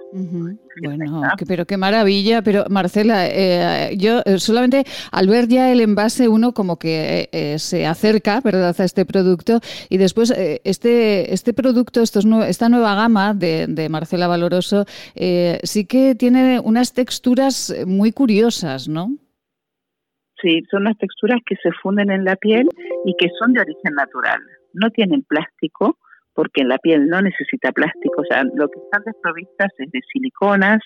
[0.81, 2.41] Bueno, pero qué maravilla.
[2.41, 7.59] Pero Marcela, eh, yo eh, solamente al ver ya el envase uno como que eh,
[7.59, 9.59] se acerca, ¿verdad?, a este producto
[9.89, 10.31] y después
[10.63, 14.85] este este producto, estos esta nueva gama de, de Marcela Valoroso,
[15.63, 19.09] sí que tiene unas texturas muy curiosas, ¿no?
[20.41, 22.67] Sí, son unas texturas que se funden en la piel
[23.05, 24.39] y que son de origen natural
[24.81, 25.97] no tienen plástico,
[26.33, 30.79] porque la piel no necesita plástico, o sea, lo que están desprovistas es de siliconas,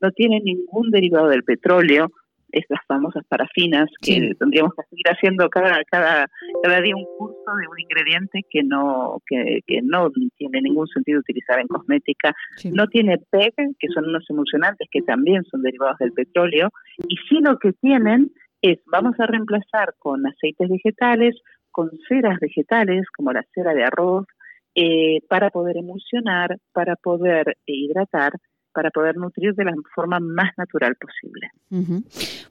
[0.00, 2.10] no tienen ningún derivado del petróleo,
[2.52, 6.26] estas famosas parafinas que tendríamos que seguir haciendo cada, cada,
[6.62, 11.20] cada día un curso de un ingrediente que no, que, que no tiene ningún sentido
[11.20, 12.34] utilizar en cosmética,
[12.72, 16.68] no tiene PEG, que son unos emulsionantes que también son derivados del petróleo,
[17.08, 21.34] y sí lo que tienen es, vamos a reemplazar con aceites vegetales,
[21.72, 24.26] con ceras vegetales, como la cera de arroz,
[24.74, 28.32] eh, para poder emulsionar, para poder hidratar,
[28.72, 31.50] para poder nutrir de la forma más natural posible.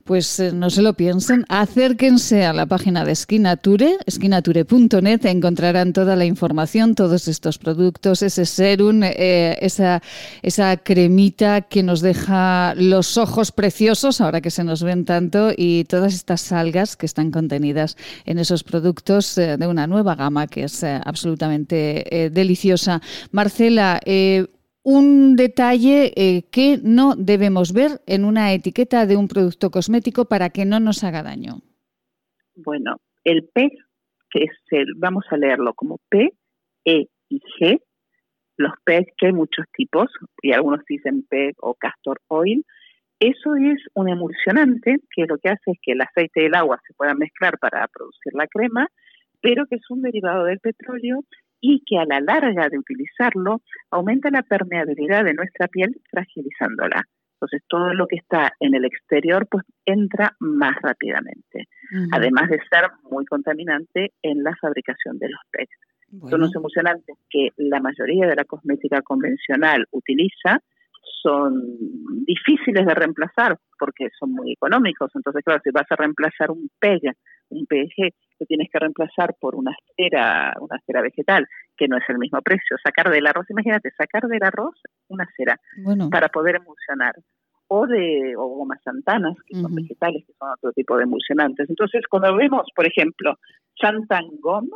[0.04, 6.16] Pues eh, no se lo piensen, acérquense a la página de Skinature, skinature.net, encontrarán toda
[6.16, 10.02] la información, todos estos productos, ese serum, eh, esa,
[10.42, 15.86] esa cremita que nos deja los ojos preciosos, ahora que se nos ven tanto, y
[15.86, 20.64] todas estas algas que están contenidas en esos productos eh, de una nueva gama que
[20.64, 23.02] es absolutamente deliciosa.
[23.32, 24.00] Marcela,
[24.84, 30.50] un detalle eh, que no debemos ver en una etiqueta de un producto cosmético para
[30.50, 31.62] que no nos haga daño.
[32.56, 33.70] Bueno, el P,
[34.30, 36.34] que es el, vamos a leerlo como P,
[36.86, 37.82] E y G,
[38.58, 40.10] los P que hay muchos tipos,
[40.42, 42.66] y algunos dicen P o castor oil,
[43.20, 46.82] eso es un emulsionante que lo que hace es que el aceite y el agua
[46.88, 48.88] se puedan mezclar para producir la crema,
[49.42, 51.24] pero que es un derivado del petróleo
[51.62, 53.62] y que a la larga de utilizarlo
[53.92, 57.04] aumenta la permeabilidad de nuestra piel fragilizándola.
[57.36, 61.68] Entonces todo lo que está en el exterior pues entra más rápidamente,
[62.12, 65.70] además de ser muy contaminante en la fabricación de los PEX.
[66.30, 70.60] Son los emulsionantes que la mayoría de la cosmética convencional utiliza,
[71.22, 71.62] son
[72.26, 75.12] difíciles de reemplazar porque son muy económicos.
[75.16, 77.14] Entonces, claro, si vas a reemplazar un PEG,
[77.50, 82.04] un PEG, lo tienes que reemplazar por una cera, una cera vegetal, que no es
[82.10, 82.78] el mismo precio.
[82.84, 84.76] Sacar del arroz, imagínate, sacar del arroz
[85.08, 85.60] una cera
[86.10, 87.16] para poder emulsionar.
[87.68, 91.70] O de o gomas santanas, que son vegetales, que son otro tipo de emulsionantes.
[91.70, 93.38] Entonces, cuando vemos, por ejemplo,
[93.80, 94.68] Santangom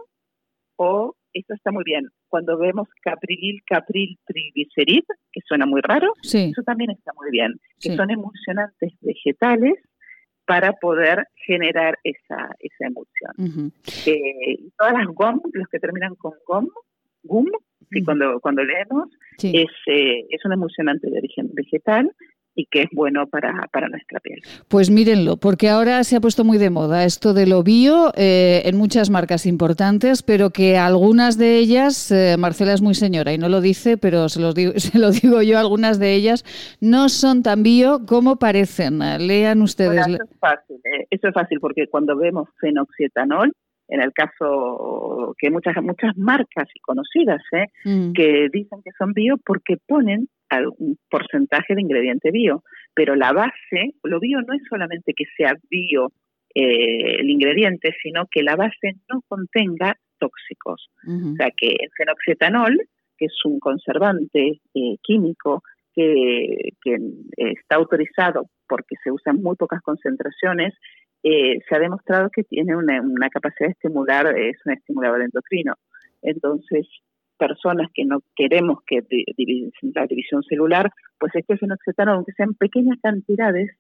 [0.78, 2.08] o esto está muy bien.
[2.30, 7.96] Cuando vemos caprilil, capril, triglicerid, que suena muy raro, eso también está muy bien, que
[7.96, 9.76] son emulsionantes vegetales
[10.46, 13.72] para poder generar esa, esa emulsión.
[14.06, 16.68] Eh, todas las GOM, los que terminan con GOM,
[17.24, 17.48] GUM,
[18.06, 19.10] cuando, cuando leemos,
[19.42, 22.12] es, eh, es un emulsionante de origen vegetal
[22.56, 24.42] y que es bueno para, para, nuestra piel.
[24.70, 28.62] Pues mírenlo, porque ahora se ha puesto muy de moda esto de lo bio eh,
[28.66, 33.38] en muchas marcas importantes, pero que algunas de ellas, eh, Marcela es muy señora y
[33.38, 36.46] no lo dice, pero se, los digo, se lo digo yo, algunas de ellas
[36.80, 39.00] no son tan bio como parecen.
[39.00, 40.08] Lean ustedes.
[40.08, 43.52] eso es fácil, eh, eso es fácil porque cuando vemos fenoxietanol,
[43.88, 47.68] en el caso que muchas muchas marcas y conocidas ¿eh?
[47.84, 48.14] Mm.
[48.14, 50.28] que dicen que son bio porque ponen
[50.78, 52.64] un porcentaje de ingrediente bio,
[52.94, 56.12] pero la base, lo bio no es solamente que sea bio
[56.54, 60.90] eh, el ingrediente, sino que la base no contenga tóxicos.
[61.06, 62.80] O sea que el fenoxetanol,
[63.18, 65.62] que es un conservante eh, químico
[65.94, 66.98] que, que
[67.38, 70.74] está autorizado porque se usa en muy pocas concentraciones,
[71.28, 75.74] eh, se ha demostrado que tiene una, capacidad de estimular, es un estimulador endocrino.
[76.22, 76.88] Entonces,
[77.38, 79.02] personas que no queremos que
[79.94, 83.72] la división celular, pues este fenoxetano, aunque sean pequeñas cantidades,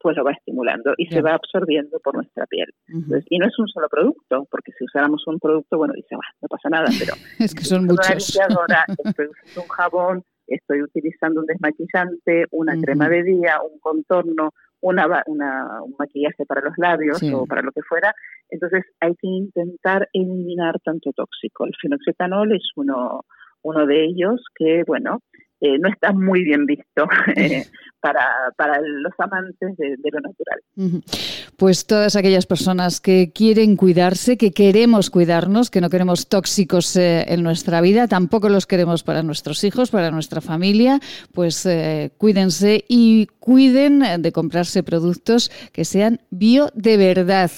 [0.00, 2.68] pues lo va estimulando y se va absorbiendo por nuestra piel.
[2.88, 6.34] Entonces, y no es un solo producto, porque si usáramos un producto, bueno, dice, "Ah,
[6.40, 8.06] no pasa nada, pero Es que son una muchos.
[8.36, 14.52] limpiadora, estoy usando un jabón, estoy utilizando un desmaquillante, una crema de día, un contorno,
[14.82, 17.32] una, una- un maquillaje para los labios Sí.
[17.32, 18.14] o para lo que fuera.
[18.50, 21.64] Entonces hay que intentar eliminar tanto tóxico.
[21.64, 23.22] El fenoxetanol es uno,
[23.62, 25.20] uno de ellos que, bueno,
[25.64, 27.64] eh, no está muy bien visto eh,
[28.00, 28.26] para,
[28.56, 31.02] para los amantes de, de lo natural.
[31.56, 37.26] Pues todas aquellas personas que quieren cuidarse, que queremos cuidarnos, que no queremos tóxicos eh,
[37.28, 40.98] en nuestra vida, tampoco los queremos para nuestros hijos, para nuestra familia,
[41.32, 41.68] pues
[42.18, 47.50] cuídense y cuiden de comprarse productos que sean bio de verdad.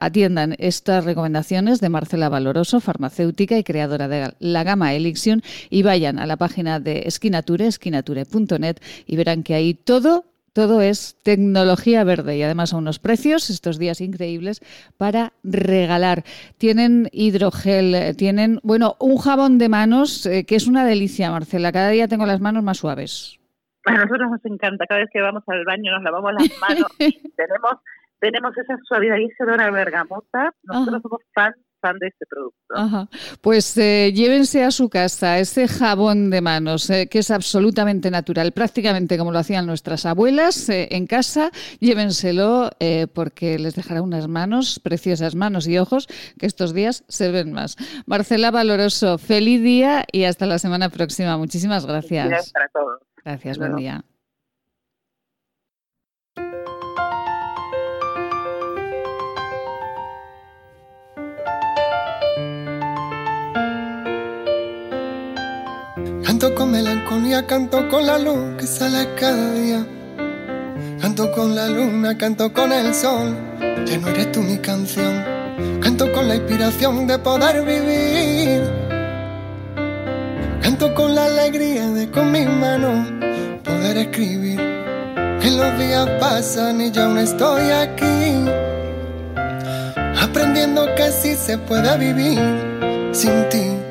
[0.00, 6.18] Atiendan estas recomendaciones de Marcela Valoroso, farmacéutica y creadora de la gama Elixion, y vayan
[6.18, 7.04] a la página de
[7.38, 8.76] Esquinature, esquinature.net,
[9.06, 13.78] y verán que ahí todo todo es tecnología verde y además a unos precios estos
[13.78, 14.62] días increíbles
[14.96, 16.24] para regalar.
[16.56, 21.72] Tienen hidrogel, eh, tienen, bueno, un jabón de manos eh, que es una delicia, Marcela.
[21.72, 23.38] Cada día tengo las manos más suaves.
[23.84, 27.74] A nosotros nos encanta, cada vez que vamos al baño nos lavamos las manos, tenemos
[28.18, 31.52] tenemos esa suavidad y ese olor a bergamota, nosotros somos fan,
[31.86, 32.74] fan de este producto.
[32.74, 33.08] Ajá.
[33.40, 38.52] Pues eh, llévense a su casa ese jabón de manos, eh, que es absolutamente natural,
[38.52, 41.50] prácticamente como lo hacían nuestras abuelas eh, en casa.
[41.80, 42.70] Llévenselo
[43.14, 46.06] porque les dejará unas manos, preciosas manos y ojos,
[46.38, 47.76] que estos días se ven más.
[48.06, 51.36] Marcela Valoroso, feliz día y hasta la semana próxima.
[51.36, 52.52] Muchísimas Felicidades gracias.
[52.52, 53.00] para todos.
[53.24, 54.04] Gracias, buen día.
[66.38, 69.86] Canto con melancolía, canto con la luz que sale cada día.
[71.00, 73.34] Canto con la luna, canto con el sol,
[73.86, 75.24] ya no eres tú mi canción.
[75.80, 78.70] Canto con la inspiración de poder vivir.
[80.60, 83.10] Canto con la alegría de con mis manos
[83.64, 84.58] poder escribir.
[85.40, 88.44] Que los días pasan y yo aún estoy aquí.
[90.20, 92.38] Aprendiendo que sí se puede vivir
[93.12, 93.85] sin ti.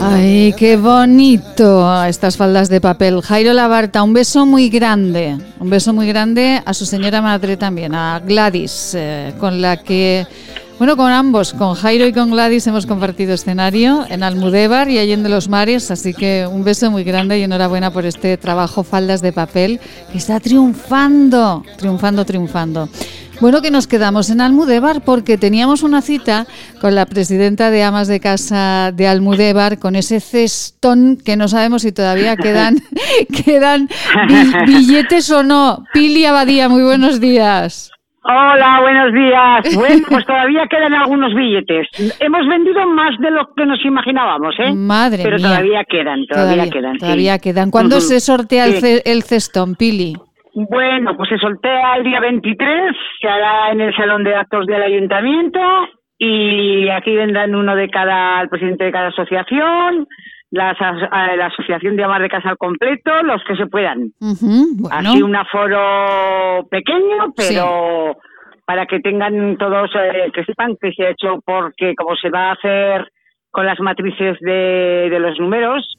[0.00, 3.20] Ay, qué bonito estas faldas de papel.
[3.20, 5.36] Jairo Labarta, un beso muy grande.
[5.58, 10.26] Un beso muy grande a su señora madre también, a Gladys, eh, con la que,
[10.78, 15.28] bueno, con ambos, con Jairo y con Gladys hemos compartido escenario en Almudévar y Allende
[15.28, 15.90] los Mares.
[15.90, 19.80] Así que un beso muy grande y enhorabuena por este trabajo Faldas de Papel
[20.12, 22.88] que está triunfando, triunfando, triunfando.
[23.40, 26.46] Bueno, que nos quedamos en Almudévar porque teníamos una cita
[26.80, 31.82] con la presidenta de Amas de Casa de Almudévar con ese cestón que no sabemos
[31.82, 32.80] si todavía quedan,
[33.44, 33.88] quedan
[34.28, 35.84] bi- billetes o no.
[35.92, 37.90] Pili Abadía, muy buenos días.
[38.30, 39.74] Hola, buenos días.
[39.78, 41.86] Bueno, pues todavía quedan algunos billetes.
[42.20, 44.72] Hemos vendido más de lo que nos imaginábamos, ¿eh?
[44.74, 45.46] Madre Pero mía.
[45.48, 46.92] todavía quedan, todavía, quedan.
[46.94, 46.98] sí.
[47.00, 47.70] Todavía quedan.
[47.70, 50.14] ¿Cuándo se sortea el, ce- el cestón, Pili?
[50.54, 54.82] Bueno, pues se sortea el día 23, se hará en el Salón de Actos del
[54.82, 55.60] Ayuntamiento
[56.18, 60.06] y aquí vendrán uno de cada, el presidente de cada asociación,
[60.50, 64.12] la, a- la Asociación de Amar de Casa al completo, los que se puedan.
[64.18, 65.10] Bueno.
[65.10, 68.16] Así un aforo pequeño, pero
[68.64, 72.50] para que tengan todos, eh, que sepan que se ha hecho porque como se va
[72.50, 73.10] a hacer
[73.50, 75.96] con las matrices de, de los números,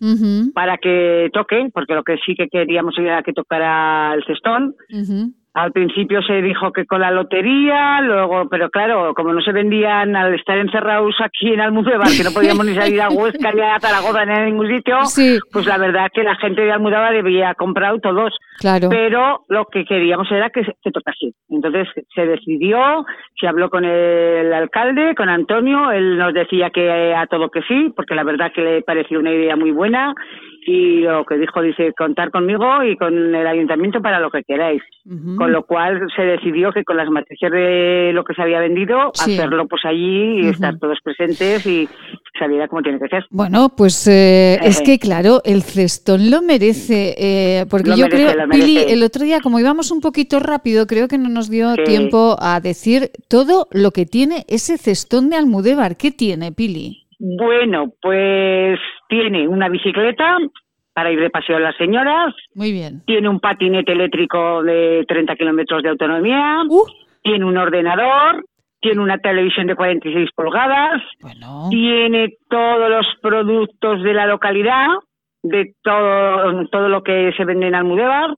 [0.53, 4.75] para que toquen, porque lo que sí que queríamos era que tocara el cestón.
[4.91, 5.33] ujú.
[5.53, 10.15] Al principio se dijo que con la lotería, luego, pero claro, como no se vendían
[10.15, 13.79] al estar encerrados aquí en Almudévar, que no podíamos ni salir a Huesca ni a
[13.79, 14.97] Zaragoza ni a ningún sitio,
[15.51, 18.37] pues la verdad es que la gente de Almudévar había comprado todos.
[18.59, 18.89] Claro.
[18.89, 21.31] Pero lo que queríamos era que, se- tocase.
[21.49, 23.05] Entonces se decidió,
[23.39, 27.91] se habló con el alcalde, con Antonio, él nos decía que a todo que sí,
[27.95, 30.13] porque la verdad que le pareció una idea muy buena
[30.69, 34.81] y lo que dijo, dice, contar conmigo y con el ayuntamiento para lo que queráis.
[35.37, 39.09] Con lo cual se decidió que con las matrices de lo que se había vendido,
[39.13, 39.33] Sí.
[39.35, 41.87] hacerlo pues allí y estar todos presentes y
[42.37, 43.25] saliera como tiene que ser.
[43.31, 48.33] Bueno, pues eh, es que claro, el cestón lo merece, eh, porque Lo yo merece,
[48.33, 51.73] creo, Pili, el otro día, como íbamos un poquito rápido, creo que no nos dio
[51.75, 51.83] Sí.
[51.85, 55.97] tiempo a decir todo lo que tiene ese cestón de Almudévar.
[55.97, 57.05] ¿Qué tiene, Pili?
[57.19, 58.79] Bueno, pues
[59.09, 60.37] tiene una bicicleta
[60.93, 62.33] para ir de paseo a las señoras.
[62.55, 63.01] Muy bien.
[63.05, 66.63] Tiene un patinete eléctrico de 30 kilómetros de autonomía.
[66.69, 66.85] Uh.
[67.23, 68.45] Tiene un ordenador.
[68.81, 71.01] tiene una televisión de 46 pulgadas,
[71.69, 74.87] tiene todos los productos de la localidad,
[75.43, 78.35] de todo, todo lo que se vende en Almudévar,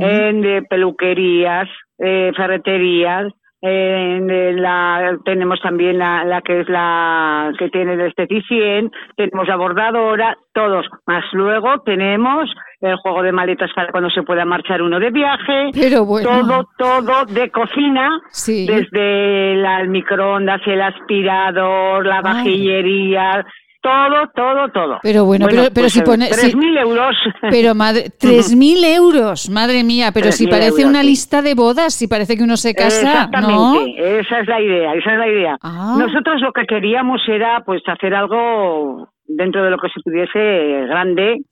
[0.00, 1.68] en de peluquerías,
[1.98, 8.90] eh, ferreterías, de la, tenemos también la, la que es la que tiene el esteticien,
[9.16, 10.86] tenemos la bordadora, todos.
[11.06, 15.70] Más luego tenemos el juego de maletas para cuando se pueda marchar uno de viaje.
[15.72, 16.28] Pero bueno.
[16.28, 23.44] Todo, todo de cocina, desde la, el microondas, el aspirador, la vajillería,
[23.80, 24.98] todo, todo, todo.
[25.02, 26.26] Pero bueno, pero, pero pues, si pone...
[26.26, 27.16] si- 3.000 euros.
[27.50, 31.06] Pero madre, 3.000 euros, madre mía, pero si 3.000 parece euros, una sí.
[31.06, 33.74] lista de bodas, si parece que uno se casa, ¿no?
[33.80, 35.56] Exactamente, esa es la idea, esa es la idea.
[35.62, 35.96] Ah.
[35.98, 41.42] Nosotros lo que queríamos era pues hacer algo dentro de lo que se pudiese grande,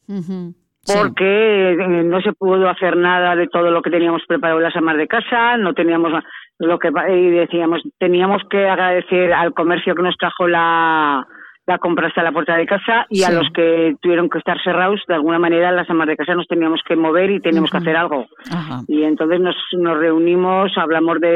[0.87, 4.77] porque eh, no se pudo hacer nada de todo lo que teníamos preparado en las
[4.77, 6.13] amas de casa, no teníamos
[6.59, 11.27] lo que y decíamos, teníamos que agradecer al comercio que nos trajo la
[11.67, 15.03] la compra hasta la puerta de casa y a los que tuvieron que estar cerrados,
[15.09, 17.97] de alguna manera las amas de casa nos teníamos que mover y teníamos que hacer
[17.97, 18.27] algo.
[18.53, 18.83] Ajá.
[18.87, 21.29] Y entonces nos, nos reunimos, hablamos de,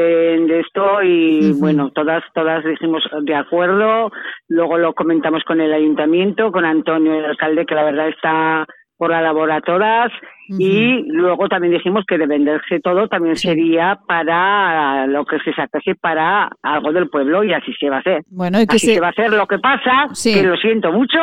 [0.47, 4.11] de esto y bueno, todas todas dijimos de acuerdo,
[4.47, 8.65] luego lo comentamos con el ayuntamiento, con Antonio, el alcalde, que la verdad está
[8.97, 10.11] por la labor a todas
[10.49, 15.95] y luego también dijimos que de venderse todo también sería para lo que se sacase
[15.95, 18.23] para algo del pueblo y así se va a hacer.
[18.29, 18.99] Bueno, y que así se- se...
[19.01, 19.31] va a hacer.
[19.31, 20.33] Lo que pasa, Sí.
[20.33, 21.17] que lo siento mucho,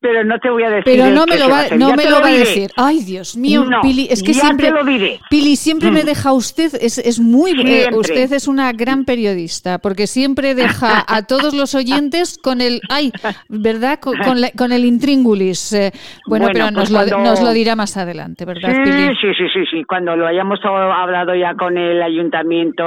[0.00, 2.20] pero no te voy a decir Pero no me lo va, a no me lo
[2.20, 2.70] va a decir.
[2.76, 5.18] Ay, Dios mío, No, Pili, es que ya siempre te lo diré.
[5.28, 6.06] Pili siempre me Mm.
[6.06, 11.22] deja usted es, es muy eh, usted es una gran periodista porque siempre deja a
[11.22, 13.10] todos los oyentes con el ay,
[13.48, 13.98] ¿verdad?
[14.00, 15.72] Con, con la- con el intríngulis.
[15.72, 15.90] eh,
[16.26, 19.08] bueno, Bueno, pero pues nos, lo, cuando- nos lo dirá más adelante, ¿verdad, Sí, Pili?
[19.20, 19.84] sí, sí, sí, sí.
[19.84, 22.84] Cuando lo hayamos hablado ya con el ayuntamiento,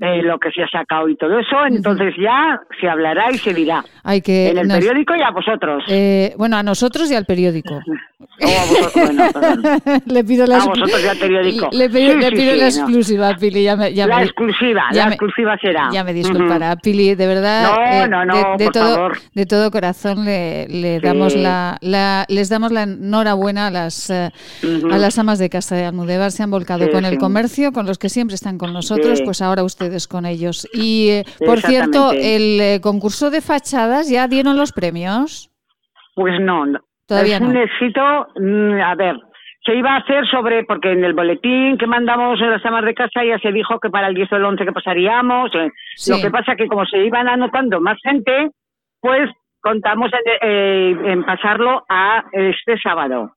[0.00, 3.52] eh, lo que se ha sacado y todo eso, entonces ya se hablará y se
[3.54, 3.84] dirá.
[4.02, 5.84] Hay que en el nos- periódico y a vosotros.
[5.88, 7.80] eh, bueno, a nosotros y al periódico.
[8.40, 11.68] O a vosotros, bueno, le pido la A vosotros y al periódico.
[11.72, 12.68] Le, pido- Sí, le sí, pido sí, la no.
[12.70, 13.62] exclusiva, Pili.
[13.62, 15.88] Ya me, ya La me- exclusiva, ya la me- exclusiva será.
[15.92, 17.62] Ya me disculpará, Pili, de verdad.
[17.62, 19.18] No, eh, no, no, de, de por todo, favor.
[19.34, 24.30] de todo corazón le, le damos la, la- les damos la enhorabuena a las eh,
[24.92, 26.30] A las amas de casa de Almudevar.
[26.30, 27.18] Se han volcado Sí, con el sí.
[27.18, 29.24] comercio, con los que siempre están con nosotros, Sí.
[29.24, 30.68] pues ahora ustedes con ellos.
[30.72, 35.50] Y eh, por cierto, el eh, concurso de fachadas ya dieron los premios.
[36.14, 36.80] Pues no, no.
[37.06, 37.48] Todavía es no.
[37.48, 38.00] un éxito,
[38.36, 39.16] mm, a ver,
[39.66, 42.94] se iba a hacer sobre, porque en el boletín que mandamos en las amas de
[42.94, 46.12] casa ya se dijo que para el 10 o el 11 que pasaríamos, eh, Sí.
[46.12, 48.50] lo que pasa que como se iban anotando más gente,
[49.00, 49.30] pues
[49.60, 53.32] contamos en, eh, en pasarlo a este sábado.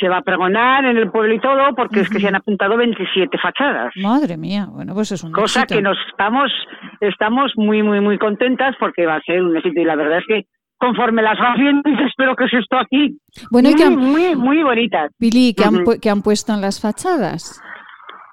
[0.00, 2.76] Se va a pregonar en el pueblo y todo, porque es que se han apuntado
[2.76, 3.92] 27 fachadas.
[3.96, 5.74] Madre mía, bueno, pues es un Cosa éxito.
[5.76, 6.52] que nos estamos,
[7.00, 10.24] estamos muy, muy, muy contentas porque va a ser un éxito y la verdad es
[10.28, 10.42] que
[10.78, 13.18] conforme las vas viendo, espero que es esto aquí.
[13.50, 15.10] Bueno, y muy, que han- muy, muy bonitas.
[15.18, 17.60] Pili, ¿qué han, qué han puesto en las fachadas?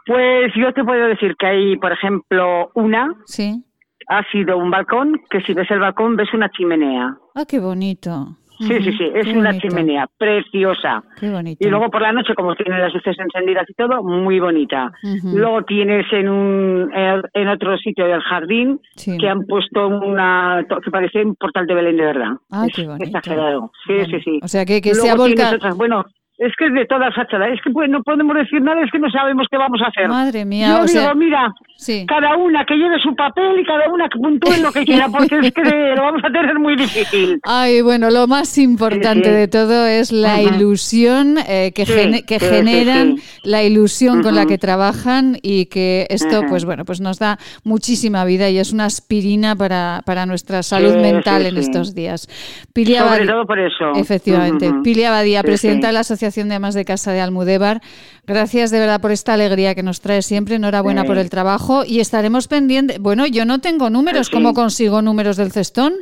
[0.05, 3.63] Pues yo te puedo decir que hay, por ejemplo, una, Sí.
[4.07, 7.15] ha sido un balcón, que si ves el balcón ves una chimenea.
[7.33, 8.37] Ah, qué bonito.
[8.59, 9.67] Sí, sí, sí, es Qué una bonito.
[9.67, 11.03] chimenea preciosa.
[11.19, 11.65] Qué bonito.
[11.65, 14.91] Y luego por la noche, como tiene las luces encendidas y todo, muy bonita.
[15.23, 19.17] Luego tienes en un en, otro sitio del jardín Sí.
[19.17, 22.31] que han puesto una que parece un portal de Belén de verdad.
[22.51, 23.03] Ah, Es qué bonito.
[23.05, 23.71] Exagerado.
[23.85, 24.39] Sí, sí, sí.
[24.43, 25.55] O sea, que, que Luego se ha tienes volcado.
[25.57, 26.05] otras- bueno,
[26.37, 27.49] es que es de todas fachadas.
[27.53, 30.07] Es que pues, no podemos decir nada, es que no sabemos qué vamos a hacer.
[30.09, 32.05] Madre mía, Yo o digo, sea- mira, Sí.
[32.07, 35.39] cada una que lleve su papel y cada una que puntúe lo que quiera, porque
[35.39, 35.63] es que
[35.95, 37.39] lo vamos a tener muy difícil.
[37.43, 39.35] Ay, bueno, lo más importante Sí, sí.
[39.35, 44.57] de todo es la ilusión eh, que, gene- que generan, la ilusión con la que
[44.57, 49.55] trabajan y que esto, pues bueno, pues nos da muchísima vida y es una aspirina
[49.55, 52.27] para, para nuestra salud mental en estos días.
[52.73, 53.91] Sobre todo por eso.
[53.95, 54.69] Efectivamente.
[54.69, 54.83] Ujú.
[54.83, 57.81] Pili Abadía, Sí, presidenta de la Asociación de Amas de Casa de Almudévar.
[58.25, 60.55] Gracias de verdad por esta alegría que nos trae siempre.
[60.55, 61.07] Enhorabuena Sí.
[61.07, 62.99] por el trabajo y estaremos pendientes.
[62.99, 64.27] Bueno, yo no tengo números.
[64.27, 64.33] Sí.
[64.33, 65.93] ¿Cómo consigo números del cestón?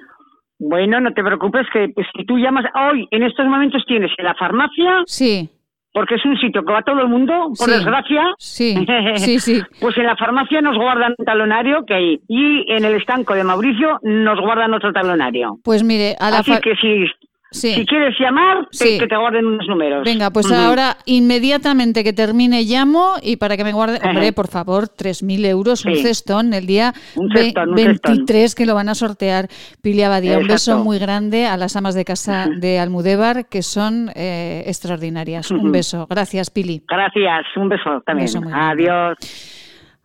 [0.59, 4.25] Bueno, no te preocupes que pues, si tú llamas hoy, en estos momentos tienes en
[4.25, 5.01] la farmacia.
[5.05, 5.49] Sí.
[5.91, 7.71] Porque es un sitio que va todo el mundo, por Sí.
[7.75, 8.23] desgracia.
[8.39, 8.75] Sí,
[9.17, 9.61] sí, sí.
[9.79, 12.19] Pues en la farmacia nos guardan un talonario que hay.
[12.27, 15.57] Y en el estanco de Mauricio nos guardan otro talonario.
[15.63, 17.05] Pues mire, a la Así que si,
[17.53, 17.73] Sí.
[17.73, 18.97] si quieres llamar, te- Sí.
[18.99, 20.03] que te guarden unos números.
[20.03, 24.88] Venga, pues ahora inmediatamente que termine llamo y para que me guarde, hombre, por favor,
[24.89, 26.01] 3.000 euros, un Sí.
[26.03, 29.47] cestón el día Un cestón, un 23 que lo van a sortear.
[29.81, 34.09] Pili Abadía, un beso muy grande a las amas de casa de Almudévar que son
[34.15, 35.51] eh, extraordinarias.
[35.51, 36.07] Un beso.
[36.09, 36.81] Gracias, Pili.
[36.88, 38.25] Gracias, un beso también.
[38.25, 38.84] beso muy grande.
[38.89, 39.17] Adiós.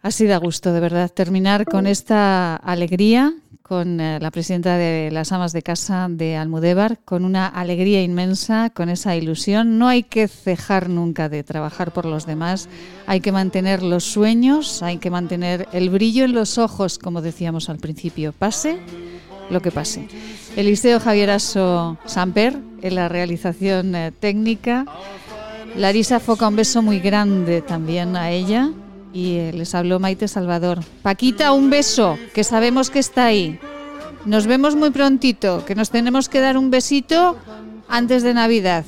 [0.02, 3.32] Así da gusto, de verdad, terminar con esta alegría,
[3.68, 8.70] con eh, la presidenta de las amas de casa de Almudévar, con una alegría inmensa,
[8.70, 9.78] con esa ilusión.
[9.78, 12.70] No hay que cejar nunca de trabajar por los demás,
[13.06, 17.68] hay que mantener los sueños, hay que mantener el brillo en los ojos, como decíamos
[17.68, 18.78] al principio, pase
[19.50, 20.08] lo que pase.
[20.56, 24.86] Eliseo Javier Aso Samper, en la realización eh, técnica.
[25.76, 28.70] Larisa Foca, un beso muy grande también a ella.
[29.12, 30.80] Y eh, les habló Maite Salvador.
[31.02, 33.58] Paquita, un beso, que sabemos que está ahí.
[34.24, 37.36] Nos vemos muy prontito, que nos tenemos que dar un besito
[37.88, 38.84] antes de Navidad.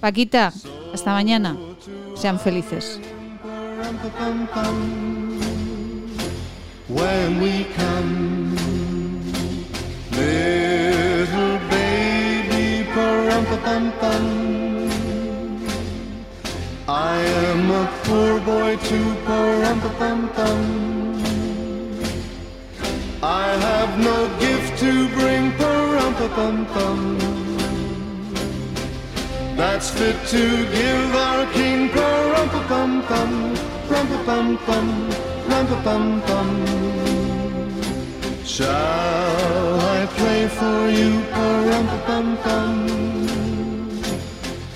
[0.00, 0.52] Paquita,
[0.92, 1.56] hasta mañana.
[2.16, 3.00] Sean felices.
[16.88, 21.20] I am a poor boy too, pum pum
[23.20, 27.18] I have no gift to bring, pum pum
[29.56, 33.58] That's fit to give our king, pum pum pum
[34.24, 36.48] pum pum pum pum
[38.44, 41.20] Shall I play for you,
[42.06, 43.26] pum pum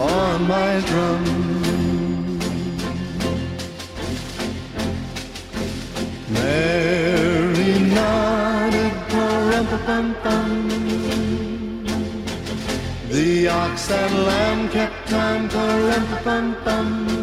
[0.01, 1.70] on my drum?
[6.33, 8.95] Mary nodded,
[9.87, 10.49] pum
[13.11, 17.20] The ox and lamb kept time, pum